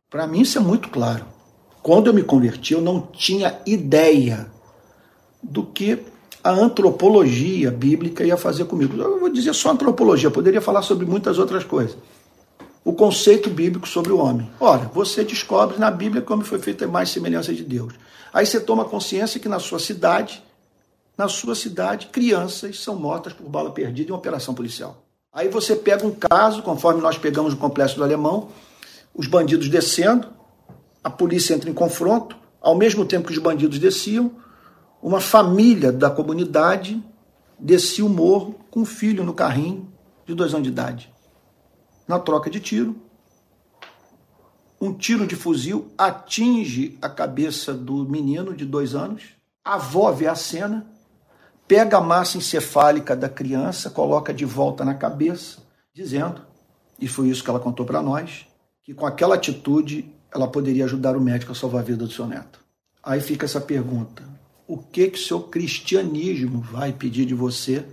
Para 0.08 0.26
mim 0.26 0.42
isso 0.42 0.58
é 0.58 0.60
muito 0.60 0.88
claro. 0.88 1.26
Quando 1.82 2.08
eu 2.08 2.14
me 2.14 2.22
converti, 2.22 2.74
eu 2.74 2.80
não 2.80 3.00
tinha 3.00 3.60
ideia 3.64 4.50
do 5.42 5.64
que 5.64 5.98
a 6.42 6.50
antropologia 6.50 7.70
bíblica 7.70 8.24
ia 8.24 8.36
fazer 8.36 8.64
comigo. 8.64 8.96
Eu 9.00 9.20
vou 9.20 9.28
dizer 9.28 9.54
só 9.54 9.70
antropologia, 9.70 10.30
poderia 10.30 10.60
falar 10.60 10.82
sobre 10.82 11.06
muitas 11.06 11.38
outras 11.38 11.64
coisas. 11.64 11.96
O 12.82 12.94
conceito 12.94 13.50
bíblico 13.50 13.86
sobre 13.86 14.10
o 14.10 14.18
homem. 14.18 14.50
Ora, 14.58 14.90
você 14.94 15.22
descobre 15.22 15.78
na 15.78 15.90
Bíblia 15.90 16.22
como 16.22 16.42
foi 16.42 16.58
feita 16.58 16.86
mais 16.86 17.10
semelhança 17.10 17.52
de 17.52 17.62
Deus. 17.62 17.92
Aí 18.32 18.46
você 18.46 18.58
toma 18.58 18.84
consciência 18.84 19.38
que 19.38 19.48
na 19.48 19.58
sua 19.58 19.78
cidade, 19.78 20.42
na 21.16 21.28
sua 21.28 21.54
cidade, 21.54 22.06
crianças 22.06 22.80
são 22.80 22.96
mortas 22.96 23.34
por 23.34 23.46
bala 23.48 23.70
perdida 23.70 24.08
em 24.08 24.12
uma 24.12 24.18
operação 24.18 24.54
policial. 24.54 25.04
Aí 25.32 25.48
você 25.48 25.76
pega 25.76 26.06
um 26.06 26.10
caso, 26.10 26.62
conforme 26.62 27.02
nós 27.02 27.18
pegamos 27.18 27.52
o 27.52 27.56
complexo 27.56 27.96
do 27.96 28.02
Alemão, 28.02 28.48
os 29.14 29.26
bandidos 29.26 29.68
descendo, 29.68 30.28
a 31.04 31.10
polícia 31.10 31.54
entra 31.54 31.68
em 31.68 31.74
confronto, 31.74 32.36
ao 32.60 32.74
mesmo 32.74 33.04
tempo 33.04 33.26
que 33.26 33.32
os 33.32 33.38
bandidos 33.38 33.78
desciam, 33.78 34.32
uma 35.02 35.20
família 35.20 35.90
da 35.90 36.10
comunidade 36.10 37.02
descia 37.58 38.04
o 38.04 38.08
morro 38.08 38.54
com 38.70 38.80
um 38.80 38.84
filho 38.84 39.24
no 39.24 39.34
carrinho 39.34 39.90
de 40.26 40.34
dois 40.34 40.52
anos 40.52 40.64
de 40.64 40.72
idade. 40.72 41.12
Na 42.06 42.18
troca 42.18 42.50
de 42.50 42.60
tiro, 42.60 42.96
um 44.80 44.92
tiro 44.94 45.26
de 45.26 45.36
fuzil 45.36 45.92
atinge 45.96 46.98
a 47.02 47.08
cabeça 47.08 47.74
do 47.74 48.04
menino 48.08 48.54
de 48.54 48.64
dois 48.64 48.94
anos. 48.94 49.24
A 49.64 49.74
avó 49.74 50.10
vê 50.10 50.26
a 50.26 50.34
cena, 50.34 50.86
pega 51.68 51.98
a 51.98 52.00
massa 52.00 52.38
encefálica 52.38 53.14
da 53.14 53.28
criança, 53.28 53.90
coloca 53.90 54.32
de 54.32 54.44
volta 54.44 54.84
na 54.84 54.94
cabeça, 54.94 55.58
dizendo, 55.92 56.42
e 56.98 57.06
foi 57.06 57.28
isso 57.28 57.44
que 57.44 57.50
ela 57.50 57.60
contou 57.60 57.84
para 57.84 58.02
nós, 58.02 58.46
que 58.82 58.94
com 58.94 59.06
aquela 59.06 59.34
atitude 59.34 60.10
ela 60.32 60.48
poderia 60.48 60.84
ajudar 60.84 61.16
o 61.16 61.20
médico 61.20 61.52
a 61.52 61.54
salvar 61.54 61.82
a 61.82 61.84
vida 61.84 62.04
do 62.04 62.12
seu 62.12 62.26
neto. 62.26 62.60
Aí 63.02 63.20
fica 63.20 63.44
essa 63.44 63.60
pergunta: 63.60 64.22
o 64.70 64.78
que 64.78 65.08
que 65.08 65.18
seu 65.18 65.40
cristianismo 65.40 66.60
vai 66.60 66.92
pedir 66.92 67.26
de 67.26 67.34
você 67.34 67.84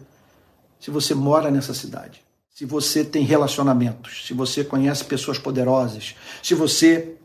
se 0.80 0.92
você 0.92 1.16
mora 1.16 1.50
nessa 1.50 1.74
cidade? 1.74 2.22
Se 2.54 2.66
você 2.66 3.04
tem 3.04 3.24
relacionamentos, 3.24 4.28
se 4.28 4.34
você 4.36 4.64
conhece 4.64 5.04
pessoas 5.04 5.40
poderosas, 5.40 6.16
se 6.44 6.54
você 6.54 7.16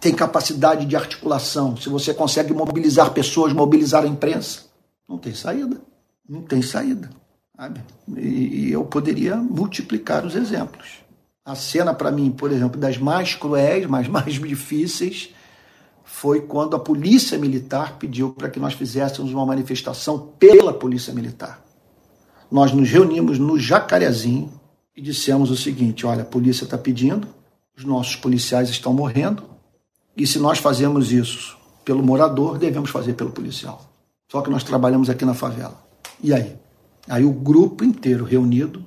tem 0.00 0.14
capacidade 0.14 0.86
de 0.86 0.96
articulação, 0.96 1.76
se 1.76 1.90
você 1.90 2.14
consegue 2.14 2.54
mobilizar 2.54 3.12
pessoas, 3.12 3.52
mobilizar 3.52 4.04
a 4.04 4.08
imprensa, 4.08 4.62
não 5.06 5.18
tem 5.18 5.34
saída. 5.34 5.78
Não 6.26 6.40
tem 6.40 6.62
saída. 6.62 7.10
Sabe? 7.54 7.82
E 8.16 8.70
eu 8.72 8.86
poderia 8.86 9.36
multiplicar 9.36 10.24
os 10.24 10.34
exemplos. 10.34 11.00
A 11.44 11.54
cena, 11.54 11.92
para 11.92 12.10
mim, 12.10 12.30
por 12.30 12.50
exemplo, 12.52 12.80
das 12.80 12.96
mais 12.96 13.34
cruéis, 13.34 13.84
mas 13.86 14.08
mais 14.08 14.34
difíceis, 14.40 15.34
foi 16.18 16.40
quando 16.40 16.74
a 16.74 16.80
Polícia 16.80 17.38
Militar 17.38 17.96
pediu 17.96 18.30
para 18.30 18.50
que 18.50 18.58
nós 18.58 18.74
fizéssemos 18.74 19.32
uma 19.32 19.46
manifestação 19.46 20.32
pela 20.36 20.74
Polícia 20.74 21.14
Militar. 21.14 21.62
Nós 22.50 22.72
nos 22.72 22.90
reunimos 22.90 23.38
no 23.38 23.56
Jacarezinho 23.56 24.52
e 24.96 25.00
dissemos 25.00 25.48
o 25.48 25.56
seguinte: 25.56 26.04
olha, 26.04 26.22
a 26.22 26.26
polícia 26.26 26.64
está 26.64 26.76
pedindo, 26.76 27.28
os 27.76 27.84
nossos 27.84 28.16
policiais 28.16 28.68
estão 28.68 28.92
morrendo, 28.92 29.44
e 30.16 30.26
se 30.26 30.40
nós 30.40 30.58
fazemos 30.58 31.12
isso 31.12 31.56
pelo 31.84 32.02
morador, 32.02 32.58
devemos 32.58 32.90
fazer 32.90 33.12
pelo 33.12 33.30
policial. 33.30 33.88
Só 34.28 34.42
que 34.42 34.50
nós 34.50 34.64
trabalhamos 34.64 35.08
aqui 35.08 35.24
na 35.24 35.34
favela. 35.34 35.80
E 36.20 36.34
aí? 36.34 36.56
Aí 37.08 37.24
o 37.24 37.32
grupo 37.32 37.84
inteiro 37.84 38.24
reunido 38.24 38.84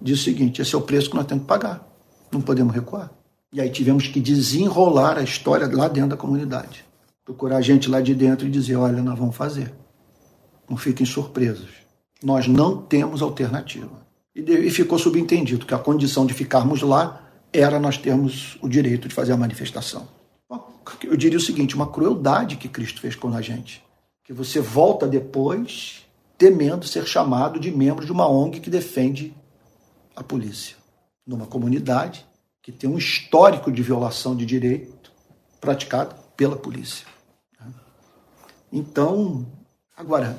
diz 0.00 0.20
o 0.20 0.22
seguinte: 0.22 0.62
esse 0.62 0.76
é 0.76 0.78
o 0.78 0.82
preço 0.82 1.10
que 1.10 1.16
nós 1.16 1.26
temos 1.26 1.42
que 1.42 1.48
pagar. 1.48 1.84
Não 2.30 2.40
podemos 2.40 2.72
recuar. 2.72 3.15
E 3.56 3.60
aí 3.62 3.70
tivemos 3.70 4.06
que 4.06 4.20
desenrolar 4.20 5.16
a 5.16 5.22
história 5.22 5.66
lá 5.66 5.88
dentro 5.88 6.10
da 6.10 6.16
comunidade. 6.16 6.84
Procurar 7.24 7.62
gente 7.62 7.88
lá 7.88 8.02
de 8.02 8.14
dentro 8.14 8.46
e 8.46 8.50
dizer: 8.50 8.76
olha, 8.76 9.02
nós 9.02 9.18
vamos 9.18 9.34
fazer. 9.34 9.72
Não 10.68 10.76
fiquem 10.76 11.06
surpresos. 11.06 11.70
Nós 12.22 12.46
não 12.46 12.76
temos 12.82 13.22
alternativa. 13.22 14.06
E, 14.34 14.42
e 14.42 14.70
ficou 14.70 14.98
subentendido 14.98 15.64
que 15.64 15.72
a 15.72 15.78
condição 15.78 16.26
de 16.26 16.34
ficarmos 16.34 16.82
lá 16.82 17.30
era 17.50 17.80
nós 17.80 17.96
termos 17.96 18.58
o 18.60 18.68
direito 18.68 19.08
de 19.08 19.14
fazer 19.14 19.32
a 19.32 19.38
manifestação. 19.38 20.06
Eu 21.02 21.16
diria 21.16 21.38
o 21.38 21.40
seguinte: 21.40 21.74
uma 21.74 21.86
crueldade 21.86 22.56
que 22.56 22.68
Cristo 22.68 23.00
fez 23.00 23.16
com 23.16 23.34
a 23.34 23.40
gente. 23.40 23.82
Que 24.22 24.34
você 24.34 24.60
volta 24.60 25.08
depois 25.08 26.04
temendo 26.36 26.86
ser 26.86 27.06
chamado 27.06 27.58
de 27.58 27.70
membro 27.70 28.04
de 28.04 28.12
uma 28.12 28.28
ONG 28.28 28.60
que 28.60 28.68
defende 28.68 29.32
a 30.14 30.22
polícia 30.22 30.76
numa 31.26 31.46
comunidade 31.46 32.26
que 32.66 32.72
tem 32.72 32.90
um 32.90 32.98
histórico 32.98 33.70
de 33.70 33.80
violação 33.80 34.34
de 34.34 34.44
direito 34.44 35.12
praticado 35.60 36.16
pela 36.36 36.56
polícia. 36.56 37.06
Então, 38.72 39.46
agora, 39.96 40.36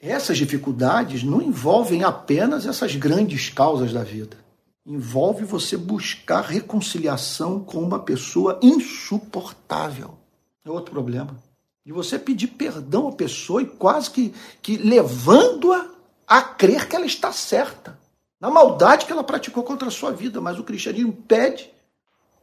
essas 0.00 0.36
dificuldades 0.36 1.22
não 1.22 1.40
envolvem 1.40 2.02
apenas 2.02 2.66
essas 2.66 2.96
grandes 2.96 3.50
causas 3.50 3.92
da 3.92 4.02
vida. 4.02 4.36
Envolve 4.84 5.44
você 5.44 5.76
buscar 5.76 6.40
reconciliação 6.40 7.60
com 7.60 7.78
uma 7.78 8.00
pessoa 8.00 8.58
insuportável. 8.60 10.18
É 10.64 10.70
outro 10.72 10.90
problema. 10.90 11.40
De 11.86 11.92
você 11.92 12.18
pedir 12.18 12.48
perdão 12.48 13.06
à 13.06 13.12
pessoa 13.12 13.62
e 13.62 13.66
quase 13.66 14.10
que, 14.10 14.34
que 14.60 14.76
levando-a 14.76 15.88
a 16.26 16.42
crer 16.42 16.88
que 16.88 16.96
ela 16.96 17.06
está 17.06 17.30
certa 17.30 18.02
na 18.44 18.50
maldade 18.50 19.06
que 19.06 19.12
ela 19.12 19.24
praticou 19.24 19.62
contra 19.62 19.88
a 19.88 19.90
sua 19.90 20.10
vida, 20.10 20.38
mas 20.38 20.58
o 20.58 20.62
cristianismo 20.62 21.14
pede 21.26 21.70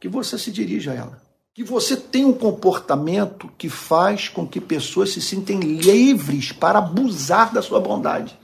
que 0.00 0.08
você 0.08 0.36
se 0.36 0.50
dirija 0.50 0.90
a 0.90 0.94
ela. 0.96 1.22
Que 1.54 1.62
você 1.62 1.96
tenha 1.96 2.26
um 2.26 2.32
comportamento 2.32 3.48
que 3.56 3.68
faz 3.68 4.28
com 4.28 4.44
que 4.44 4.60
pessoas 4.60 5.10
se 5.10 5.22
sintem 5.22 5.60
livres 5.60 6.50
para 6.50 6.80
abusar 6.80 7.52
da 7.52 7.62
sua 7.62 7.78
bondade. 7.78 8.36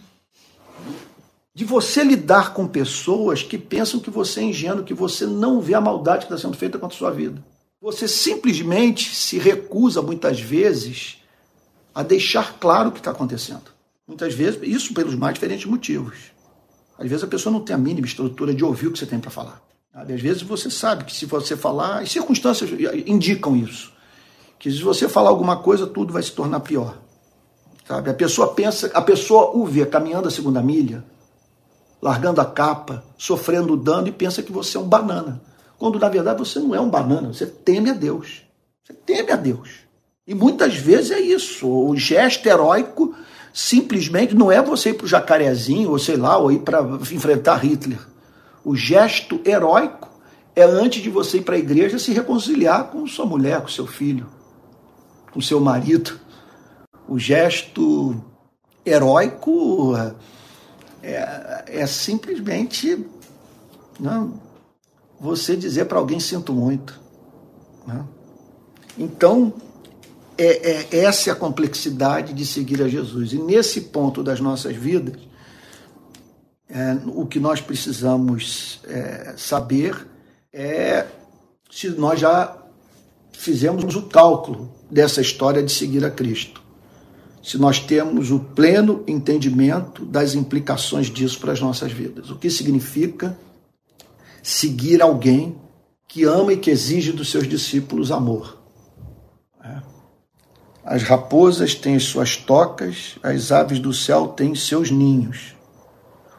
De 1.52 1.64
você 1.64 2.04
lidar 2.04 2.54
com 2.54 2.64
pessoas 2.64 3.42
que 3.42 3.58
pensam 3.58 3.98
que 3.98 4.08
você 4.08 4.38
é 4.38 4.44
ingênuo, 4.44 4.84
que 4.84 4.94
você 4.94 5.26
não 5.26 5.60
vê 5.60 5.74
a 5.74 5.80
maldade 5.80 6.26
que 6.26 6.32
está 6.32 6.38
sendo 6.38 6.56
feita 6.56 6.78
contra 6.78 6.94
a 6.94 6.98
sua 6.98 7.10
vida. 7.10 7.44
Você 7.80 8.06
simplesmente 8.06 9.12
se 9.16 9.36
recusa, 9.36 10.00
muitas 10.00 10.38
vezes, 10.38 11.24
a 11.92 12.04
deixar 12.04 12.56
claro 12.60 12.90
o 12.90 12.92
que 12.92 13.00
está 13.00 13.10
acontecendo. 13.10 13.72
Muitas 14.06 14.32
vezes, 14.32 14.60
isso 14.62 14.94
pelos 14.94 15.16
mais 15.16 15.34
diferentes 15.34 15.66
motivos. 15.66 16.37
Às 16.98 17.08
vezes 17.08 17.22
a 17.22 17.28
pessoa 17.28 17.52
não 17.52 17.60
tem 17.60 17.74
a 17.74 17.78
mínima 17.78 18.06
estrutura 18.06 18.52
de 18.52 18.64
ouvir 18.64 18.88
o 18.88 18.92
que 18.92 18.98
você 18.98 19.06
tem 19.06 19.20
para 19.20 19.30
falar. 19.30 19.62
Sabe? 19.92 20.14
Às 20.14 20.20
vezes 20.20 20.42
você 20.42 20.70
sabe 20.70 21.04
que 21.04 21.14
se 21.14 21.26
você 21.26 21.56
falar, 21.56 22.00
as 22.00 22.10
circunstâncias 22.10 22.68
indicam 23.06 23.56
isso, 23.56 23.92
que 24.58 24.70
se 24.70 24.82
você 24.82 25.08
falar 25.08 25.30
alguma 25.30 25.56
coisa, 25.56 25.86
tudo 25.86 26.12
vai 26.12 26.22
se 26.22 26.32
tornar 26.32 26.60
pior. 26.60 26.98
Sabe? 27.86 28.10
A 28.10 28.14
pessoa 28.14 28.52
pensa, 28.52 28.90
a 28.92 29.00
pessoa 29.00 29.56
o 29.56 29.64
vê 29.64 29.86
caminhando 29.86 30.26
a 30.26 30.30
segunda 30.30 30.60
milha, 30.60 31.04
largando 32.02 32.40
a 32.40 32.44
capa, 32.44 33.04
sofrendo 33.16 33.76
dano 33.76 34.08
e 34.08 34.12
pensa 34.12 34.42
que 34.42 34.52
você 34.52 34.76
é 34.76 34.80
um 34.80 34.88
banana. 34.88 35.40
Quando 35.78 35.98
na 35.98 36.08
verdade 36.08 36.38
você 36.38 36.58
não 36.58 36.74
é 36.74 36.80
um 36.80 36.90
banana, 36.90 37.32
você 37.32 37.46
teme 37.46 37.90
a 37.90 37.94
Deus. 37.94 38.42
Você 38.84 38.92
teme 38.92 39.30
a 39.30 39.36
Deus. 39.36 39.70
E 40.26 40.34
muitas 40.34 40.74
vezes 40.74 41.12
é 41.12 41.20
isso. 41.20 41.68
O 41.68 41.96
gesto 41.96 42.44
heróico 42.46 43.14
simplesmente 43.58 44.36
não 44.36 44.52
é 44.52 44.62
você 44.62 44.90
ir 44.90 44.94
para 44.94 45.04
o 45.04 45.08
jacarezinho, 45.08 45.90
ou 45.90 45.98
sei 45.98 46.16
lá, 46.16 46.38
ou 46.38 46.52
ir 46.52 46.60
para 46.60 46.80
enfrentar 47.10 47.56
Hitler. 47.56 47.98
O 48.64 48.76
gesto 48.76 49.40
heróico 49.44 50.08
é 50.54 50.62
antes 50.62 51.02
de 51.02 51.10
você 51.10 51.38
ir 51.38 51.42
para 51.42 51.56
a 51.56 51.58
igreja 51.58 51.98
se 51.98 52.12
reconciliar 52.12 52.84
com 52.84 53.04
sua 53.08 53.26
mulher, 53.26 53.60
com 53.60 53.66
seu 53.66 53.84
filho, 53.84 54.28
com 55.32 55.40
seu 55.40 55.58
marido. 55.58 56.20
O 57.08 57.18
gesto 57.18 58.22
heróico 58.86 59.92
é, 61.02 61.64
é 61.66 61.86
simplesmente 61.88 63.04
não, 63.98 64.34
você 65.18 65.56
dizer 65.56 65.86
para 65.86 65.98
alguém 65.98 66.20
sinto 66.20 66.52
muito. 66.52 67.00
Né? 67.84 68.04
Então, 68.96 69.52
é, 70.38 70.70
é, 70.70 70.98
essa 71.00 71.30
é 71.30 71.32
a 71.32 71.36
complexidade 71.36 72.32
de 72.32 72.46
seguir 72.46 72.80
a 72.82 72.88
Jesus. 72.88 73.32
E 73.32 73.38
nesse 73.38 73.82
ponto 73.82 74.22
das 74.22 74.40
nossas 74.40 74.76
vidas, 74.76 75.20
é, 76.68 76.96
o 77.06 77.26
que 77.26 77.40
nós 77.40 77.60
precisamos 77.60 78.80
é, 78.84 79.34
saber 79.36 80.06
é 80.52 81.06
se 81.70 81.88
nós 81.90 82.20
já 82.20 82.56
fizemos 83.32 83.96
o 83.96 84.02
cálculo 84.02 84.72
dessa 84.90 85.20
história 85.20 85.62
de 85.62 85.72
seguir 85.72 86.04
a 86.04 86.10
Cristo. 86.10 86.62
Se 87.42 87.56
nós 87.58 87.80
temos 87.80 88.30
o 88.30 88.38
pleno 88.38 89.02
entendimento 89.06 90.04
das 90.04 90.34
implicações 90.34 91.06
disso 91.06 91.38
para 91.40 91.52
as 91.52 91.60
nossas 91.60 91.92
vidas. 91.92 92.30
O 92.30 92.36
que 92.36 92.50
significa 92.50 93.38
seguir 94.42 95.02
alguém 95.02 95.56
que 96.06 96.24
ama 96.24 96.52
e 96.52 96.56
que 96.56 96.70
exige 96.70 97.12
dos 97.12 97.30
seus 97.30 97.46
discípulos 97.46 98.10
amor. 98.10 98.57
As 100.90 101.02
raposas 101.02 101.74
têm 101.74 101.96
as 101.96 102.04
suas 102.04 102.34
tocas, 102.34 103.18
as 103.22 103.52
aves 103.52 103.78
do 103.78 103.92
céu 103.92 104.28
têm 104.28 104.54
seus 104.54 104.90
ninhos. 104.90 105.54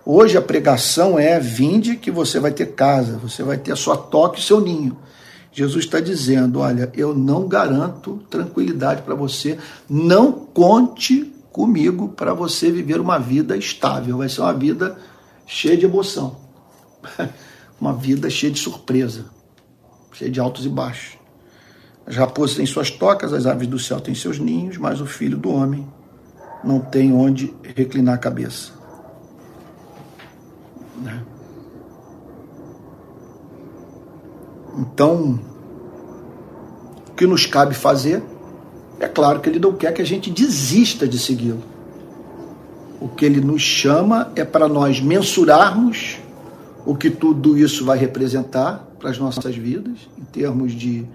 Hoje 0.04 0.40
a 0.40 0.42
pregação 0.42 1.20
é: 1.20 1.40
vinde 1.40 1.96
que 1.96 2.10
você 2.10 2.40
vai 2.40 2.50
ter 2.52 2.74
casa, 2.74 3.20
você 3.20 3.44
vai 3.44 3.60
ter 3.60 3.74
a 3.74 3.76
sua 3.76 3.96
toca 3.96 4.40
e 4.40 4.42
seu 4.42 4.60
ninho. 4.60 4.98
Jesus 5.52 5.86
está 5.86 6.00
dizendo: 6.00 6.62
olha, 6.62 6.92
eu 6.96 7.14
não 7.14 7.48
garanto 7.48 8.24
tranquilidade 8.28 9.04
para 9.04 9.14
você, 9.14 9.60
não 9.88 10.32
conte 10.32 11.32
comigo 11.52 12.10
para 12.10 12.34
você 12.34 12.72
viver 12.72 13.00
uma 13.00 13.20
vida 13.20 13.56
estável, 13.56 14.18
vai 14.18 14.30
ser 14.30 14.42
uma 14.42 14.54
vida 14.54 14.98
cheia 15.46 15.78
de 15.78 15.86
emoção, 15.86 16.38
uma 17.80 17.94
vida 17.94 18.32
cheia 18.32 18.52
de 18.52 18.58
surpresa, 18.58 19.26
cheia 20.12 20.32
de 20.32 20.40
altos 20.40 20.66
e 20.66 20.70
baixos. 20.70 21.19
As 22.10 22.16
raposas 22.16 22.56
têm 22.58 22.66
suas 22.66 22.90
tocas, 22.90 23.32
as 23.32 23.46
aves 23.46 23.68
do 23.68 23.78
céu 23.78 24.00
têm 24.00 24.16
seus 24.16 24.40
ninhos, 24.40 24.78
mas 24.78 25.00
o 25.00 25.06
filho 25.06 25.38
do 25.38 25.52
homem 25.52 25.88
não 26.64 26.80
tem 26.80 27.14
onde 27.14 27.54
reclinar 27.76 28.16
a 28.16 28.18
cabeça. 28.18 28.72
Né? 30.98 31.24
Então, 34.80 35.40
o 37.10 37.14
que 37.14 37.28
nos 37.28 37.46
cabe 37.46 37.76
fazer, 37.76 38.24
é 39.00 39.08
claro 39.08 39.40
que 39.40 39.48
ele 39.48 39.60
não 39.60 39.74
quer 39.74 39.94
que 39.94 40.02
a 40.02 40.06
gente 40.06 40.32
desista 40.32 41.08
de 41.08 41.20
segui-lo. 41.20 41.64
O 43.00 43.08
que 43.08 43.24
ele 43.24 43.40
nos 43.40 43.62
chama 43.62 44.32
é 44.36 44.44
para 44.44 44.68
nós 44.68 45.00
mensurarmos 45.00 46.18
o 46.88 46.96
que 46.96 47.12
tudo 47.12 47.56
isso 47.56 47.86
vai 47.86 48.00
representar 48.00 48.88
para 48.98 49.12
as 49.12 49.20
nossas 49.20 49.56
vidas, 49.56 50.10
em 50.18 50.24
termos 50.24 50.74
de, 50.74 51.06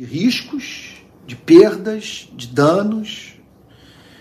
de 0.00 0.06
riscos, 0.06 0.94
de 1.26 1.36
perdas, 1.36 2.26
de 2.32 2.46
danos, 2.46 3.34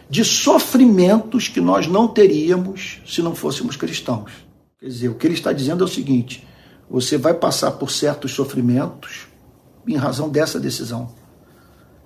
de 0.10 0.26
sofrimentos 0.26 1.48
que 1.48 1.62
nós 1.62 1.88
não 1.88 2.06
teríamos 2.06 3.00
se 3.08 3.22
não 3.22 3.34
fôssemos 3.34 3.78
cristãos. 3.78 4.30
Quer 4.78 4.88
dizer, 4.88 5.08
o 5.08 5.16
que 5.16 5.26
ele 5.26 5.36
está 5.36 5.54
dizendo 5.54 5.82
é 5.82 5.88
o 5.88 5.90
seguinte: 5.90 6.46
você 6.90 7.18
vai 7.18 7.34
passar 7.34 7.72
por 7.72 7.92
certos 7.92 8.34
sofrimentos 8.34 9.28
em 9.88 9.96
razão 9.96 10.28
dessa 10.28 10.60
decisão. 10.60 11.16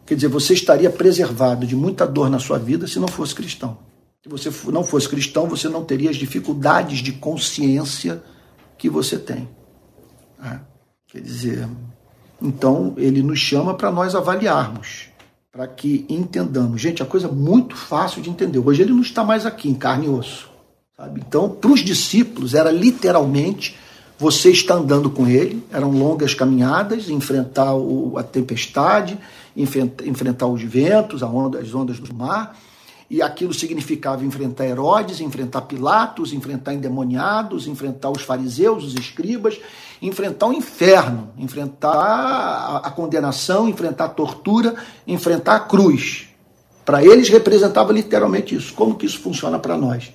Quer 0.06 0.14
dizer, 0.14 0.28
você 0.28 0.54
estaria 0.54 0.92
preservado 0.92 1.66
de 1.66 1.76
muita 1.76 2.06
dor 2.06 2.30
na 2.30 2.38
sua 2.38 2.60
vida 2.60 2.86
se 2.86 3.00
não 3.00 3.08
fosse 3.08 3.34
cristão. 3.34 3.80
Se 4.22 4.30
você 4.30 4.52
não 4.72 4.84
fosse 4.84 5.10
cristão, 5.10 5.48
você 5.48 5.68
não 5.68 5.84
teria 5.84 6.12
as 6.12 6.16
dificuldades 6.16 7.00
de 7.00 7.12
consciência 7.14 8.22
que 8.78 8.88
você 8.88 9.18
tem. 9.18 9.50
É. 10.44 10.60
Quer 11.08 11.22
dizer, 11.22 11.68
então 12.44 12.94
ele 12.98 13.24
nos 13.24 13.40
chama 13.40 13.74
para 13.74 13.90
nós 13.90 14.14
avaliarmos, 14.14 15.08
para 15.52 15.66
que 15.66 16.06
entendamos. 16.10 16.82
Gente, 16.82 17.02
a 17.02 17.06
coisa 17.06 17.28
é 17.28 17.32
muito 17.32 17.76
fácil 17.76 18.22
de 18.22 18.30
entender. 18.30 18.60
Hoje 18.60 18.82
ele 18.82 18.92
não 18.92 19.02
está 19.02 19.24
mais 19.24 19.46
aqui 19.46 19.70
em 19.70 19.74
carne 19.74 20.08
e 20.08 20.10
osso. 20.10 20.50
Sabe? 20.98 21.24
Então, 21.26 21.50
para 21.50 21.72
os 21.72 21.80
discípulos, 21.80 22.54
era 22.54 22.70
literalmente 22.70 23.76
você 24.18 24.52
está 24.52 24.76
andando 24.76 25.10
com 25.10 25.28
ele, 25.28 25.64
eram 25.72 25.92
longas 25.92 26.34
caminhadas, 26.34 27.10
enfrentar 27.10 27.72
a 28.16 28.24
tempestade, 28.24 29.18
enfrentar 29.56 30.48
os 30.48 30.62
ventos, 30.62 31.24
as 31.24 31.74
ondas 31.74 32.00
do 32.00 32.14
mar, 32.14 32.56
e 33.14 33.22
aquilo 33.22 33.54
significava 33.54 34.26
enfrentar 34.26 34.66
Herodes, 34.66 35.22
enfrentar 35.22 35.62
Pilatos, 35.62 36.34
enfrentar 36.34 36.74
endemoniados, 36.74 37.68
enfrentar 37.68 38.10
os 38.10 38.24
fariseus, 38.24 38.84
os 38.84 38.96
escribas, 38.96 39.60
enfrentar 40.02 40.48
o 40.48 40.54
inferno, 40.54 41.30
enfrentar 41.38 42.82
a, 42.84 42.90
condenação, 42.90 43.70
enfrentar 43.70 44.06
a 44.06 44.10
tortura, 44.10 44.74
enfrentar 45.06 45.58
a 45.58 45.60
cruz. 45.60 46.28
Para 46.84 47.04
eles 47.06 47.30
representava 47.30 47.94
literalmente 47.94 48.56
isso. 48.56 48.74
Como 48.74 48.96
que 48.96 49.06
isso 49.06 49.20
funciona 49.20 49.60
para 49.60 49.78
nós? 49.78 50.12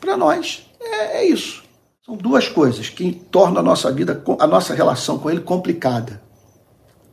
Para 0.00 0.16
nós, 0.16 0.68
é, 0.80 1.18
é 1.18 1.24
isso. 1.26 1.62
São 2.04 2.16
duas 2.16 2.48
coisas 2.48 2.88
que 2.88 3.12
tornam 3.12 3.60
a 3.60 3.62
nossa 3.62 3.92
vida, 3.92 4.20
a 4.40 4.46
nossa 4.48 4.74
relação 4.74 5.20
com 5.20 5.30
ele 5.30 5.40
complicada. 5.40 6.20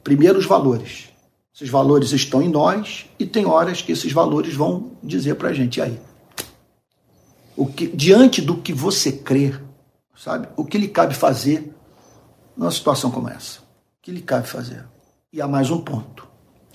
Primeiro, 0.04 0.40
os 0.40 0.48
valores. 0.48 1.11
Esses 1.54 1.70
valores 1.70 2.12
estão 2.12 2.42
em 2.42 2.50
nós 2.50 3.06
e 3.20 3.26
tem 3.26 3.46
horas 3.46 3.82
que 3.82 3.92
esses 3.92 4.12
valores 4.12 4.54
vão 4.54 4.92
dizer 5.04 5.36
para 5.36 5.50
a 5.50 5.54
gente, 5.54 5.78
e 5.78 5.82
aí? 5.82 6.00
O 7.56 7.66
que, 7.66 7.88
diante 7.88 8.42
do 8.42 8.58
que 8.58 8.74
você 8.74 9.12
crê, 9.12 9.54
sabe? 10.16 10.48
O 10.56 10.64
que 10.64 10.78
lhe 10.78 10.88
cabe 10.88 11.14
fazer 11.14 11.74
numa 12.56 12.72
situação 12.72 13.12
como 13.12 13.30
essa? 13.30 13.60
O 13.60 13.64
que 14.02 14.12
lhe 14.12 14.22
cabe 14.22 14.48
fazer? 14.48 14.86
E 15.32 15.42
há 15.42 15.48
mais 15.48 15.70
um 15.70 15.80
ponto. 15.80 16.28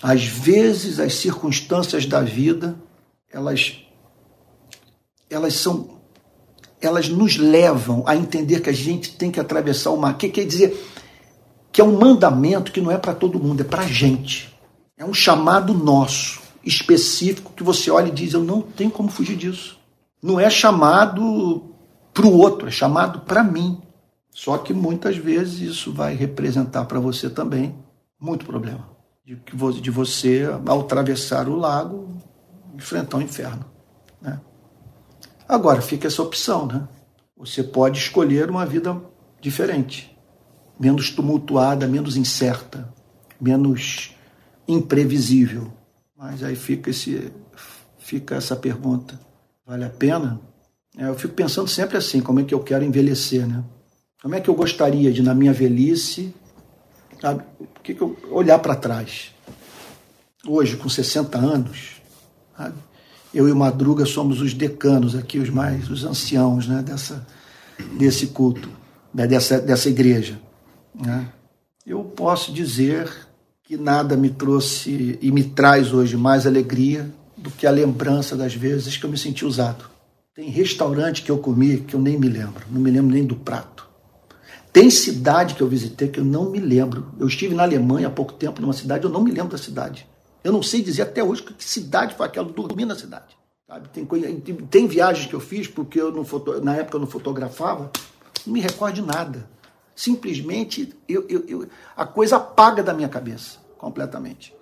Às 0.03 0.24
vezes 0.27 1.01
as 1.01 1.14
circunstâncias 1.14 2.05
da 2.05 2.20
vida, 2.20 2.77
elas 3.33 3.83
elas 5.29 5.55
são 5.55 5.97
elas 6.81 7.09
nos 7.09 7.37
levam 7.39 8.05
a 8.07 8.14
entender 8.14 8.61
que 8.61 8.70
a 8.70 8.72
gente 8.72 9.16
tem 9.16 9.31
que 9.31 9.41
atravessar 9.41 9.91
o 9.91 9.97
mar. 9.97 10.16
Que 10.16 10.29
quer 10.29 10.45
dizer 10.45 10.79
que 11.72 11.81
é 11.81 11.85
um 11.85 11.99
mandamento 11.99 12.70
que 12.70 12.81
não 12.81 12.91
é 12.91 12.99
para 12.99 13.14
todo 13.14 13.41
mundo, 13.41 13.62
é 13.62 13.64
para 13.64 13.83
a 13.83 13.87
gente. 13.87 14.56
É 14.97 15.05
um 15.05 15.12
chamado 15.12 15.74
nosso, 15.74 16.40
específico, 16.64 17.53
que 17.55 17.62
você 17.62 17.90
olha 17.90 18.09
e 18.09 18.12
diz: 18.12 18.32
Eu 18.32 18.42
não 18.42 18.61
tenho 18.62 18.90
como 18.90 19.09
fugir 19.09 19.36
disso. 19.36 19.78
Não 20.22 20.40
é 20.40 20.49
chamado 20.51 21.74
para 22.12 22.26
o 22.26 22.36
outro, 22.36 22.66
é 22.68 22.70
chamado 22.70 23.20
para 23.20 23.44
mim. 23.44 23.80
Só 24.30 24.59
que 24.59 24.74
muitas 24.74 25.16
vezes 25.16 25.61
isso 25.61 25.92
vai 25.92 26.14
representar 26.14 26.84
para 26.86 26.99
você 26.99 27.30
também 27.30 27.74
muito 28.20 28.44
problema. 28.44 28.88
De 29.24 29.90
você, 29.90 30.49
ao 30.66 30.80
atravessar 30.80 31.49
o 31.49 31.57
lago, 31.57 32.16
enfrentar 32.74 33.18
o 33.18 33.22
inferno. 33.22 33.64
Né? 34.20 34.40
Agora, 35.49 35.80
fica 35.80 36.07
essa 36.07 36.22
opção, 36.22 36.66
né? 36.66 36.86
Você 37.36 37.62
pode 37.62 37.99
escolher 37.99 38.51
uma 38.51 38.64
vida 38.64 39.01
diferente. 39.40 40.16
menos 40.78 41.11
tumultuada, 41.11 41.86
menos 41.86 42.16
incerta, 42.16 42.92
menos 43.40 44.16
imprevisível. 44.69 45.73
Mas 46.17 46.43
aí 46.43 46.57
fica, 46.57 46.91
esse, 46.91 47.33
fica 47.99 48.37
essa 48.37 48.57
pergunta: 48.57 49.19
vale 49.67 49.85
a 49.85 49.91
pena? 49.91 50.41
É, 50.97 51.09
eu 51.09 51.14
fico 51.14 51.35
pensando 51.35 51.69
sempre 51.69 51.97
assim: 51.97 52.21
como 52.21 52.41
é 52.41 52.45
que 52.45 52.55
eu 52.55 52.61
quero 52.61 52.85
envelhecer, 52.85 53.47
né? 53.47 53.62
Como 54.23 54.35
é 54.35 54.41
que 54.41 54.49
eu 54.49 54.55
gostaria 54.55 55.12
de, 55.12 55.23
na 55.23 55.35
minha 55.35 55.53
velhice, 55.53 56.35
sabe, 57.21 57.45
que 57.83 57.95
que 57.95 58.01
eu, 58.01 58.17
olhar 58.31 58.59
para 58.59 58.75
trás? 58.75 59.33
Hoje, 60.47 60.77
com 60.77 60.89
60 60.89 61.39
anos, 61.39 62.01
sabe, 62.57 62.75
eu 63.35 63.49
e 63.49 63.53
o 63.53 63.57
Madruga 63.57 64.07
somos 64.07 64.41
os 64.41 64.55
decanos 64.55 65.14
aqui, 65.14 65.39
os 65.39 65.51
mais, 65.51 65.91
os 65.91 66.05
anciãos 66.05 66.67
né, 66.67 66.83
dessa, 66.83 67.27
desse 67.99 68.29
culto, 68.29 68.71
né, 69.12 69.27
dessa, 69.27 69.61
dessa 69.61 69.89
igreja. 69.89 70.41
Né? 70.95 71.29
Eu 71.85 72.03
posso 72.03 72.53
dizer 72.53 73.26
que 73.67 73.77
nada 73.77 74.17
me 74.17 74.31
trouxe 74.31 75.19
e 75.21 75.33
me 75.33 75.43
traz 75.43 75.93
hoje 75.93 76.17
mais 76.17 76.47
alegria 76.47 77.11
do 77.37 77.51
que 77.51 77.67
a 77.67 77.71
lembrança 77.71 78.37
das 78.37 78.55
vezes 78.55 78.97
que 78.97 79.05
eu 79.05 79.11
me 79.11 79.19
senti 79.19 79.45
usado. 79.45 79.91
Tem 80.33 80.49
restaurante 80.49 81.23
que 81.23 81.31
eu 81.31 81.39
comi 81.39 81.79
que 81.79 81.95
eu 81.95 82.01
nem 82.01 82.17
me 82.17 82.29
lembro, 82.29 82.64
não 82.71 82.81
me 82.81 82.91
lembro 82.91 83.12
nem 83.12 83.25
do 83.25 83.35
prato. 83.35 83.89
Tem 84.73 84.89
cidade 84.89 85.55
que 85.55 85.62
eu 85.62 85.67
visitei 85.67 86.07
que 86.07 86.21
eu 86.21 86.25
não 86.25 86.51
me 86.51 86.61
lembro. 86.61 87.09
Eu 87.19 87.27
estive 87.27 87.55
na 87.55 87.64
Alemanha 87.64 88.07
há 88.07 88.11
pouco 88.11 88.35
tempo, 88.35 88.61
numa 88.61 88.73
cidade, 88.73 89.05
eu 89.05 89.11
não 89.11 89.23
me 89.23 89.33
lembro 89.33 89.51
da 89.51 89.59
cidade. 89.59 90.07
Eu 90.45 90.53
não 90.53 90.62
sei 90.62 90.81
dizer 90.81 91.03
até 91.03 91.25
hoje 91.25 91.43
que 91.43 91.64
cidade 91.64 92.14
foi 92.14 92.27
aquela, 92.27 92.47
eu 92.47 92.53
dormi 92.53 92.85
na 92.85 92.95
cidade. 92.95 93.37
Sabe? 93.67 93.89
Tem, 93.89 94.07
tem 94.71 94.87
viagens 94.87 95.27
que 95.27 95.35
eu 95.35 95.41
fiz 95.41 95.67
porque 95.67 96.01
eu 96.01 96.12
não 96.12 96.25
foto, 96.25 96.61
na 96.62 96.77
época 96.77 96.97
eu 96.97 97.01
não 97.01 97.07
fotografava, 97.09 97.91
não 98.47 98.55
me 98.55 98.61
recordo 98.61 98.95
de 98.95 99.03
nada. 99.03 99.49
Simplesmente 99.97 100.94
eu, 101.09 101.24
eu, 101.26 101.44
eu, 101.49 101.68
a 101.97 102.05
coisa 102.05 102.36
apaga 102.36 102.82
da 102.82 102.92
minha 102.92 103.09
cabeça 103.09 103.59
completamente. 103.78 104.55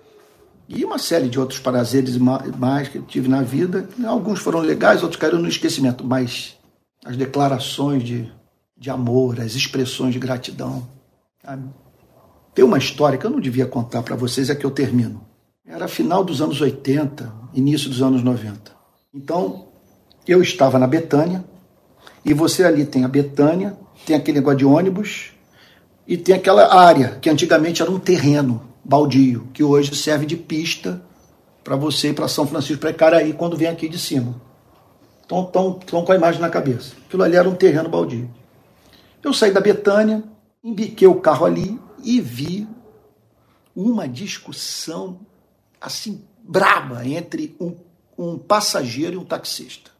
E 0.68 0.84
uma 0.84 0.96
série 0.96 1.28
de 1.28 1.38
outros 1.38 1.58
prazeres 1.58 2.16
mais 2.16 2.88
que 2.88 2.98
eu 2.98 3.02
tive 3.02 3.28
na 3.28 3.42
vida. 3.42 3.88
Alguns 4.06 4.38
foram 4.38 4.60
legais, 4.60 5.02
outros 5.02 5.20
caíram 5.20 5.40
no 5.40 5.48
esquecimento, 5.48 6.04
mas 6.04 6.56
as 7.04 7.16
declarações 7.16 8.04
de, 8.04 8.32
de 8.78 8.88
amor, 8.88 9.40
as 9.40 9.54
expressões 9.54 10.14
de 10.14 10.20
gratidão. 10.20 10.88
Sabe? 11.44 11.68
Tem 12.54 12.64
uma 12.64 12.78
história 12.78 13.18
que 13.18 13.26
eu 13.26 13.30
não 13.30 13.40
devia 13.40 13.66
contar 13.66 14.02
para 14.02 14.14
vocês, 14.14 14.48
é 14.48 14.54
que 14.54 14.64
eu 14.64 14.70
termino. 14.70 15.20
Era 15.66 15.88
final 15.88 16.22
dos 16.22 16.40
anos 16.40 16.60
80, 16.60 17.30
início 17.52 17.90
dos 17.90 18.00
anos 18.00 18.22
90. 18.22 18.72
Então, 19.12 19.66
eu 20.26 20.40
estava 20.40 20.78
na 20.78 20.86
Betânia, 20.86 21.44
e 22.24 22.32
você 22.32 22.64
ali 22.64 22.86
tem 22.86 23.04
a 23.04 23.08
Betânia, 23.08 23.76
tem 24.04 24.16
aquele 24.16 24.38
negócio 24.38 24.58
de 24.58 24.64
ônibus, 24.64 25.32
e 26.06 26.16
tem 26.16 26.34
aquela 26.34 26.74
área 26.74 27.18
que 27.20 27.30
antigamente 27.30 27.80
era 27.80 27.90
um 27.90 27.98
terreno 27.98 28.62
baldio, 28.84 29.48
que 29.52 29.64
hoje 29.64 29.94
serve 29.94 30.26
de 30.26 30.36
pista 30.36 31.02
para 31.62 31.76
você 31.76 32.10
ir 32.10 32.14
para 32.14 32.28
São 32.28 32.46
Francisco, 32.46 32.80
para 32.80 32.90
Icaraí, 32.90 33.32
quando 33.32 33.56
vem 33.56 33.68
aqui 33.68 33.88
de 33.88 33.98
cima. 33.98 34.40
Então, 35.24 35.48
estão 35.80 36.04
com 36.04 36.12
a 36.12 36.16
imagem 36.16 36.40
na 36.40 36.50
cabeça. 36.50 36.94
Aquilo 37.06 37.22
ali 37.22 37.36
era 37.36 37.48
um 37.48 37.54
terreno 37.54 37.88
baldio. 37.88 38.30
Eu 39.22 39.32
saí 39.32 39.50
da 39.50 39.60
Betânia, 39.60 40.22
embiquei 40.62 41.08
o 41.08 41.14
carro 41.14 41.46
ali 41.46 41.80
e 42.02 42.20
vi 42.20 42.68
uma 43.74 44.06
discussão 44.06 45.20
assim 45.80 46.22
braba 46.42 47.06
entre 47.06 47.56
um, 47.58 47.74
um 48.18 48.38
passageiro 48.38 49.14
e 49.14 49.16
um 49.16 49.24
taxista. 49.24 49.90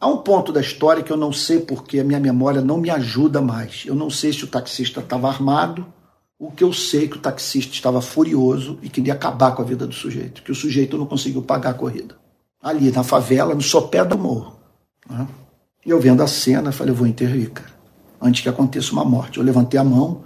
Há 0.00 0.08
um 0.08 0.16
ponto 0.16 0.50
da 0.50 0.62
história 0.62 1.02
que 1.02 1.12
eu 1.12 1.16
não 1.16 1.30
sei 1.30 1.60
porque 1.60 2.00
a 2.00 2.04
minha 2.04 2.18
memória 2.18 2.62
não 2.62 2.78
me 2.78 2.88
ajuda 2.88 3.42
mais. 3.42 3.84
Eu 3.86 3.94
não 3.94 4.08
sei 4.08 4.32
se 4.32 4.44
o 4.44 4.46
taxista 4.46 5.00
estava 5.00 5.28
armado, 5.28 5.86
o 6.38 6.50
que 6.50 6.64
eu 6.64 6.72
sei 6.72 7.04
é 7.04 7.06
que 7.08 7.18
o 7.18 7.20
taxista 7.20 7.74
estava 7.74 8.00
furioso 8.00 8.78
e 8.80 8.88
queria 8.88 9.12
acabar 9.12 9.54
com 9.54 9.60
a 9.60 9.64
vida 9.64 9.86
do 9.86 9.92
sujeito, 9.94 10.42
que 10.42 10.50
o 10.50 10.54
sujeito 10.54 10.96
não 10.96 11.04
conseguiu 11.04 11.42
pagar 11.42 11.70
a 11.70 11.74
corrida. 11.74 12.16
Ali 12.62 12.90
na 12.90 13.02
favela, 13.02 13.54
no 13.54 13.60
sopé 13.60 14.02
do 14.02 14.16
morro. 14.16 14.58
Né? 15.08 15.28
Eu 15.84 16.00
vendo 16.00 16.22
a 16.22 16.26
cena, 16.26 16.72
falei, 16.72 16.92
eu 16.92 16.96
vou 16.96 17.06
intervir, 17.06 17.50
cara, 17.50 17.70
antes 18.22 18.42
que 18.42 18.48
aconteça 18.48 18.92
uma 18.92 19.04
morte. 19.04 19.36
Eu 19.36 19.44
levantei 19.44 19.78
a 19.78 19.84
mão, 19.84 20.24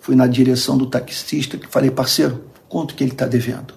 fui 0.00 0.16
na 0.16 0.26
direção 0.26 0.76
do 0.76 0.86
taxista 0.86 1.56
e 1.56 1.60
falei, 1.68 1.92
parceiro, 1.92 2.46
quanto 2.68 2.96
que 2.96 3.04
ele 3.04 3.12
está 3.12 3.26
devendo? 3.26 3.72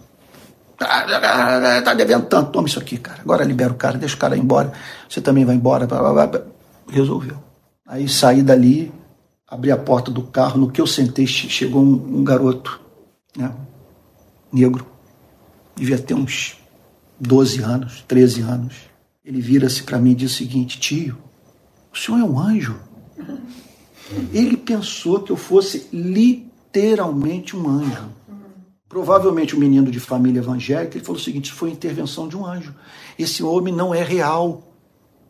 Está 0.80 1.94
devendo 1.94 2.26
tanto, 2.28 2.52
toma 2.52 2.68
isso 2.68 2.80
aqui, 2.80 2.98
cara. 2.98 3.22
Agora 3.22 3.44
libera 3.44 3.72
o 3.72 3.76
cara, 3.76 3.98
deixa 3.98 4.16
o 4.16 4.20
cara 4.20 4.38
ir 4.38 4.40
embora. 4.40 4.72
Você 5.10 5.20
também 5.20 5.44
vai 5.44 5.56
embora. 5.56 5.86
Blá, 5.86 6.00
blá, 6.00 6.28
blá. 6.28 6.42
Resolveu. 6.90 7.38
Aí 7.86 8.08
saí 8.08 8.42
dali, 8.42 8.92
abri 9.48 9.72
a 9.72 9.78
porta 9.78 10.10
do 10.10 10.24
carro. 10.24 10.60
No 10.60 10.72
que 10.72 10.80
eu 10.80 10.88
sentei, 10.88 11.28
chegou 11.28 11.82
um, 11.82 12.20
um 12.20 12.24
garoto, 12.24 12.80
né, 13.36 13.52
negro. 14.52 14.86
Devia 15.76 15.98
ter 15.98 16.14
uns 16.14 16.58
12 17.20 17.62
anos, 17.62 18.04
13 18.08 18.42
anos. 18.42 18.76
Ele 19.24 19.42
vira-se 19.42 19.84
para 19.84 20.00
mim 20.00 20.12
e 20.12 20.16
diz 20.16 20.32
o 20.32 20.36
seguinte: 20.36 20.80
Tio, 20.80 21.18
o 21.94 21.98
senhor 21.98 22.20
é 22.20 22.24
um 22.24 22.40
anjo. 22.40 22.80
Ele 24.34 24.58
pensou 24.58 25.22
que 25.22 25.32
eu 25.32 25.36
fosse 25.36 25.88
literalmente 25.92 27.56
um 27.56 27.70
anjo. 27.70 28.19
Provavelmente 28.90 29.56
um 29.56 29.60
menino 29.60 29.92
de 29.92 30.00
família 30.00 30.40
evangélica, 30.40 30.98
ele 30.98 31.06
falou 31.06 31.22
o 31.22 31.24
seguinte: 31.24 31.54
foi 31.54 31.70
intervenção 31.70 32.28
de 32.28 32.36
um 32.36 32.44
anjo. 32.44 32.74
Esse 33.18 33.44
homem 33.44 33.74
não 33.74 33.94
é 33.94 34.04
real. 34.04 34.64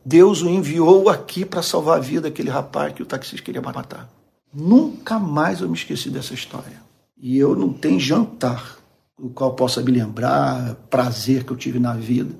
Deus 0.05 0.41
o 0.41 0.49
enviou 0.49 1.09
aqui 1.09 1.43
para 1.43 1.61
salvar 1.61 1.97
a 1.97 2.01
vida 2.01 2.21
daquele 2.21 2.49
rapaz 2.49 2.93
que 2.93 3.03
o 3.03 3.05
taxista 3.05 3.43
queria 3.45 3.61
matar. 3.61 4.09
Nunca 4.53 5.19
mais 5.19 5.59
eu 5.59 5.67
me 5.67 5.75
esqueci 5.75 6.09
dessa 6.09 6.33
história. 6.33 6.81
E 7.17 7.37
eu 7.37 7.53
não 7.53 7.73
tenho 7.73 7.99
jantar 7.99 8.77
o 9.17 9.29
qual 9.29 9.53
possa 9.53 9.81
me 9.81 9.91
lembrar, 9.91 10.75
prazer 10.89 11.43
que 11.43 11.51
eu 11.51 11.57
tive 11.57 11.77
na 11.77 11.93
vida, 11.93 12.33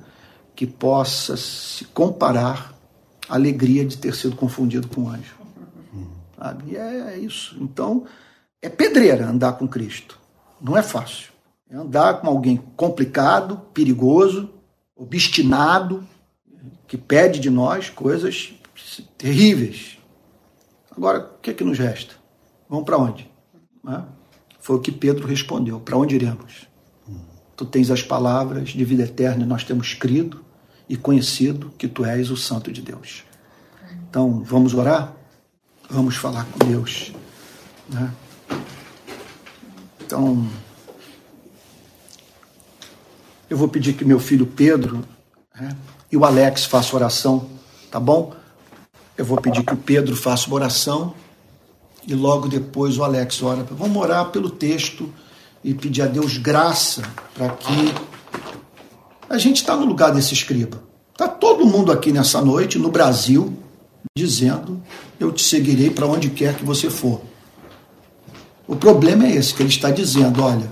que 0.55 0.65
possa 0.65 1.35
se 1.35 1.83
comparar 1.85 2.73
à 3.27 3.35
alegria 3.35 3.85
de 3.85 3.97
ter 3.97 4.15
sido 4.15 4.37
confundido 4.37 4.87
com 4.87 5.01
um 5.01 5.09
anjo. 5.09 5.35
Sabe? 6.37 6.71
E 6.71 6.77
é 6.77 7.17
isso. 7.17 7.57
Então, 7.59 8.05
é 8.61 8.69
pedreira 8.69 9.27
andar 9.27 9.53
com 9.53 9.67
Cristo. 9.67 10.18
Não 10.61 10.77
é 10.77 10.83
fácil. 10.83 11.29
É 11.69 11.75
andar 11.75 12.21
com 12.21 12.27
alguém 12.27 12.57
complicado, 12.75 13.57
perigoso, 13.73 14.49
obstinado, 14.95 16.05
que 16.87 16.97
pede 16.97 17.39
de 17.39 17.49
nós 17.49 17.89
coisas 17.89 18.53
terríveis. 19.17 19.97
Agora, 20.95 21.19
o 21.19 21.39
que 21.41 21.51
é 21.51 21.53
que 21.53 21.63
nos 21.63 21.77
resta? 21.77 22.15
Vamos 22.67 22.85
para 22.85 22.97
onde? 22.97 23.29
Foi 24.59 24.75
o 24.75 24.79
que 24.79 24.91
Pedro 24.91 25.27
respondeu: 25.27 25.79
Para 25.79 25.97
onde 25.97 26.15
iremos? 26.15 26.67
Tu 27.55 27.65
tens 27.65 27.91
as 27.91 28.01
palavras 28.01 28.69
de 28.69 28.85
vida 28.85 29.03
eterna, 29.03 29.43
e 29.43 29.47
nós 29.47 29.63
temos 29.63 29.93
crido 29.93 30.43
e 30.87 30.97
conhecido 30.97 31.71
que 31.77 31.87
tu 31.87 32.05
és 32.05 32.31
o 32.31 32.37
Santo 32.37 32.71
de 32.71 32.81
Deus. 32.81 33.23
Então, 34.09 34.43
vamos 34.43 34.73
orar? 34.73 35.13
Vamos 35.89 36.15
falar 36.15 36.45
com 36.45 36.67
Deus. 36.67 37.13
Né? 37.89 38.11
Então, 40.09 40.43
eu 43.47 43.55
vou 43.55 43.67
pedir 43.67 43.93
que 43.93 44.03
meu 44.03 44.19
filho 44.19 44.47
Pedro 44.47 45.05
né, 45.53 45.77
e 46.11 46.17
o 46.17 46.25
Alex 46.25 46.65
façam 46.65 46.95
oração, 46.95 47.47
tá 47.91 47.99
bom? 47.99 48.33
Eu 49.15 49.23
vou 49.23 49.39
pedir 49.39 49.63
que 49.63 49.71
o 49.71 49.77
Pedro 49.77 50.15
faça 50.15 50.47
uma 50.47 50.55
oração 50.55 51.13
e 52.07 52.15
logo 52.15 52.47
depois 52.47 52.97
o 52.97 53.03
Alex 53.03 53.43
ora. 53.43 53.63
Vamos 53.69 53.95
orar 54.01 54.31
pelo 54.31 54.49
texto 54.49 55.13
e 55.63 55.75
pedir 55.75 56.01
a 56.01 56.07
Deus 56.07 56.37
graça 56.37 57.03
para 57.35 57.49
que 57.49 57.93
a 59.29 59.37
gente 59.37 59.57
está 59.57 59.75
no 59.75 59.85
lugar 59.85 60.11
desse 60.11 60.33
escriba. 60.33 60.81
Está 61.11 61.27
todo 61.27 61.67
mundo 61.67 61.91
aqui 61.91 62.11
nessa 62.11 62.41
noite, 62.41 62.79
no 62.79 62.89
Brasil, 62.89 63.55
dizendo: 64.17 64.81
Eu 65.19 65.31
te 65.31 65.43
seguirei 65.43 65.91
para 65.91 66.07
onde 66.07 66.31
quer 66.31 66.55
que 66.55 66.65
você 66.65 66.89
for. 66.89 67.28
O 68.69 68.75
problema 68.75 69.25
é 69.25 69.31
esse, 69.31 69.51
que 69.51 69.63
ele 69.63 69.69
está 69.69 69.89
dizendo, 69.89 70.43
olha, 70.43 70.71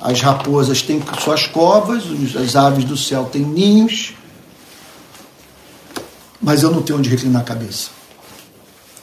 as 0.00 0.20
raposas 0.20 0.80
têm 0.80 1.02
suas 1.18 1.44
covas, 1.44 2.04
as 2.36 2.54
aves 2.54 2.84
do 2.84 2.96
céu 2.96 3.24
têm 3.24 3.42
ninhos, 3.42 4.14
mas 6.40 6.62
eu 6.62 6.70
não 6.70 6.82
tenho 6.82 7.00
onde 7.00 7.10
reclinar 7.10 7.42
a 7.42 7.44
cabeça. 7.44 7.90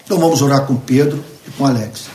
Então 0.06 0.18
vamos 0.18 0.42
orar 0.42 0.66
com 0.66 0.78
Pedro 0.78 1.22
e 1.46 1.52
com 1.52 1.66
Alex. 1.66 2.10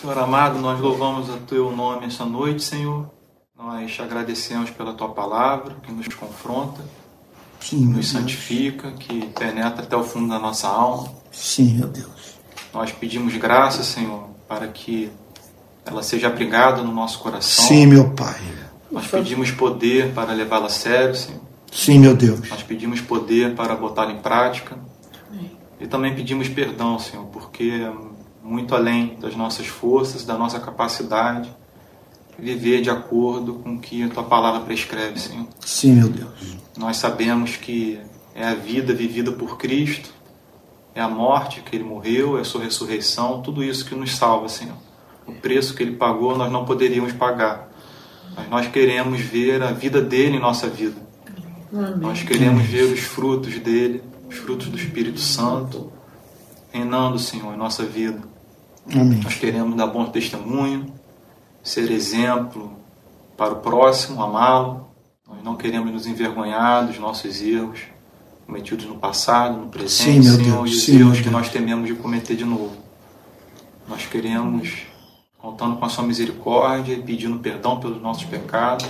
Senhor 0.00 0.16
amado, 0.16 0.58
nós 0.60 0.80
louvamos 0.80 1.28
o 1.28 1.36
teu 1.40 1.70
nome 1.70 2.06
essa 2.06 2.24
noite, 2.24 2.64
Senhor. 2.64 3.06
Nós 3.54 3.92
te 3.92 4.00
agradecemos 4.00 4.70
pela 4.70 4.94
tua 4.94 5.10
palavra, 5.10 5.76
que 5.82 5.92
nos 5.92 6.08
confronta, 6.14 6.82
Sim, 7.60 7.84
nos 7.84 8.08
santifica, 8.08 8.92
que 8.92 9.26
penetra 9.26 9.82
até 9.82 9.94
o 9.94 10.02
fundo 10.02 10.30
da 10.30 10.38
nossa 10.38 10.68
alma. 10.68 11.12
Sim, 11.30 11.74
meu 11.74 11.88
Deus. 11.88 12.38
Nós 12.72 12.92
pedimos 12.92 13.36
graça, 13.36 13.82
Senhor, 13.82 14.37
para 14.48 14.66
que 14.68 15.10
ela 15.84 16.02
seja 16.02 16.28
abrigada 16.28 16.82
no 16.82 16.92
nosso 16.92 17.18
coração. 17.18 17.66
Sim, 17.66 17.86
meu 17.86 18.10
Pai. 18.10 18.40
Nós 18.90 19.06
pedimos 19.06 19.50
poder 19.50 20.12
para 20.14 20.32
levá-la 20.32 20.66
a 20.66 20.70
sério, 20.70 21.14
Senhor. 21.14 21.40
Sim, 21.70 21.98
meu 21.98 22.16
Deus. 22.16 22.48
Nós 22.48 22.62
pedimos 22.62 23.00
poder 23.00 23.54
para 23.54 23.76
botá-la 23.76 24.12
em 24.12 24.18
prática. 24.18 24.76
E 25.80 25.86
também 25.86 26.14
pedimos 26.14 26.48
perdão, 26.48 26.98
Senhor, 26.98 27.24
porque 27.26 27.88
muito 28.42 28.74
além 28.74 29.16
das 29.20 29.36
nossas 29.36 29.66
forças, 29.66 30.24
da 30.24 30.36
nossa 30.36 30.58
capacidade, 30.58 31.54
viver 32.38 32.80
de 32.80 32.90
acordo 32.90 33.54
com 33.54 33.74
o 33.74 33.78
que 33.78 34.02
a 34.02 34.08
tua 34.08 34.24
palavra 34.24 34.60
prescreve, 34.60 35.20
Senhor. 35.20 35.46
Sim, 35.60 35.92
meu 35.94 36.08
Deus. 36.08 36.56
Nós 36.76 36.96
sabemos 36.96 37.56
que 37.56 38.00
é 38.34 38.44
a 38.44 38.54
vida 38.54 38.94
vivida 38.94 39.30
por 39.30 39.58
Cristo, 39.58 40.12
é 40.94 41.00
a 41.00 41.08
morte 41.08 41.60
que 41.60 41.76
ele 41.76 41.84
morreu, 41.84 42.38
é 42.38 42.40
a 42.40 42.44
sua 42.44 42.64
ressurreição, 42.64 43.42
tudo 43.42 43.62
isso 43.62 43.84
que 43.84 43.94
nos 43.94 44.16
salva, 44.16 44.48
Senhor. 44.48 44.76
O 45.26 45.32
preço 45.32 45.74
que 45.74 45.82
ele 45.82 45.96
pagou 45.96 46.36
nós 46.36 46.50
não 46.50 46.64
poderíamos 46.64 47.12
pagar. 47.12 47.68
Mas 48.34 48.48
nós 48.48 48.66
queremos 48.68 49.20
ver 49.20 49.62
a 49.62 49.72
vida 49.72 50.00
dele 50.00 50.36
em 50.36 50.40
nossa 50.40 50.68
vida. 50.68 50.96
Amém. 51.72 51.96
Nós 51.98 52.22
queremos 52.22 52.64
ver 52.64 52.84
os 52.84 53.00
frutos 53.00 53.58
dele, 53.58 54.02
os 54.28 54.36
frutos 54.36 54.68
do 54.68 54.76
Espírito 54.76 55.20
Santo, 55.20 55.92
reinando, 56.72 57.18
Senhor, 57.18 57.52
em 57.52 57.56
nossa 57.56 57.84
vida. 57.84 58.20
Amém. 58.90 59.20
Nós 59.22 59.34
queremos 59.34 59.76
dar 59.76 59.86
bom 59.86 60.06
testemunho, 60.06 60.92
ser 61.62 61.90
exemplo 61.90 62.72
para 63.36 63.52
o 63.52 63.56
próximo, 63.56 64.22
amá-lo. 64.22 64.88
Nós 65.28 65.42
não 65.44 65.56
queremos 65.56 65.92
nos 65.92 66.06
envergonhar 66.06 66.86
dos 66.86 66.98
nossos 66.98 67.42
erros 67.42 67.80
cometidos 68.48 68.86
no 68.86 68.94
passado, 68.96 69.58
no 69.58 69.66
presente, 69.68 70.22
Sim, 70.22 70.22
Senhor, 70.22 70.38
Deus. 70.38 70.70
e 70.70 70.74
os 70.74 70.82
Sim, 70.84 71.00
erros 71.00 71.20
que 71.20 71.28
nós 71.28 71.50
tememos 71.50 71.86
de 71.86 71.94
cometer 71.94 72.34
de 72.34 72.46
novo. 72.46 72.72
Nós 73.86 74.06
queremos, 74.06 74.72
contando 75.36 75.76
com 75.76 75.84
a 75.84 75.88
sua 75.90 76.02
misericórdia 76.02 76.94
e 76.94 77.02
pedindo 77.02 77.38
perdão 77.40 77.78
pelos 77.78 78.00
nossos 78.00 78.24
pecados, 78.24 78.86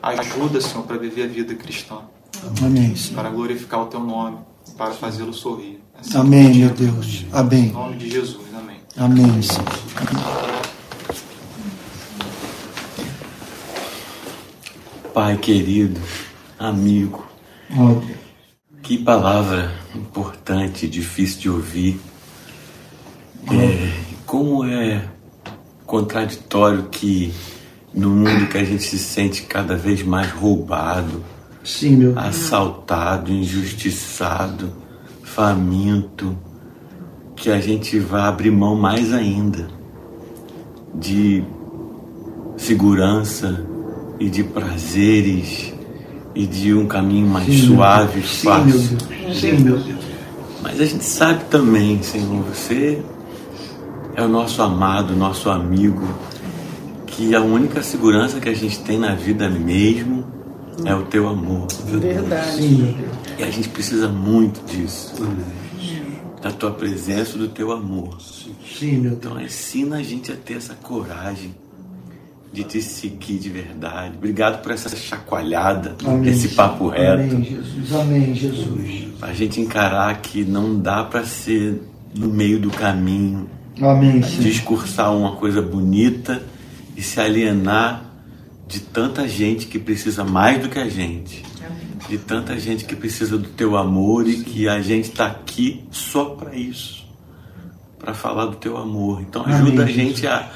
ajuda, 0.00 0.60
Senhor, 0.60 0.84
para 0.84 0.96
viver 0.96 1.24
a 1.24 1.26
vida 1.26 1.52
cristã. 1.56 1.98
Amém. 2.64 2.94
Para 3.12 3.28
glorificar 3.28 3.82
o 3.82 3.86
teu 3.86 3.98
nome, 4.00 4.38
para 4.78 4.92
fazê-lo 4.92 5.34
sorrir. 5.34 5.82
Assim 5.98 6.16
amém, 6.16 6.54
meu 6.54 6.70
Deus. 6.70 7.26
Amém. 7.32 7.70
Em 7.70 7.72
nome 7.72 7.96
de 7.96 8.08
Jesus. 8.08 8.46
Amém. 8.54 8.76
Amém, 8.96 9.42
Senhor. 9.42 9.64
Pai 15.12 15.36
querido, 15.36 16.00
amigo, 16.56 17.26
que 18.82 18.98
palavra 18.98 19.72
importante, 19.94 20.88
difícil 20.88 21.40
de 21.40 21.50
ouvir. 21.50 22.00
É, 23.50 23.92
como 24.26 24.64
é 24.64 25.08
contraditório 25.86 26.84
que 26.84 27.32
no 27.92 28.10
mundo 28.10 28.48
que 28.48 28.58
a 28.58 28.64
gente 28.64 28.82
se 28.82 28.98
sente 28.98 29.42
cada 29.42 29.74
vez 29.74 30.02
mais 30.02 30.30
roubado, 30.30 31.24
Sim, 31.64 32.12
assaltado, 32.16 33.32
injustiçado, 33.32 34.72
faminto, 35.22 36.36
que 37.36 37.50
a 37.50 37.60
gente 37.60 37.98
vá 37.98 38.28
abrir 38.28 38.50
mão 38.50 38.76
mais 38.76 39.12
ainda 39.12 39.68
de 40.94 41.42
segurança 42.56 43.66
e 44.18 44.28
de 44.28 44.44
prazeres 44.44 45.72
e 46.34 46.46
de 46.46 46.74
um 46.74 46.86
caminho 46.86 47.26
mais 47.26 47.46
sim, 47.46 47.66
suave, 47.66 48.22
sim, 48.22 48.46
fácil. 48.46 48.66
Meu 48.66 48.78
Deus. 48.78 49.40
Sim, 49.40 49.52
meu 49.58 49.78
Deus. 49.78 49.98
Mas 50.62 50.80
a 50.80 50.84
gente 50.84 51.04
sabe 51.04 51.44
também, 51.44 52.02
Senhor, 52.02 52.42
você 52.44 53.02
é 54.14 54.22
o 54.22 54.28
nosso 54.28 54.62
amado, 54.62 55.16
nosso 55.16 55.48
amigo, 55.48 56.06
que 57.06 57.34
a 57.34 57.40
única 57.40 57.82
segurança 57.82 58.38
que 58.40 58.48
a 58.48 58.54
gente 58.54 58.78
tem 58.80 58.98
na 58.98 59.14
vida 59.14 59.48
mesmo 59.48 60.24
é 60.84 60.94
o 60.94 61.02
teu 61.02 61.28
amor. 61.28 61.66
Verdade. 61.86 62.56
Sim, 62.56 62.96
e 63.38 63.42
a 63.42 63.50
gente 63.50 63.68
precisa 63.68 64.08
muito 64.08 64.64
disso. 64.66 65.14
Da 66.42 66.50
tua 66.50 66.70
presença, 66.70 67.36
do 67.36 67.48
teu 67.48 67.70
amor. 67.70 68.16
Sim, 68.20 68.98
meu 68.98 69.10
Deus. 69.10 69.24
Então 69.24 69.40
ensina 69.40 69.96
a 69.96 70.02
gente 70.02 70.32
a 70.32 70.36
ter 70.36 70.54
essa 70.54 70.74
coragem 70.74 71.54
de 72.52 72.64
te 72.64 72.82
seguir 72.82 73.38
de 73.38 73.48
verdade. 73.48 74.14
Obrigado 74.16 74.60
por 74.62 74.72
essa 74.72 74.94
chacoalhada, 74.94 75.94
Amém. 76.04 76.30
esse 76.30 76.48
papo 76.48 76.88
reto. 76.88 77.34
Amém, 77.34 77.44
Jesus. 77.44 77.92
Amém, 77.92 78.34
Jesus. 78.34 79.08
A 79.22 79.32
gente 79.32 79.60
encarar 79.60 80.20
que 80.20 80.44
não 80.44 80.78
dá 80.78 81.04
para 81.04 81.24
ser 81.24 81.80
no 82.14 82.28
meio 82.28 82.58
do 82.58 82.70
caminho. 82.70 83.48
Amém. 83.80 84.20
Discursar 84.20 85.14
uma 85.14 85.36
coisa 85.36 85.62
bonita 85.62 86.42
e 86.96 87.02
se 87.02 87.20
alienar 87.20 88.04
de 88.66 88.80
tanta 88.80 89.28
gente 89.28 89.66
que 89.66 89.78
precisa 89.78 90.24
mais 90.24 90.60
do 90.60 90.68
que 90.68 90.78
a 90.78 90.88
gente. 90.88 91.44
De 92.08 92.18
tanta 92.18 92.58
gente 92.58 92.84
que 92.84 92.96
precisa 92.96 93.38
do 93.38 93.48
teu 93.48 93.76
amor 93.76 94.28
e 94.28 94.42
que 94.42 94.68
a 94.68 94.80
gente 94.80 95.10
está 95.10 95.26
aqui 95.26 95.84
só 95.92 96.24
para 96.24 96.56
isso. 96.56 97.06
Para 97.98 98.12
falar 98.12 98.46
do 98.46 98.56
teu 98.56 98.76
amor. 98.76 99.20
Então 99.20 99.44
ajuda 99.46 99.82
Amém, 99.82 99.84
a 99.84 99.86
gente 99.86 100.26
a 100.26 100.50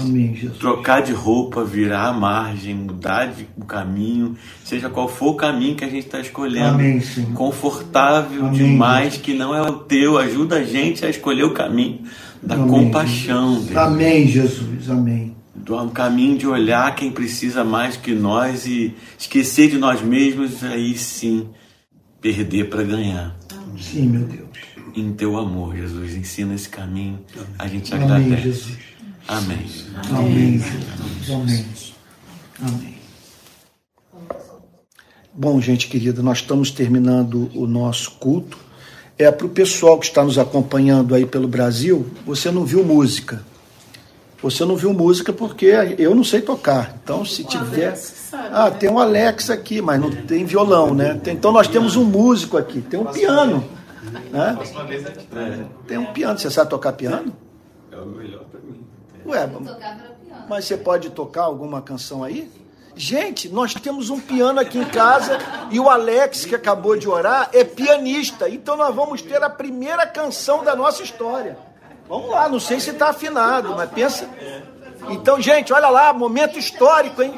Amém, 0.00 0.34
trocar 0.58 1.02
de 1.02 1.12
roupa, 1.12 1.64
virar 1.64 2.08
a 2.08 2.12
margem, 2.12 2.74
mudar 2.74 3.26
de, 3.26 3.46
o 3.56 3.64
caminho, 3.64 4.36
seja 4.64 4.88
qual 4.88 5.08
for 5.08 5.30
o 5.30 5.34
caminho 5.34 5.76
que 5.76 5.84
a 5.84 5.88
gente 5.88 6.06
está 6.06 6.20
escolhendo. 6.20 6.74
Amém, 6.74 7.00
Confortável 7.34 8.46
Amém, 8.46 8.52
demais, 8.52 9.04
Jesus. 9.04 9.22
que 9.22 9.34
não 9.34 9.54
é 9.54 9.62
o 9.62 9.72
teu. 9.72 10.18
Ajuda 10.18 10.56
a 10.56 10.64
gente 10.64 11.04
a 11.04 11.10
escolher 11.10 11.44
o 11.44 11.52
caminho 11.52 12.00
da 12.42 12.54
Amém, 12.54 12.68
compaixão. 12.68 13.54
Jesus. 13.54 13.76
Amém, 13.76 14.26
Jesus. 14.26 14.90
Amém. 14.90 15.34
Do 15.54 15.88
caminho 15.88 16.38
de 16.38 16.46
olhar 16.46 16.94
quem 16.94 17.10
precisa 17.10 17.64
mais 17.64 17.96
que 17.96 18.14
nós 18.14 18.66
e 18.66 18.94
esquecer 19.18 19.70
de 19.70 19.78
nós 19.78 20.00
mesmos, 20.02 20.62
aí 20.62 20.96
sim 20.96 21.48
perder 22.20 22.68
para 22.68 22.82
ganhar. 22.82 23.36
Sim, 23.78 24.08
meu 24.08 24.22
Deus. 24.22 24.46
Em 24.94 25.12
teu 25.12 25.36
amor, 25.36 25.76
Jesus, 25.76 26.14
ensina 26.14 26.54
esse 26.54 26.68
caminho. 26.68 27.18
A 27.58 27.66
gente 27.66 27.94
agradece. 27.94 28.24
Amém, 28.26 28.42
Jesus. 28.42 28.95
Amém. 29.28 29.66
Amém. 30.10 30.64
Amém. 31.28 31.66
Amém. 32.60 32.96
Bom, 35.34 35.60
gente 35.60 35.88
querida, 35.88 36.22
nós 36.22 36.38
estamos 36.38 36.70
terminando 36.70 37.50
o 37.54 37.66
nosso 37.66 38.12
culto. 38.12 38.56
É 39.18 39.30
para 39.30 39.46
o 39.46 39.50
pessoal 39.50 39.98
que 39.98 40.06
está 40.06 40.24
nos 40.24 40.38
acompanhando 40.38 41.14
aí 41.14 41.26
pelo 41.26 41.48
Brasil, 41.48 42.06
você 42.24 42.50
não 42.50 42.64
viu 42.64 42.84
música. 42.84 43.42
Você 44.42 44.64
não 44.64 44.76
viu 44.76 44.92
música 44.92 45.32
porque 45.32 45.66
eu 45.98 46.14
não 46.14 46.22
sei 46.22 46.40
tocar. 46.40 46.96
Então, 47.02 47.24
se 47.24 47.42
tiver. 47.42 47.98
Ah, 48.32 48.70
tem 48.70 48.88
um 48.88 48.98
Alex 48.98 49.50
aqui, 49.50 49.82
mas 49.82 50.00
não 50.00 50.10
tem 50.10 50.44
violão, 50.44 50.94
né? 50.94 51.20
Então, 51.26 51.50
nós 51.50 51.66
temos 51.66 51.96
um 51.96 52.04
músico 52.04 52.56
aqui, 52.56 52.80
tem 52.80 53.00
um 53.00 53.06
piano. 53.06 53.64
Né? 54.30 54.58
Tem 55.86 55.98
um 55.98 56.06
piano. 56.06 56.38
Você 56.38 56.50
sabe 56.50 56.70
tocar 56.70 56.92
piano? 56.92 57.32
É 57.90 57.96
o 57.96 58.06
melhor. 58.06 58.45
Ué, 59.26 59.48
mas 60.48 60.64
você 60.64 60.76
pode 60.76 61.10
tocar 61.10 61.42
alguma 61.42 61.82
canção 61.82 62.22
aí? 62.22 62.50
Gente, 62.94 63.50
nós 63.50 63.74
temos 63.74 64.08
um 64.08 64.18
piano 64.18 64.58
aqui 64.58 64.78
em 64.78 64.84
casa 64.84 65.38
e 65.70 65.78
o 65.78 65.90
Alex, 65.90 66.46
que 66.46 66.54
acabou 66.54 66.96
de 66.96 67.06
orar, 67.06 67.50
é 67.52 67.62
pianista. 67.62 68.48
Então 68.48 68.74
nós 68.74 68.94
vamos 68.94 69.20
ter 69.20 69.42
a 69.42 69.50
primeira 69.50 70.06
canção 70.06 70.64
da 70.64 70.74
nossa 70.74 71.02
história. 71.02 71.58
Vamos 72.08 72.30
lá, 72.30 72.48
não 72.48 72.58
sei 72.58 72.80
se 72.80 72.90
está 72.90 73.10
afinado, 73.10 73.74
mas 73.76 73.90
pensa. 73.90 74.28
Então, 75.10 75.40
gente, 75.40 75.72
olha 75.72 75.88
lá, 75.88 76.12
momento 76.12 76.58
histórico, 76.58 77.22
hein? 77.22 77.34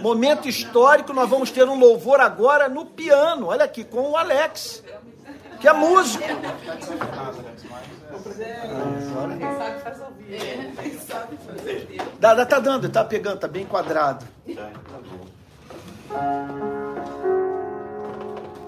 Momento 0.00 0.48
histórico, 0.48 1.12
nós 1.12 1.28
vamos 1.28 1.50
ter 1.50 1.68
um 1.68 1.78
louvor 1.78 2.20
agora 2.20 2.68
no 2.68 2.86
piano. 2.86 3.48
Olha 3.48 3.64
aqui, 3.64 3.84
com 3.84 4.12
o 4.12 4.16
Alex, 4.16 4.82
que 5.62 5.68
é 5.68 5.72
músico. 5.72 6.24
Dá, 12.18 12.34
dá, 12.34 12.44
tá 12.44 12.58
dando, 12.58 12.88
tá 12.88 13.04
pegando, 13.04 13.38
tá 13.38 13.46
bem 13.46 13.64
quadrado. 13.64 14.26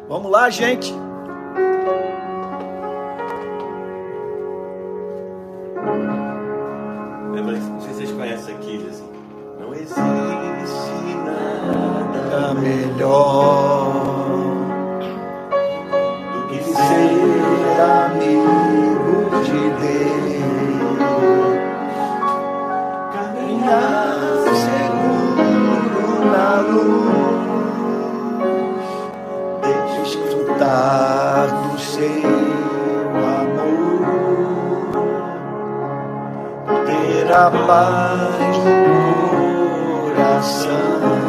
Vamos 0.09 0.31
lá, 0.31 0.49
gente. 0.51 0.95
Lembra, 7.33 7.59
não 7.59 7.81
sei 7.81 7.93
se 7.93 7.97
vocês 7.97 8.13
conhecem 8.13 8.55
aqui, 8.55 8.87
assim. 8.89 9.13
Não 9.59 9.75
existe 9.75 10.01
nada 11.25 12.55
melhor 12.55 14.44
ser 16.87 17.81
amigo 17.81 19.31
de 19.45 19.63
Deus. 19.83 21.15
Caminhar 23.13 24.17
seguro 24.65 26.13
na 26.33 26.51
luz, 26.71 27.25
desfrutar 29.97 31.47
do 31.63 31.75
seu 31.79 32.33
amor, 33.41 34.05
ter 36.87 37.29
a 37.33 37.51
paz 37.51 38.57
no 38.65 38.79
coração. 40.15 41.25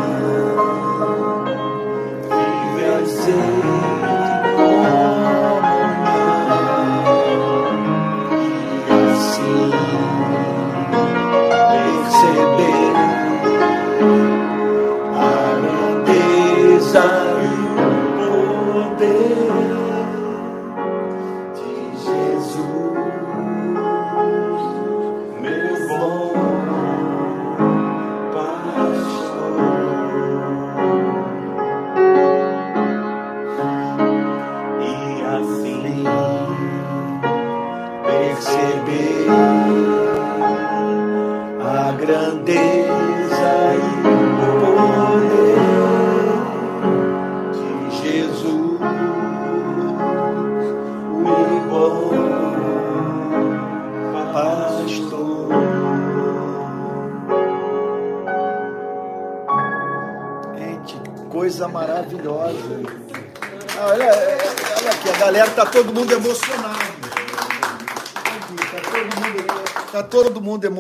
grandeza 3.16 3.55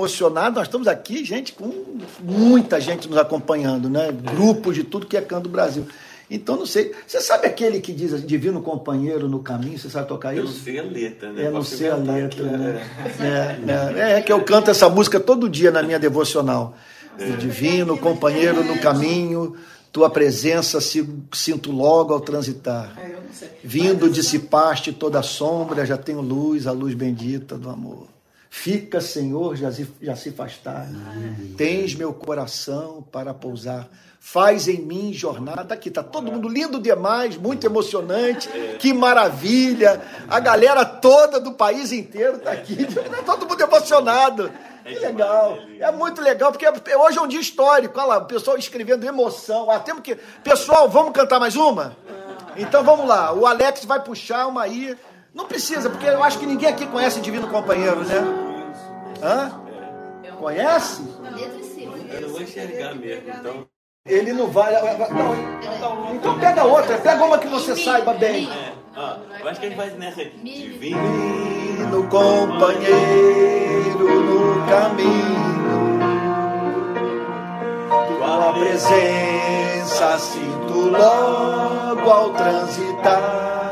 emocionado. 0.06 0.56
Nós 0.56 0.68
estamos 0.68 0.88
aqui, 0.88 1.26
gente, 1.26 1.54
com 1.54 1.72
muita 2.22 2.80
gente 2.80 3.10
nos 3.10 3.18
acompanhando, 3.18 3.90
né? 3.90 4.12
Grupos 4.12 4.76
de 4.76 4.84
tudo 4.84 5.08
que 5.08 5.18
é 5.18 5.22
canto 5.22 5.44
do 5.44 5.50
Brasil. 5.50 5.86
Então, 6.30 6.56
não 6.56 6.66
sei. 6.66 6.92
Você 7.06 7.22
sabe 7.22 7.46
aquele 7.48 7.80
que 7.80 7.92
diz 7.92 8.14
assim, 8.14 8.26
divino 8.26 8.62
companheiro 8.62 9.28
no 9.28 9.40
caminho? 9.40 9.78
Você 9.78 9.90
sabe 9.90 10.08
tocar 10.08 10.34
isso? 10.34 10.42
Eu 10.42 10.46
não 10.46 10.54
sei 10.54 10.80
a 10.80 10.84
letra, 10.84 11.32
né? 11.32 11.44
É, 11.44 11.50
não 11.52 11.64
sei 11.64 11.90
a 11.90 11.96
letra, 11.96 12.44
né? 12.46 12.88
É, 13.20 14.00
é, 14.00 14.12
é, 14.18 14.22
que 14.22 14.32
eu 14.32 14.44
canto 14.44 14.72
essa 14.72 14.90
música 14.90 15.20
todo 15.20 15.50
dia 15.50 15.70
na 15.70 15.84
minha 15.84 16.00
devocional. 16.00 16.76
É. 17.18 17.26
Divino 17.38 17.98
companheiro 17.98 18.64
no 18.64 18.80
caminho, 18.80 19.56
tua 19.92 20.10
presença 20.10 20.80
sinto 20.82 21.72
logo 21.72 22.14
ao 22.14 22.20
transitar. 22.20 22.98
É, 22.98 23.16
Vindo 23.64 24.10
dissipaste 24.10 24.92
toda 24.92 25.20
a 25.20 25.24
sombra, 25.24 25.86
já 25.86 25.98
tenho 25.98 26.22
luz, 26.22 26.68
a 26.68 26.72
luz 26.72 26.94
bendita 26.94 27.58
do 27.58 27.70
amor. 27.70 28.15
Fica, 28.58 29.00
Senhor, 29.00 29.56
já 29.56 29.72
se, 29.72 29.88
já 30.02 30.16
se 30.16 30.32
faz 30.32 30.58
tarde. 30.58 30.96
Tens 31.56 31.94
meu 31.94 32.12
coração 32.12 33.06
para 33.12 33.32
pousar. 33.32 33.88
Faz 34.20 34.68
em 34.68 34.82
mim 34.82 35.14
jornada. 35.14 35.76
Aqui 35.76 35.90
está 35.90 36.02
todo 36.02 36.32
mundo 36.32 36.50
lindo 36.50 36.80
demais, 36.80 37.38
muito 37.38 37.64
emocionante. 37.68 38.50
Que 38.80 38.92
maravilha. 38.92 40.02
A 40.28 40.40
galera 40.40 40.84
toda 40.84 41.40
do 41.40 41.52
país 41.52 41.92
inteiro 41.92 42.38
está 42.38 42.54
aqui. 42.54 42.88
Todo 43.24 43.46
mundo 43.46 43.62
emocionado. 43.62 44.52
Que 44.84 44.98
legal. 44.98 45.60
É 45.80 45.92
muito 45.92 46.20
legal, 46.22 46.52
porque 46.52 46.66
hoje 46.96 47.20
é 47.20 47.22
um 47.22 47.28
dia 47.28 47.42
histórico. 47.42 48.00
Olha 48.00 48.08
lá, 48.08 48.18
o 48.20 48.26
pessoal 48.26 48.58
escrevendo 48.58 49.06
emoção. 49.06 49.70
Ah, 49.70 49.80
temos 49.80 50.02
que. 50.02 50.16
Pessoal, 50.44 50.90
vamos 50.90 51.12
cantar 51.12 51.40
mais 51.40 51.56
uma? 51.56 51.96
Então 52.58 52.84
vamos 52.84 53.08
lá. 53.08 53.32
O 53.32 53.46
Alex 53.46 53.86
vai 53.86 54.02
puxar 54.02 54.48
uma 54.48 54.64
aí. 54.64 54.98
Não 55.36 55.46
precisa, 55.46 55.88
porque 55.88 56.08
eu 56.08 56.24
acho 56.24 56.40
que 56.40 56.48
ninguém 56.48 56.70
aqui 56.70 56.88
conhece 56.88 57.20
Divino 57.20 57.50
Companheiro, 57.50 58.04
né? 58.06 58.45
Hã? 59.22 59.52
Conhece? 60.40 61.04
Eu 62.12 62.22
não 62.22 62.30
vou 62.30 62.42
enxergar 62.42 62.96
mesmo, 62.96 63.30
então. 63.30 63.68
Ele 64.06 64.34
não 64.34 64.48
vai. 64.48 64.72
Não, 65.10 66.14
então 66.14 66.40
pega 66.40 66.64
outra, 66.64 66.98
pega 67.00 67.26
uma 67.26 67.40
que 67.40 67.48
você 67.48 67.76
saiba 67.76 68.14
bem. 68.14 68.48
É, 68.48 68.74
ó, 68.96 69.18
eu 69.40 69.48
acho 69.48 69.60
que 69.60 69.66
ele 69.66 69.76
vai 69.76 69.90
nessa. 69.92 70.24
Divino 70.24 72.08
companheiro 72.10 73.98
no 73.98 74.68
caminho, 74.68 76.00
tua 78.18 78.54
presença 78.54 80.20
sinto 80.20 80.90
logo 80.92 82.10
ao 82.12 82.30
transitar. 82.32 83.65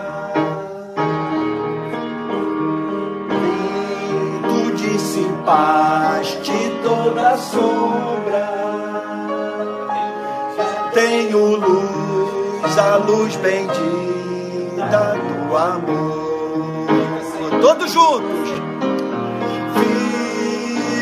Dissipaste 5.44 6.52
toda 6.84 7.38
sombra. 7.38 8.50
Tenho 10.94 11.56
luz, 11.58 12.78
a 12.78 12.98
luz 12.98 13.36
bendita 13.38 15.16
do 15.48 15.58
amor. 15.58 16.88
Todos 17.62 17.92
juntos. 17.92 18.50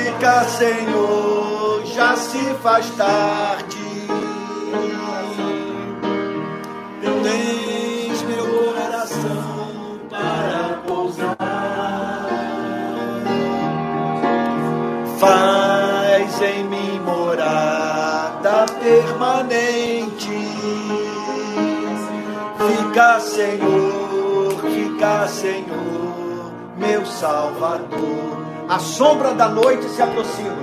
Fica, 0.04 0.44
Senhor, 0.46 1.84
já 1.86 2.16
se 2.16 2.54
faz 2.62 2.90
tarde. 2.92 3.82
Tens 7.24 7.61
Faz 15.22 16.42
em 16.42 16.64
mim 16.64 17.00
morada 17.02 18.66
permanente. 18.82 20.32
Fica, 22.58 23.20
Senhor, 23.20 24.56
fica, 24.64 25.28
Senhor, 25.28 26.52
meu 26.76 27.06
Salvador. 27.06 28.42
A 28.68 28.80
sombra 28.80 29.36
da 29.36 29.48
noite 29.48 29.88
se 29.90 30.02
aproxima. 30.02 30.56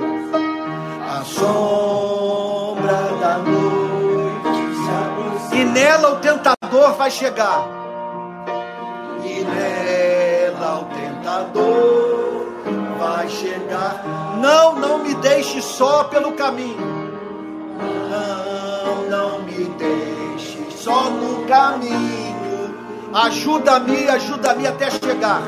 A 1.08 1.22
sombra 1.22 3.12
da 3.20 3.38
noite 3.38 4.74
se 4.74 4.90
aproxima. 4.90 5.54
E 5.54 5.64
nela 5.66 6.14
o 6.14 6.16
tentador 6.16 6.94
vai 6.94 7.12
chegar. 7.12 7.64
E 9.24 9.44
nela 9.44 10.80
o 10.80 10.84
tentador 10.86 12.17
vai 13.08 13.28
chegar. 13.28 14.04
Não, 14.38 14.74
não 14.76 14.98
me 14.98 15.14
deixe 15.14 15.62
só 15.62 16.04
pelo 16.04 16.32
caminho. 16.32 17.08
Não, 18.10 19.08
não 19.08 19.42
me 19.42 19.64
deixe 19.64 20.58
só 20.76 21.10
no 21.10 21.46
caminho. 21.46 22.74
Ajuda-me, 23.12 24.08
ajuda-me 24.08 24.66
até 24.66 24.90
chegar. 24.90 25.42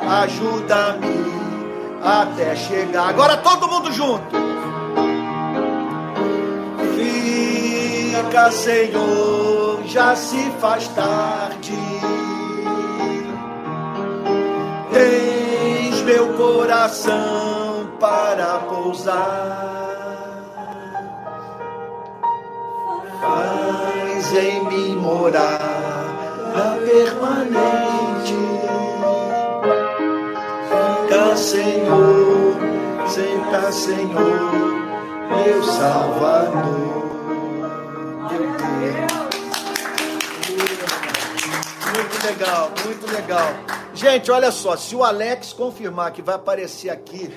Ajuda-me 0.00 1.30
até 2.02 2.56
chegar. 2.56 3.08
Agora 3.08 3.36
todo 3.36 3.68
mundo 3.68 3.92
junto. 3.92 4.36
Fica, 6.96 8.50
Senhor, 8.50 9.80
já 9.86 10.16
se 10.16 10.50
faz 10.60 10.88
tarde. 10.88 11.72
Tem 14.92 15.49
meu 16.10 16.26
coração 16.34 17.88
para 18.00 18.58
pousar. 18.68 20.42
Faz 23.20 24.34
em 24.34 24.64
mim 24.64 24.96
morar 24.96 25.60
permanente. 26.84 28.34
Fica, 30.68 31.36
Senhor, 31.36 32.56
senta, 33.06 33.70
Senhor, 33.70 34.50
meu 35.30 35.62
Salvador. 35.62 37.10
Meu 38.30 38.40
Deus. 38.58 39.30
Muito 41.94 42.26
legal, 42.26 42.70
muito 42.84 43.06
legal. 43.12 43.79
Gente, 44.00 44.30
olha 44.30 44.50
só, 44.50 44.78
se 44.78 44.96
o 44.96 45.04
Alex 45.04 45.52
confirmar 45.52 46.10
que 46.10 46.22
vai 46.22 46.34
aparecer 46.34 46.88
aqui 46.88 47.30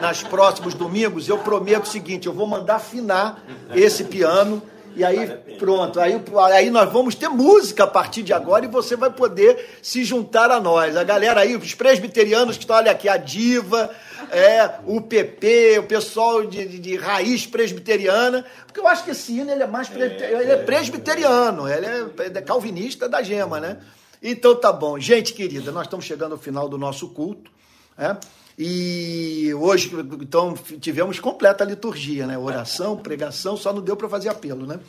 nas 0.00 0.22
próximos 0.22 0.72
domingos, 0.72 1.28
eu 1.28 1.36
prometo 1.38 1.82
o 1.82 1.88
seguinte, 1.88 2.28
eu 2.28 2.32
vou 2.32 2.46
mandar 2.46 2.76
afinar 2.76 3.42
esse 3.74 4.04
piano 4.04 4.62
e 4.94 5.04
aí 5.04 5.26
pronto, 5.58 5.98
aí, 5.98 6.22
aí 6.52 6.70
nós 6.70 6.92
vamos 6.92 7.16
ter 7.16 7.28
música 7.28 7.82
a 7.82 7.86
partir 7.88 8.22
de 8.22 8.32
agora 8.32 8.64
e 8.64 8.68
você 8.68 8.94
vai 8.94 9.10
poder 9.10 9.78
se 9.82 10.04
juntar 10.04 10.48
a 10.48 10.60
nós. 10.60 10.96
A 10.96 11.02
galera 11.02 11.40
aí, 11.40 11.56
os 11.56 11.74
presbiterianos 11.74 12.56
que 12.56 12.62
estão, 12.62 12.76
olha 12.76 12.92
aqui, 12.92 13.08
a 13.08 13.16
Diva, 13.16 13.90
é, 14.30 14.74
o 14.86 15.00
PP, 15.00 15.80
o 15.80 15.82
pessoal 15.88 16.46
de, 16.46 16.68
de, 16.68 16.78
de, 16.78 16.96
raiz 16.96 17.48
presbiteriana, 17.48 18.44
porque 18.64 18.78
eu 18.78 18.86
acho 18.86 19.02
que 19.02 19.10
esse 19.10 19.32
hino 19.32 19.50
ele 19.50 19.64
é 19.64 19.66
mais 19.66 19.88
presbiteriano, 19.88 20.40
ele 20.40 20.52
é 20.52 20.56
presbiteriano, 20.56 21.68
ele 21.68 21.86
é, 21.86 22.38
é 22.38 22.42
calvinista 22.42 23.08
da 23.08 23.24
gema, 23.24 23.58
né? 23.58 23.78
Então 24.22 24.54
tá 24.54 24.72
bom. 24.72 24.98
Gente 24.98 25.32
querida, 25.32 25.70
nós 25.72 25.86
estamos 25.86 26.04
chegando 26.04 26.32
ao 26.32 26.38
final 26.38 26.68
do 26.68 26.78
nosso 26.78 27.08
culto. 27.08 27.50
Né? 27.96 28.18
E 28.58 29.52
hoje, 29.54 29.90
então, 30.20 30.54
tivemos 30.80 31.20
completa 31.20 31.62
liturgia, 31.62 32.26
né? 32.26 32.38
Oração, 32.38 32.96
pregação, 32.96 33.54
só 33.54 33.70
não 33.70 33.82
deu 33.82 33.96
para 33.96 34.08
fazer 34.08 34.30
apelo, 34.30 34.66
né? 34.66 34.80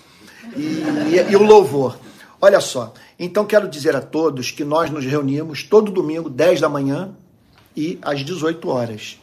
E, 0.55 0.83
e, 1.13 1.31
e, 1.31 1.35
o 1.35 1.43
louvor. 1.43 1.97
Olha 2.39 2.61
só, 2.61 2.93
então 3.19 3.45
quero 3.45 3.67
dizer 3.67 3.95
a 3.95 4.01
todos 4.01 4.51
que 4.51 4.63
nós 4.63 4.89
nos 4.89 5.03
reunimos 5.03 5.63
todo 5.63 5.91
domingo, 5.91 6.29
10 6.29 6.61
da 6.61 6.69
manhã 6.69 7.13
e 7.75 7.99
às 8.01 8.23
18 8.23 8.69
horas. 8.69 9.19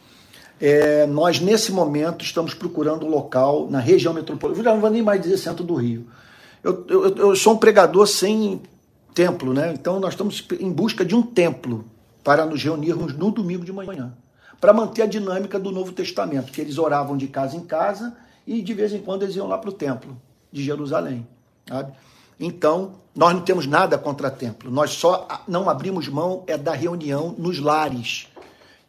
É, 0.61 1.07
nós, 1.07 1.39
nesse 1.39 1.71
momento, 1.71 2.23
estamos 2.23 2.53
procurando 2.53 3.05
um 3.05 3.09
local 3.09 3.67
na 3.69 3.79
região 3.79 4.13
metropolitana, 4.13 4.73
não 4.73 4.81
vou 4.81 4.89
nem 4.89 5.01
mais 5.01 5.21
dizer 5.21 5.37
centro 5.37 5.63
do 5.63 5.73
Rio. 5.73 6.05
Eu, 6.63 6.85
eu, 6.87 7.15
eu 7.15 7.35
sou 7.35 7.53
um 7.53 7.57
pregador 7.57 8.05
sem 8.05 8.61
templo, 9.15 9.53
né? 9.53 9.73
Então 9.73 9.99
nós 9.99 10.13
estamos 10.13 10.45
em 10.59 10.71
busca 10.71 11.05
de 11.05 11.15
um 11.15 11.23
templo 11.23 11.85
para 12.23 12.45
nos 12.45 12.61
reunirmos 12.61 13.15
no 13.15 13.31
domingo 13.31 13.63
de 13.63 13.71
manhã. 13.71 14.13
para 14.59 14.73
manter 14.73 15.03
a 15.03 15.05
dinâmica 15.05 15.59
do 15.59 15.69
Novo 15.69 15.91
Testamento, 15.91 16.51
que 16.51 16.59
eles 16.59 16.77
oravam 16.77 17.15
de 17.15 17.27
casa 17.27 17.55
em 17.55 17.59
casa 17.59 18.15
e 18.47 18.61
de 18.61 18.73
vez 18.73 18.93
em 18.93 18.99
quando 18.99 19.23
eles 19.23 19.35
iam 19.35 19.47
lá 19.47 19.57
para 19.57 19.69
o 19.69 19.73
templo 19.73 20.19
de 20.51 20.63
Jerusalém. 20.63 21.27
Sabe? 21.67 21.93
Então, 22.39 22.93
nós 23.13 23.33
não 23.33 23.41
temos 23.41 23.67
nada 23.67 23.97
contra 23.97 24.31
templo, 24.31 24.71
nós 24.71 24.91
só 24.91 25.27
não 25.47 25.69
abrimos 25.69 26.07
mão 26.07 26.43
é 26.47 26.57
da 26.57 26.73
reunião 26.73 27.35
nos 27.37 27.59
lares. 27.59 28.27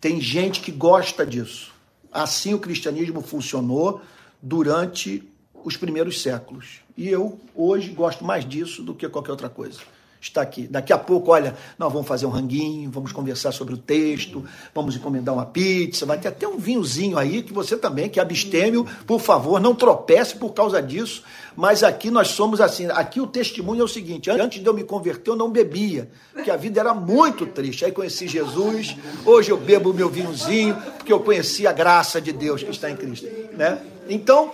Tem 0.00 0.20
gente 0.20 0.60
que 0.60 0.70
gosta 0.70 1.26
disso. 1.26 1.74
Assim 2.10 2.54
o 2.54 2.58
cristianismo 2.58 3.20
funcionou 3.20 4.00
durante 4.40 5.28
os 5.62 5.76
primeiros 5.76 6.22
séculos. 6.22 6.80
E 6.96 7.08
eu 7.08 7.38
hoje 7.54 7.90
gosto 7.90 8.24
mais 8.24 8.48
disso 8.48 8.82
do 8.82 8.94
que 8.94 9.06
qualquer 9.08 9.32
outra 9.32 9.50
coisa 9.50 9.80
está 10.28 10.42
aqui. 10.42 10.66
Daqui 10.66 10.92
a 10.92 10.98
pouco, 10.98 11.30
olha, 11.30 11.54
nós 11.78 11.92
vamos 11.92 12.06
fazer 12.06 12.26
um 12.26 12.30
ranguinho, 12.30 12.90
vamos 12.90 13.12
conversar 13.12 13.52
sobre 13.52 13.74
o 13.74 13.78
texto, 13.78 14.44
vamos 14.74 14.96
encomendar 14.96 15.34
uma 15.34 15.46
pizza, 15.46 16.06
vai 16.06 16.18
ter 16.18 16.28
até 16.28 16.46
um 16.46 16.58
vinhozinho 16.58 17.18
aí 17.18 17.42
que 17.42 17.52
você 17.52 17.76
também, 17.76 18.08
que 18.08 18.18
é 18.18 18.22
abstêmio, 18.22 18.86
por 19.06 19.20
favor, 19.20 19.60
não 19.60 19.74
tropece 19.74 20.36
por 20.36 20.52
causa 20.52 20.82
disso. 20.82 21.22
Mas 21.56 21.82
aqui 21.82 22.10
nós 22.10 22.28
somos 22.28 22.60
assim, 22.60 22.86
aqui 22.86 23.20
o 23.20 23.26
testemunho 23.26 23.80
é 23.80 23.84
o 23.84 23.88
seguinte, 23.88 24.30
antes 24.30 24.60
de 24.60 24.66
eu 24.66 24.74
me 24.74 24.84
converter 24.84 25.30
eu 25.30 25.36
não 25.36 25.50
bebia, 25.50 26.10
porque 26.32 26.50
a 26.50 26.56
vida 26.56 26.80
era 26.80 26.92
muito 26.92 27.46
triste. 27.46 27.84
Aí 27.84 27.92
conheci 27.92 28.28
Jesus, 28.28 28.96
hoje 29.24 29.50
eu 29.50 29.56
bebo 29.56 29.92
meu 29.92 30.10
vinhozinho, 30.10 30.76
porque 30.96 31.12
eu 31.12 31.20
conheci 31.20 31.66
a 31.66 31.72
graça 31.72 32.20
de 32.20 32.32
Deus 32.32 32.62
que 32.62 32.70
está 32.70 32.90
em 32.90 32.96
Cristo, 32.96 33.26
né? 33.56 33.80
Então, 34.08 34.52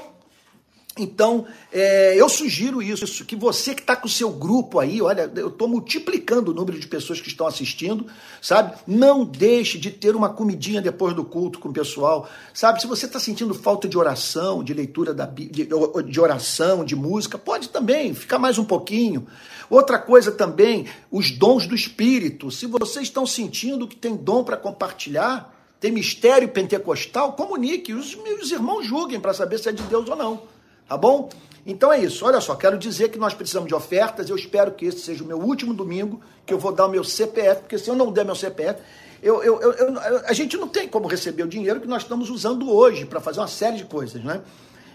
então, 0.99 1.47
é, 1.73 2.15
eu 2.21 2.29
sugiro 2.29 2.83
isso, 2.83 3.25
que 3.25 3.35
você 3.35 3.75
que 3.75 3.81
está 3.81 3.97
com 3.97 4.07
o 4.07 4.11
seu 4.11 4.31
grupo 4.31 4.79
aí, 4.79 5.01
olha, 5.01 5.31
eu 5.37 5.49
estou 5.49 5.67
multiplicando 5.67 6.51
o 6.51 6.55
número 6.55 6.79
de 6.79 6.87
pessoas 6.87 7.19
que 7.19 7.29
estão 7.29 7.47
assistindo, 7.47 8.07
sabe? 8.43 8.75
Não 8.87 9.25
deixe 9.25 9.79
de 9.79 9.91
ter 9.91 10.15
uma 10.15 10.29
comidinha 10.29 10.83
depois 10.83 11.15
do 11.15 11.25
culto 11.25 11.59
com 11.59 11.71
o 11.71 11.73
pessoal, 11.73 12.29
sabe? 12.53 12.79
Se 12.81 12.87
você 12.87 13.07
está 13.07 13.19
sentindo 13.19 13.55
falta 13.55 13.89
de 13.89 13.97
oração, 13.97 14.63
de 14.63 14.75
leitura 14.75 15.15
da, 15.15 15.25
de, 15.25 15.67
de 16.07 16.21
oração, 16.21 16.85
de 16.85 16.95
música, 16.95 17.39
pode 17.39 17.71
também 17.71 18.13
ficar 18.13 18.39
mais 18.39 18.59
um 18.59 18.65
pouquinho. 18.65 19.27
Outra 19.71 19.99
coisa 19.99 20.31
também, 20.31 20.87
os 21.11 21.31
dons 21.31 21.67
do 21.67 21.75
Espírito. 21.75 22.51
Se 22.51 22.67
vocês 22.67 23.07
estão 23.07 23.25
sentindo 23.25 23.89
que 23.89 23.97
tem 23.97 24.15
dom 24.15 24.45
para 24.45 24.59
compartilhar, 24.59 25.59
tem 25.81 25.91
mistério 25.91 26.51
pentecostal, 26.51 27.33
comunique, 27.33 27.95
os 27.95 28.15
meus 28.15 28.51
irmãos 28.51 28.87
julguem 28.87 29.19
para 29.19 29.33
saber 29.33 29.59
se 29.59 29.71
é 29.71 29.73
de 29.73 29.83
Deus 29.85 30.07
ou 30.07 30.15
não. 30.15 30.52
Tá 30.93 30.97
bom? 30.99 31.31
Então 31.65 31.91
é 31.91 32.01
isso. 32.01 32.23
Olha 32.23 32.39
só, 32.39 32.55
quero 32.55 32.77
dizer 32.77 33.09
que 33.09 33.19
nós 33.19 33.33
precisamos 33.33 33.67
de 33.67 33.75
ofertas. 33.75 34.29
Eu 34.29 34.37
espero 34.37 34.73
que 34.73 34.85
esse 34.85 34.99
seja 34.99 35.25
o 35.25 35.27
meu 35.27 35.39
último 35.39 35.73
domingo 35.73 36.21
que 36.45 36.53
eu 36.53 36.59
vou 36.59 36.71
dar 36.71 36.85
o 36.85 36.91
meu 36.91 37.03
CPF, 37.03 37.63
porque 37.63 37.79
se 37.79 37.89
eu 37.89 37.97
não 37.97 38.13
der 38.13 38.27
meu 38.27 38.35
CPF, 38.35 38.79
eu, 39.23 39.43
eu, 39.43 39.59
eu, 39.63 39.97
a 40.27 40.35
gente 40.35 40.55
não 40.59 40.69
tem 40.69 40.87
como 40.87 41.09
receber 41.09 41.45
o 41.45 41.49
dinheiro 41.49 41.81
que 41.81 41.89
nós 41.89 42.03
estamos 42.03 42.29
usando 42.29 42.71
hoje 42.71 43.07
para 43.07 43.23
fazer 43.23 43.41
uma 43.41 43.49
série 43.49 43.79
de 43.79 43.87
coisas, 43.87 44.23
né? 44.23 44.43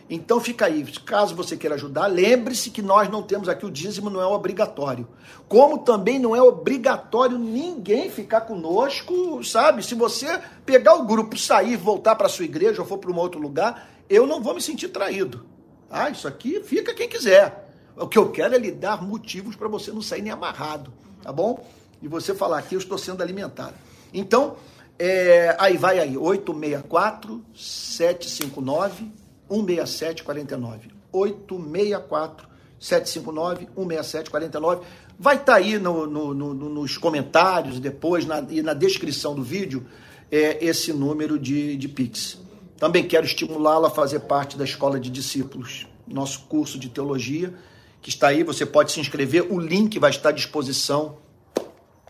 Então 0.07 0.39
fica 0.39 0.67
aí, 0.67 0.83
caso 1.03 1.35
você 1.35 1.57
queira 1.57 1.73
ajudar, 1.73 2.05
lembre-se 2.05 2.69
que 2.69 2.83
nós 2.83 3.09
não 3.09 3.23
temos 3.23 3.49
aqui 3.49 3.65
o 3.65 3.71
dízimo, 3.71 4.11
não 4.11 4.21
é 4.21 4.25
obrigatório. 4.27 5.07
Como 5.47 5.79
também 5.79 6.19
não 6.19 6.35
é 6.35 6.41
obrigatório 6.43 7.39
ninguém 7.39 8.07
ficar 8.11 8.41
conosco, 8.41 9.43
sabe? 9.43 9.83
Se 9.83 9.95
você 9.95 10.39
pegar 10.63 10.93
o 10.93 11.07
grupo, 11.07 11.35
sair, 11.35 11.75
voltar 11.75 12.15
para 12.15 12.29
sua 12.29 12.45
igreja 12.45 12.83
ou 12.83 12.87
for 12.87 12.99
para 12.99 13.11
um 13.11 13.17
outro 13.17 13.41
lugar, 13.41 13.89
eu 14.07 14.27
não 14.27 14.43
vou 14.43 14.53
me 14.53 14.61
sentir 14.61 14.89
traído. 14.89 15.56
Ah, 15.89 16.09
isso 16.09 16.27
aqui 16.27 16.61
fica 16.61 16.93
quem 16.93 17.07
quiser. 17.07 17.67
O 17.95 18.07
que 18.07 18.17
eu 18.17 18.29
quero 18.29 18.53
é 18.53 18.57
lhe 18.57 18.71
dar 18.71 19.01
motivos 19.01 19.55
para 19.55 19.67
você 19.67 19.91
não 19.91 20.01
sair 20.01 20.21
nem 20.21 20.31
amarrado, 20.31 20.93
tá 21.23 21.31
bom? 21.31 21.65
E 22.01 22.07
você 22.07 22.33
falar 22.33 22.59
aqui, 22.59 22.75
eu 22.75 22.79
estou 22.79 22.97
sendo 22.97 23.23
alimentado. 23.23 23.73
Então, 24.13 24.55
é, 24.99 25.55
aí 25.59 25.77
vai 25.77 25.99
aí, 25.99 26.17
864 26.17 27.43
759 27.55 29.11
16749. 29.49 30.91
864 31.11 32.47
759 32.79 33.67
16749. 33.75 34.85
Vai 35.19 35.35
estar 35.35 35.53
tá 35.53 35.57
aí 35.57 35.79
no, 35.79 36.05
no, 36.05 36.33
no, 36.33 36.53
nos 36.53 36.97
comentários 36.97 37.79
depois 37.79 38.25
na, 38.25 38.45
e 38.49 38.61
na 38.61 38.73
descrição 38.73 39.33
do 39.33 39.41
vídeo 39.41 39.85
é, 40.31 40.63
esse 40.63 40.93
número 40.93 41.39
de, 41.39 41.75
de 41.75 41.87
Pix. 41.87 42.37
Também 42.77 43.07
quero 43.07 43.25
estimulá-lo 43.25 43.85
a 43.87 43.89
fazer 43.89 44.21
parte 44.21 44.57
da 44.57 44.63
Escola 44.63 44.99
de 44.99 45.09
Discípulos, 45.09 45.87
nosso 46.07 46.41
curso 46.41 46.77
de 46.77 46.89
teologia, 46.89 47.53
que 48.01 48.09
está 48.09 48.27
aí, 48.27 48.43
você 48.43 48.65
pode 48.65 48.91
se 48.91 48.99
inscrever, 48.99 49.51
o 49.51 49.59
link 49.59 49.97
vai 49.99 50.11
estar 50.11 50.29
à 50.29 50.31
disposição 50.31 51.17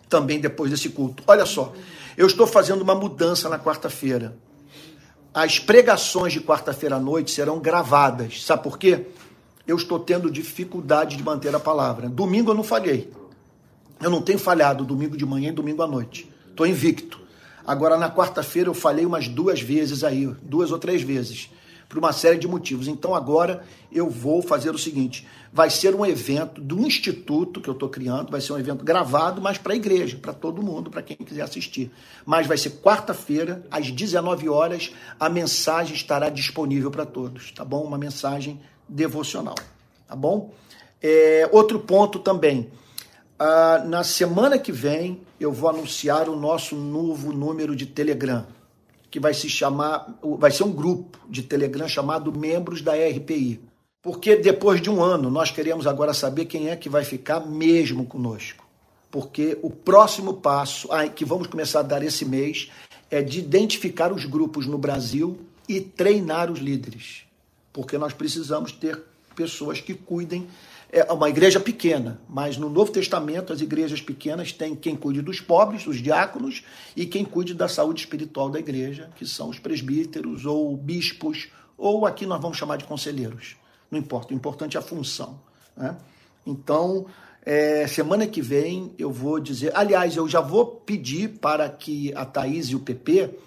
também 0.09 0.39
depois 0.39 0.69
desse 0.69 0.89
culto. 0.89 1.23
Olha 1.25 1.45
só, 1.45 1.73
eu 2.17 2.27
estou 2.27 2.45
fazendo 2.45 2.81
uma 2.81 2.95
mudança 2.95 3.49
na 3.49 3.57
quarta-feira. 3.57 4.37
As 5.33 5.59
pregações 5.59 6.33
de 6.33 6.41
quarta-feira 6.41 6.95
à 6.95 6.99
noite 6.99 7.31
serão 7.31 7.59
gravadas. 7.59 8.43
Sabe 8.43 8.63
por 8.63 8.77
quê? 8.77 9.07
Eu 9.67 9.75
estou 9.75 9.99
tendo 9.99 10.31
dificuldade 10.31 11.15
de 11.15 11.23
manter 11.23 11.53
a 11.53 11.59
palavra. 11.59 12.09
Domingo 12.09 12.51
eu 12.51 12.55
não 12.55 12.63
falhei. 12.63 13.11
Eu 14.01 14.09
não 14.09 14.21
tenho 14.21 14.39
falhado 14.39 14.85
domingo 14.85 15.17
de 15.17 15.25
manhã 15.25 15.49
e 15.49 15.51
domingo 15.51 15.81
à 15.81 15.87
noite. 15.87 16.31
Estou 16.49 16.65
invicto. 16.65 17.19
Agora, 17.67 17.97
na 17.97 18.09
quarta-feira, 18.09 18.69
eu 18.69 18.73
falei 18.73 19.05
umas 19.05 19.27
duas 19.27 19.59
vezes 19.59 20.01
aí, 20.01 20.25
duas 20.41 20.71
ou 20.71 20.79
três 20.79 21.01
vezes, 21.01 21.51
por 21.89 21.97
uma 21.97 22.13
série 22.13 22.37
de 22.37 22.47
motivos. 22.47 22.87
Então, 22.87 23.13
agora 23.13 23.61
eu 23.91 24.09
vou 24.09 24.41
fazer 24.41 24.69
o 24.69 24.77
seguinte: 24.77 25.27
vai 25.51 25.69
ser 25.69 25.93
um 25.93 26.05
evento 26.05 26.61
do 26.61 26.79
instituto 26.79 27.59
que 27.59 27.69
eu 27.69 27.73
estou 27.73 27.89
criando, 27.89 28.31
vai 28.31 28.39
ser 28.39 28.53
um 28.53 28.57
evento 28.57 28.85
gravado, 28.85 29.41
mas 29.41 29.57
para 29.57 29.73
a 29.73 29.75
igreja, 29.75 30.17
para 30.17 30.31
todo 30.31 30.63
mundo, 30.63 30.89
para 30.89 31.01
quem 31.01 31.17
quiser 31.17 31.41
assistir. 31.41 31.91
Mas 32.25 32.47
vai 32.47 32.57
ser 32.57 32.69
quarta-feira, 32.81 33.61
às 33.69 33.91
19 33.91 34.47
horas, 34.47 34.93
a 35.19 35.27
mensagem 35.27 35.93
estará 35.93 36.29
disponível 36.29 36.89
para 36.89 37.05
todos, 37.05 37.51
tá 37.51 37.65
bom? 37.65 37.83
Uma 37.83 37.97
mensagem 37.97 38.61
devocional, 38.87 39.55
tá 40.07 40.15
bom? 40.15 40.53
É, 41.03 41.49
outro 41.51 41.79
ponto 41.81 42.17
também. 42.19 42.71
Ah, 43.39 43.83
na 43.85 44.03
semana 44.03 44.57
que 44.57 44.71
vem 44.71 45.21
eu 45.39 45.51
vou 45.51 45.69
anunciar 45.69 46.27
o 46.27 46.35
nosso 46.35 46.75
novo 46.75 47.31
número 47.31 47.75
de 47.75 47.85
Telegram, 47.85 48.47
que 49.11 49.19
vai 49.19 49.31
se 49.33 49.47
chamar, 49.47 50.17
vai 50.39 50.49
ser 50.49 50.63
um 50.63 50.71
grupo 50.71 51.19
de 51.29 51.43
Telegram 51.43 51.87
chamado 51.87 52.31
Membros 52.31 52.81
da 52.81 52.93
RPI. 52.93 53.61
Porque 54.01 54.35
depois 54.35 54.81
de 54.81 54.89
um 54.89 55.03
ano 55.03 55.29
nós 55.29 55.51
queremos 55.51 55.85
agora 55.85 56.15
saber 56.15 56.45
quem 56.45 56.69
é 56.69 56.75
que 56.75 56.89
vai 56.89 57.03
ficar 57.03 57.39
mesmo 57.41 58.05
conosco. 58.05 58.65
Porque 59.11 59.59
o 59.61 59.69
próximo 59.69 60.33
passo, 60.33 60.91
ah, 60.91 61.07
que 61.07 61.23
vamos 61.23 61.45
começar 61.45 61.81
a 61.81 61.83
dar 61.83 62.01
esse 62.01 62.25
mês, 62.25 62.71
é 63.09 63.21
de 63.21 63.37
identificar 63.37 64.11
os 64.11 64.25
grupos 64.25 64.65
no 64.65 64.79
Brasil 64.79 65.39
e 65.69 65.79
treinar 65.79 66.51
os 66.51 66.59
líderes. 66.59 67.23
Porque 67.71 67.99
nós 67.99 68.13
precisamos 68.13 68.71
ter 68.71 68.99
pessoas 69.35 69.79
que 69.79 69.93
cuidem 69.93 70.47
é 70.89 71.11
uma 71.11 71.29
igreja 71.29 71.59
pequena, 71.59 72.19
mas 72.29 72.57
no 72.57 72.69
Novo 72.69 72.91
Testamento 72.91 73.51
as 73.51 73.61
igrejas 73.61 74.01
pequenas 74.01 74.51
têm 74.51 74.75
quem 74.75 74.95
cuide 74.95 75.21
dos 75.21 75.41
pobres, 75.41 75.85
os 75.85 75.97
diáconos, 75.97 76.63
e 76.95 77.05
quem 77.05 77.25
cuide 77.25 77.53
da 77.53 77.67
saúde 77.67 78.01
espiritual 78.01 78.49
da 78.49 78.59
igreja, 78.59 79.09
que 79.15 79.25
são 79.25 79.49
os 79.49 79.59
presbíteros 79.59 80.45
ou 80.45 80.75
bispos, 80.77 81.49
ou 81.77 82.05
aqui 82.05 82.25
nós 82.25 82.41
vamos 82.41 82.57
chamar 82.57 82.77
de 82.77 82.85
conselheiros. 82.85 83.57
Não 83.91 83.99
importa, 83.99 84.33
o 84.33 84.37
importante 84.37 84.77
é 84.77 84.79
a 84.79 84.83
função. 84.83 85.39
Né? 85.75 85.95
Então, 86.45 87.05
é, 87.45 87.85
semana 87.87 88.25
que 88.25 88.41
vem 88.41 88.93
eu 88.97 89.11
vou 89.11 89.39
dizer. 89.39 89.71
Aliás, 89.75 90.15
eu 90.15 90.27
já 90.27 90.41
vou 90.41 90.65
pedir 90.65 91.39
para 91.39 91.69
que 91.69 92.13
a 92.13 92.25
Thaís 92.25 92.67
e 92.67 92.75
o 92.75 92.79
PP 92.79 93.37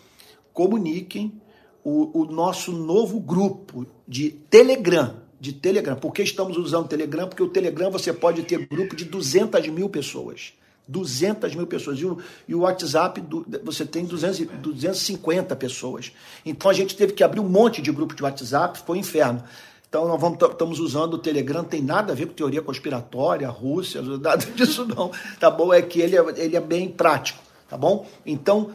comuniquem 0.52 1.40
o, 1.82 2.22
o 2.22 2.24
nosso 2.26 2.72
novo 2.72 3.18
grupo 3.18 3.86
de 4.06 4.30
Telegram 4.30 5.19
de 5.40 5.54
Telegram. 5.54 5.96
Por 5.96 6.12
que 6.12 6.22
estamos 6.22 6.58
usando 6.58 6.84
o 6.84 6.88
Telegram? 6.88 7.26
Porque 7.26 7.42
o 7.42 7.48
Telegram 7.48 7.90
você 7.90 8.12
pode 8.12 8.42
ter 8.42 8.66
grupo 8.66 8.94
de 8.94 9.06
200 9.06 9.66
mil 9.68 9.88
pessoas. 9.88 10.52
200 10.86 11.54
mil 11.54 11.66
pessoas. 11.66 11.98
E 11.98 12.04
o, 12.04 12.18
e 12.46 12.54
o 12.54 12.60
WhatsApp, 12.60 13.22
você 13.64 13.86
tem 13.86 14.04
200, 14.04 14.46
250 14.60 15.56
pessoas. 15.56 16.12
Então 16.44 16.70
a 16.70 16.74
gente 16.74 16.94
teve 16.94 17.14
que 17.14 17.24
abrir 17.24 17.40
um 17.40 17.48
monte 17.48 17.80
de 17.80 17.90
grupo 17.90 18.14
de 18.14 18.22
WhatsApp, 18.22 18.80
foi 18.84 18.98
um 18.98 19.00
inferno. 19.00 19.42
Então 19.88 20.06
nós 20.06 20.20
vamos, 20.20 20.38
estamos 20.40 20.78
usando 20.78 21.14
o 21.14 21.18
Telegram, 21.18 21.64
tem 21.64 21.82
nada 21.82 22.12
a 22.12 22.16
ver 22.16 22.26
com 22.26 22.34
teoria 22.34 22.62
conspiratória, 22.62 23.48
Rússia, 23.48 24.02
nada 24.20 24.44
disso 24.44 24.84
não, 24.84 25.10
tá 25.38 25.50
bom? 25.50 25.72
É 25.72 25.80
que 25.80 26.00
ele 26.00 26.16
é, 26.16 26.24
ele 26.36 26.56
é 26.56 26.60
bem 26.60 26.88
prático, 26.88 27.42
tá 27.68 27.76
bom? 27.76 28.06
Então, 28.24 28.70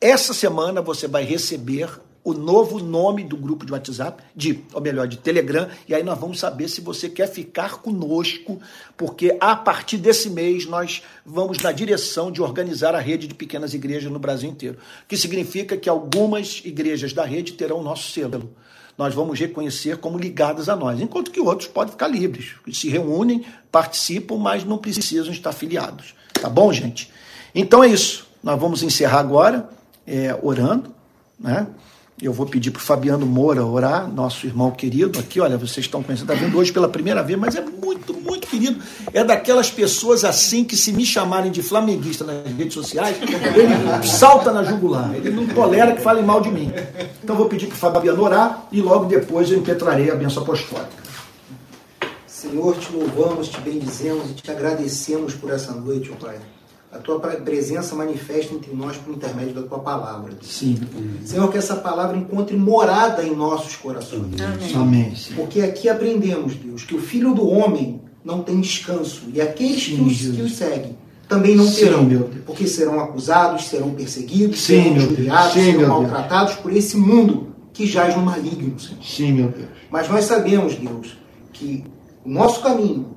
essa 0.00 0.34
semana 0.34 0.82
você 0.82 1.08
vai 1.08 1.24
receber 1.24 1.88
o 2.24 2.32
novo 2.32 2.78
nome 2.78 3.24
do 3.24 3.36
grupo 3.36 3.66
de 3.66 3.72
WhatsApp, 3.72 4.22
de, 4.34 4.60
ou 4.72 4.80
melhor, 4.80 5.08
de 5.08 5.16
Telegram, 5.16 5.68
e 5.88 5.94
aí 5.94 6.02
nós 6.02 6.18
vamos 6.18 6.38
saber 6.38 6.68
se 6.68 6.80
você 6.80 7.08
quer 7.08 7.28
ficar 7.28 7.78
conosco, 7.78 8.60
porque 8.96 9.36
a 9.40 9.56
partir 9.56 9.98
desse 9.98 10.30
mês 10.30 10.66
nós 10.66 11.02
vamos 11.26 11.58
na 11.58 11.72
direção 11.72 12.30
de 12.30 12.40
organizar 12.40 12.94
a 12.94 13.00
rede 13.00 13.26
de 13.26 13.34
pequenas 13.34 13.74
igrejas 13.74 14.10
no 14.10 14.18
Brasil 14.18 14.48
inteiro, 14.48 14.78
que 15.08 15.16
significa 15.16 15.76
que 15.76 15.88
algumas 15.88 16.62
igrejas 16.64 17.12
da 17.12 17.24
rede 17.24 17.52
terão 17.52 17.80
o 17.80 17.82
nosso 17.82 18.10
selo. 18.10 18.54
Nós 18.96 19.14
vamos 19.14 19.40
reconhecer 19.40 19.96
como 19.96 20.18
ligadas 20.18 20.68
a 20.68 20.76
nós, 20.76 21.00
enquanto 21.00 21.30
que 21.30 21.40
outros 21.40 21.68
podem 21.68 21.92
ficar 21.92 22.08
livres, 22.08 22.54
se 22.72 22.88
reúnem, 22.88 23.44
participam, 23.70 24.36
mas 24.36 24.64
não 24.64 24.78
precisam 24.78 25.32
estar 25.32 25.50
afiliados. 25.50 26.14
Tá 26.34 26.48
bom, 26.48 26.72
gente? 26.72 27.10
Então 27.54 27.82
é 27.82 27.88
isso. 27.88 28.28
Nós 28.42 28.60
vamos 28.60 28.82
encerrar 28.82 29.20
agora, 29.20 29.68
é, 30.06 30.38
orando 30.42 30.92
né? 31.42 31.66
Eu 32.20 32.32
vou 32.32 32.46
pedir 32.46 32.70
para 32.70 32.78
o 32.78 32.82
Fabiano 32.82 33.26
Moura 33.26 33.64
orar, 33.64 34.08
nosso 34.08 34.46
irmão 34.46 34.70
querido 34.70 35.18
aqui. 35.18 35.40
Olha, 35.40 35.56
vocês 35.56 35.86
estão 35.86 36.02
conhecendo, 36.02 36.32
está 36.32 36.44
vindo 36.44 36.56
hoje 36.56 36.72
pela 36.72 36.88
primeira 36.88 37.22
vez, 37.22 37.38
mas 37.38 37.56
é 37.56 37.60
muito, 37.60 38.14
muito 38.14 38.46
querido. 38.46 38.80
É 39.12 39.24
daquelas 39.24 39.70
pessoas 39.70 40.24
assim 40.24 40.62
que, 40.62 40.76
se 40.76 40.92
me 40.92 41.04
chamarem 41.04 41.50
de 41.50 41.62
flamenguista 41.62 42.24
nas 42.24 42.46
redes 42.54 42.74
sociais, 42.74 43.16
ele 43.20 44.06
salta 44.06 44.52
na 44.52 44.62
jugular. 44.62 45.12
Ele 45.16 45.30
não 45.30 45.46
tolera 45.48 45.94
que 45.94 46.02
falem 46.02 46.24
mal 46.24 46.40
de 46.40 46.50
mim. 46.50 46.70
Então, 47.24 47.34
vou 47.34 47.48
pedir 47.48 47.66
para 47.66 47.74
o 47.74 47.78
Fabiano 47.78 48.22
orar 48.22 48.68
e 48.70 48.80
logo 48.80 49.06
depois 49.06 49.50
eu 49.50 49.58
impetrarei 49.58 50.10
a 50.10 50.14
benção 50.14 50.42
apostólica. 50.42 51.02
Senhor, 52.26 52.76
te 52.76 52.92
louvamos, 52.92 53.48
te 53.48 53.60
bendizemos 53.60 54.30
e 54.30 54.34
te 54.34 54.50
agradecemos 54.50 55.34
por 55.34 55.50
essa 55.50 55.72
noite, 55.72 56.12
ó 56.12 56.24
Pai 56.24 56.36
a 56.92 56.98
tua 56.98 57.18
presença 57.18 57.94
manifesta 57.94 58.54
entre 58.54 58.74
nós 58.74 58.98
por 58.98 59.14
intermédio 59.14 59.54
da 59.54 59.62
tua 59.62 59.78
palavra. 59.78 60.34
Sim. 60.42 60.78
Senhor, 61.24 61.50
que 61.50 61.56
essa 61.56 61.76
palavra 61.76 62.16
encontre 62.16 62.54
morada 62.54 63.24
em 63.24 63.34
nossos 63.34 63.76
corações. 63.76 64.38
Amém. 64.40 64.74
Amém. 64.74 65.14
Porque 65.34 65.62
aqui 65.62 65.88
aprendemos, 65.88 66.54
Deus, 66.54 66.84
que 66.84 66.94
o 66.94 67.00
filho 67.00 67.34
do 67.34 67.48
homem 67.48 68.02
não 68.22 68.42
tem 68.42 68.60
descanso 68.60 69.22
e 69.32 69.40
aqueles 69.40 69.82
Sim, 69.82 69.96
que, 69.96 70.02
os, 70.02 70.36
que 70.36 70.42
os 70.42 70.54
seguem 70.54 70.96
também 71.28 71.56
não 71.56 71.70
terão, 71.72 72.06
Sim, 72.06 72.24
porque 72.44 72.66
serão 72.66 73.00
acusados, 73.00 73.68
serão 73.68 73.90
perseguidos, 73.94 74.60
Sim, 74.60 74.82
serão 74.82 74.96
injuriados, 74.96 75.52
serão 75.54 75.88
maltratados 75.88 76.54
por 76.56 76.70
esse 76.76 76.96
mundo 76.98 77.54
que 77.72 77.86
jaz 77.86 78.14
no 78.14 78.22
maligno, 78.22 78.78
Senhor. 78.78 79.02
Sim, 79.02 79.32
meu 79.32 79.48
Deus. 79.48 79.68
Mas 79.90 80.10
nós 80.10 80.26
sabemos, 80.26 80.74
Deus, 80.74 81.16
que 81.54 81.84
o 82.22 82.28
nosso 82.28 82.60
caminho, 82.60 83.16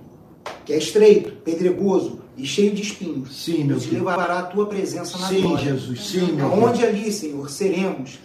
que 0.63 0.71
é 0.71 0.77
estreito, 0.77 1.33
pedregoso, 1.43 2.21
e 2.37 2.45
cheio 2.45 2.73
de 2.73 2.81
espinhos. 2.81 3.43
Sim, 3.43 3.63
meu 3.63 3.77
Deus. 3.77 3.91
levará 3.91 4.39
a 4.39 4.43
tua 4.43 4.65
presença 4.65 5.17
na 5.17 5.27
Sim, 5.27 5.41
glória. 5.41 5.63
Jesus. 5.63 6.07
Sim, 6.07 6.33
meu 6.33 6.51
Onde 6.51 6.85
ali, 6.85 7.11
Senhor, 7.11 7.49
seremos 7.49 8.19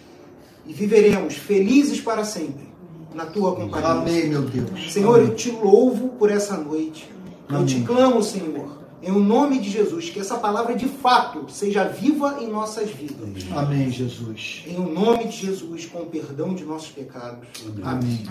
e 0.65 0.73
viveremos 0.73 1.35
felizes 1.35 1.99
para 2.01 2.23
sempre 2.23 2.69
na 3.13 3.25
tua 3.25 3.55
companhia. 3.55 3.89
Amém, 3.89 4.27
meu 4.27 4.41
Deus. 4.41 4.91
Senhor, 4.91 5.15
Amém. 5.19 5.29
eu 5.29 5.35
te 5.35 5.51
louvo 5.51 6.09
por 6.09 6.29
essa 6.31 6.57
noite. 6.57 7.09
Amém. 7.47 7.61
Eu 7.61 7.67
te 7.67 7.81
clamo, 7.81 8.23
Senhor, 8.23 8.79
em 9.01 9.11
o 9.11 9.19
nome 9.19 9.59
de 9.59 9.69
Jesus, 9.69 10.09
que 10.09 10.19
essa 10.19 10.37
palavra 10.37 10.75
de 10.75 10.87
fato 10.87 11.45
seja 11.49 11.85
viva 11.85 12.37
em 12.41 12.47
nossas 12.47 12.89
vidas. 12.91 13.45
Amém, 13.51 13.89
Jesus. 13.89 14.63
Em 14.67 14.77
o 14.77 14.87
nome 14.87 15.25
de 15.25 15.37
Jesus, 15.37 15.85
com 15.85 15.99
o 15.99 16.05
perdão 16.05 16.53
de 16.53 16.63
nossos 16.63 16.89
pecados. 16.89 17.47
Amém. 17.83 18.23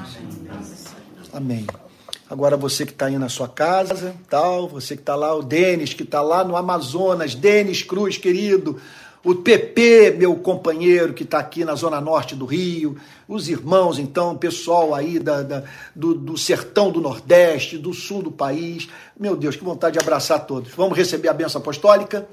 Amém. 1.33 1.67
Amém. 1.67 1.90
Agora 2.31 2.57
você 2.57 2.87
que 2.87 2.93
está 2.93 3.07
aí 3.07 3.19
na 3.19 3.29
sua 3.29 3.49
casa, 3.49 4.15
tal, 4.29 4.69
você 4.69 4.95
que 4.95 5.03
está 5.03 5.17
lá, 5.17 5.35
o 5.35 5.43
Denis 5.43 5.93
que 5.93 6.05
está 6.05 6.23
lá 6.23 6.45
no 6.45 6.57
Amazonas, 6.57 7.35
Denis 7.35 7.83
Cruz, 7.83 8.17
querido, 8.17 8.81
o 9.25 9.35
PP, 9.35 10.15
meu 10.17 10.37
companheiro, 10.37 11.13
que 11.13 11.25
está 11.25 11.41
aqui 11.41 11.65
na 11.65 11.75
zona 11.75 12.01
norte 12.01 12.37
do 12.37 12.47
Rio, 12.47 12.97
os 13.27 13.49
irmãos, 13.49 13.99
então, 13.99 14.37
pessoal 14.37 14.95
aí 14.95 15.19
da, 15.19 15.43
da 15.43 15.65
do, 15.95 16.15
do, 16.15 16.39
sertão 16.39 16.93
do 16.93 17.01
Nordeste, 17.01 17.77
do 17.77 17.93
sul 17.93 18.23
do 18.23 18.31
país. 18.31 18.89
Meu 19.19 19.37
Deus, 19.37 19.57
que 19.57 19.65
vontade 19.65 19.95
de 19.95 19.99
abraçar 19.99 20.47
todos. 20.47 20.71
Vamos 20.77 20.97
receber 20.97 21.29
a 21.29 21.35
benção 21.35 21.61
apostólica? 21.61 22.29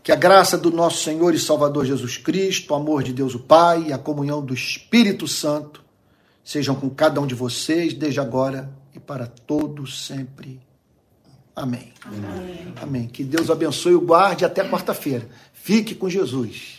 Que 0.00 0.12
a 0.12 0.16
graça 0.16 0.56
do 0.56 0.70
nosso 0.70 1.02
Senhor 1.02 1.34
e 1.34 1.40
Salvador 1.40 1.86
Jesus 1.86 2.16
Cristo, 2.18 2.72
o 2.72 2.76
amor 2.76 3.02
de 3.02 3.12
Deus 3.12 3.34
o 3.34 3.40
Pai 3.40 3.86
e 3.88 3.92
a 3.92 3.98
comunhão 3.98 4.40
do 4.40 4.54
Espírito 4.54 5.26
Santo 5.26 5.79
sejam 6.50 6.74
com 6.74 6.90
cada 6.90 7.20
um 7.20 7.28
de 7.28 7.34
vocês, 7.34 7.94
desde 7.94 8.18
agora 8.18 8.68
e 8.92 8.98
para 8.98 9.24
todos 9.24 10.04
sempre. 10.04 10.60
Amém. 11.54 11.92
Amém. 12.04 12.74
Amém. 12.82 13.06
Que 13.06 13.22
Deus 13.22 13.50
abençoe 13.50 13.92
e 13.92 13.98
guarde 13.98 14.44
até 14.44 14.68
quarta-feira. 14.68 15.28
Fique 15.52 15.94
com 15.94 16.10
Jesus. 16.10 16.78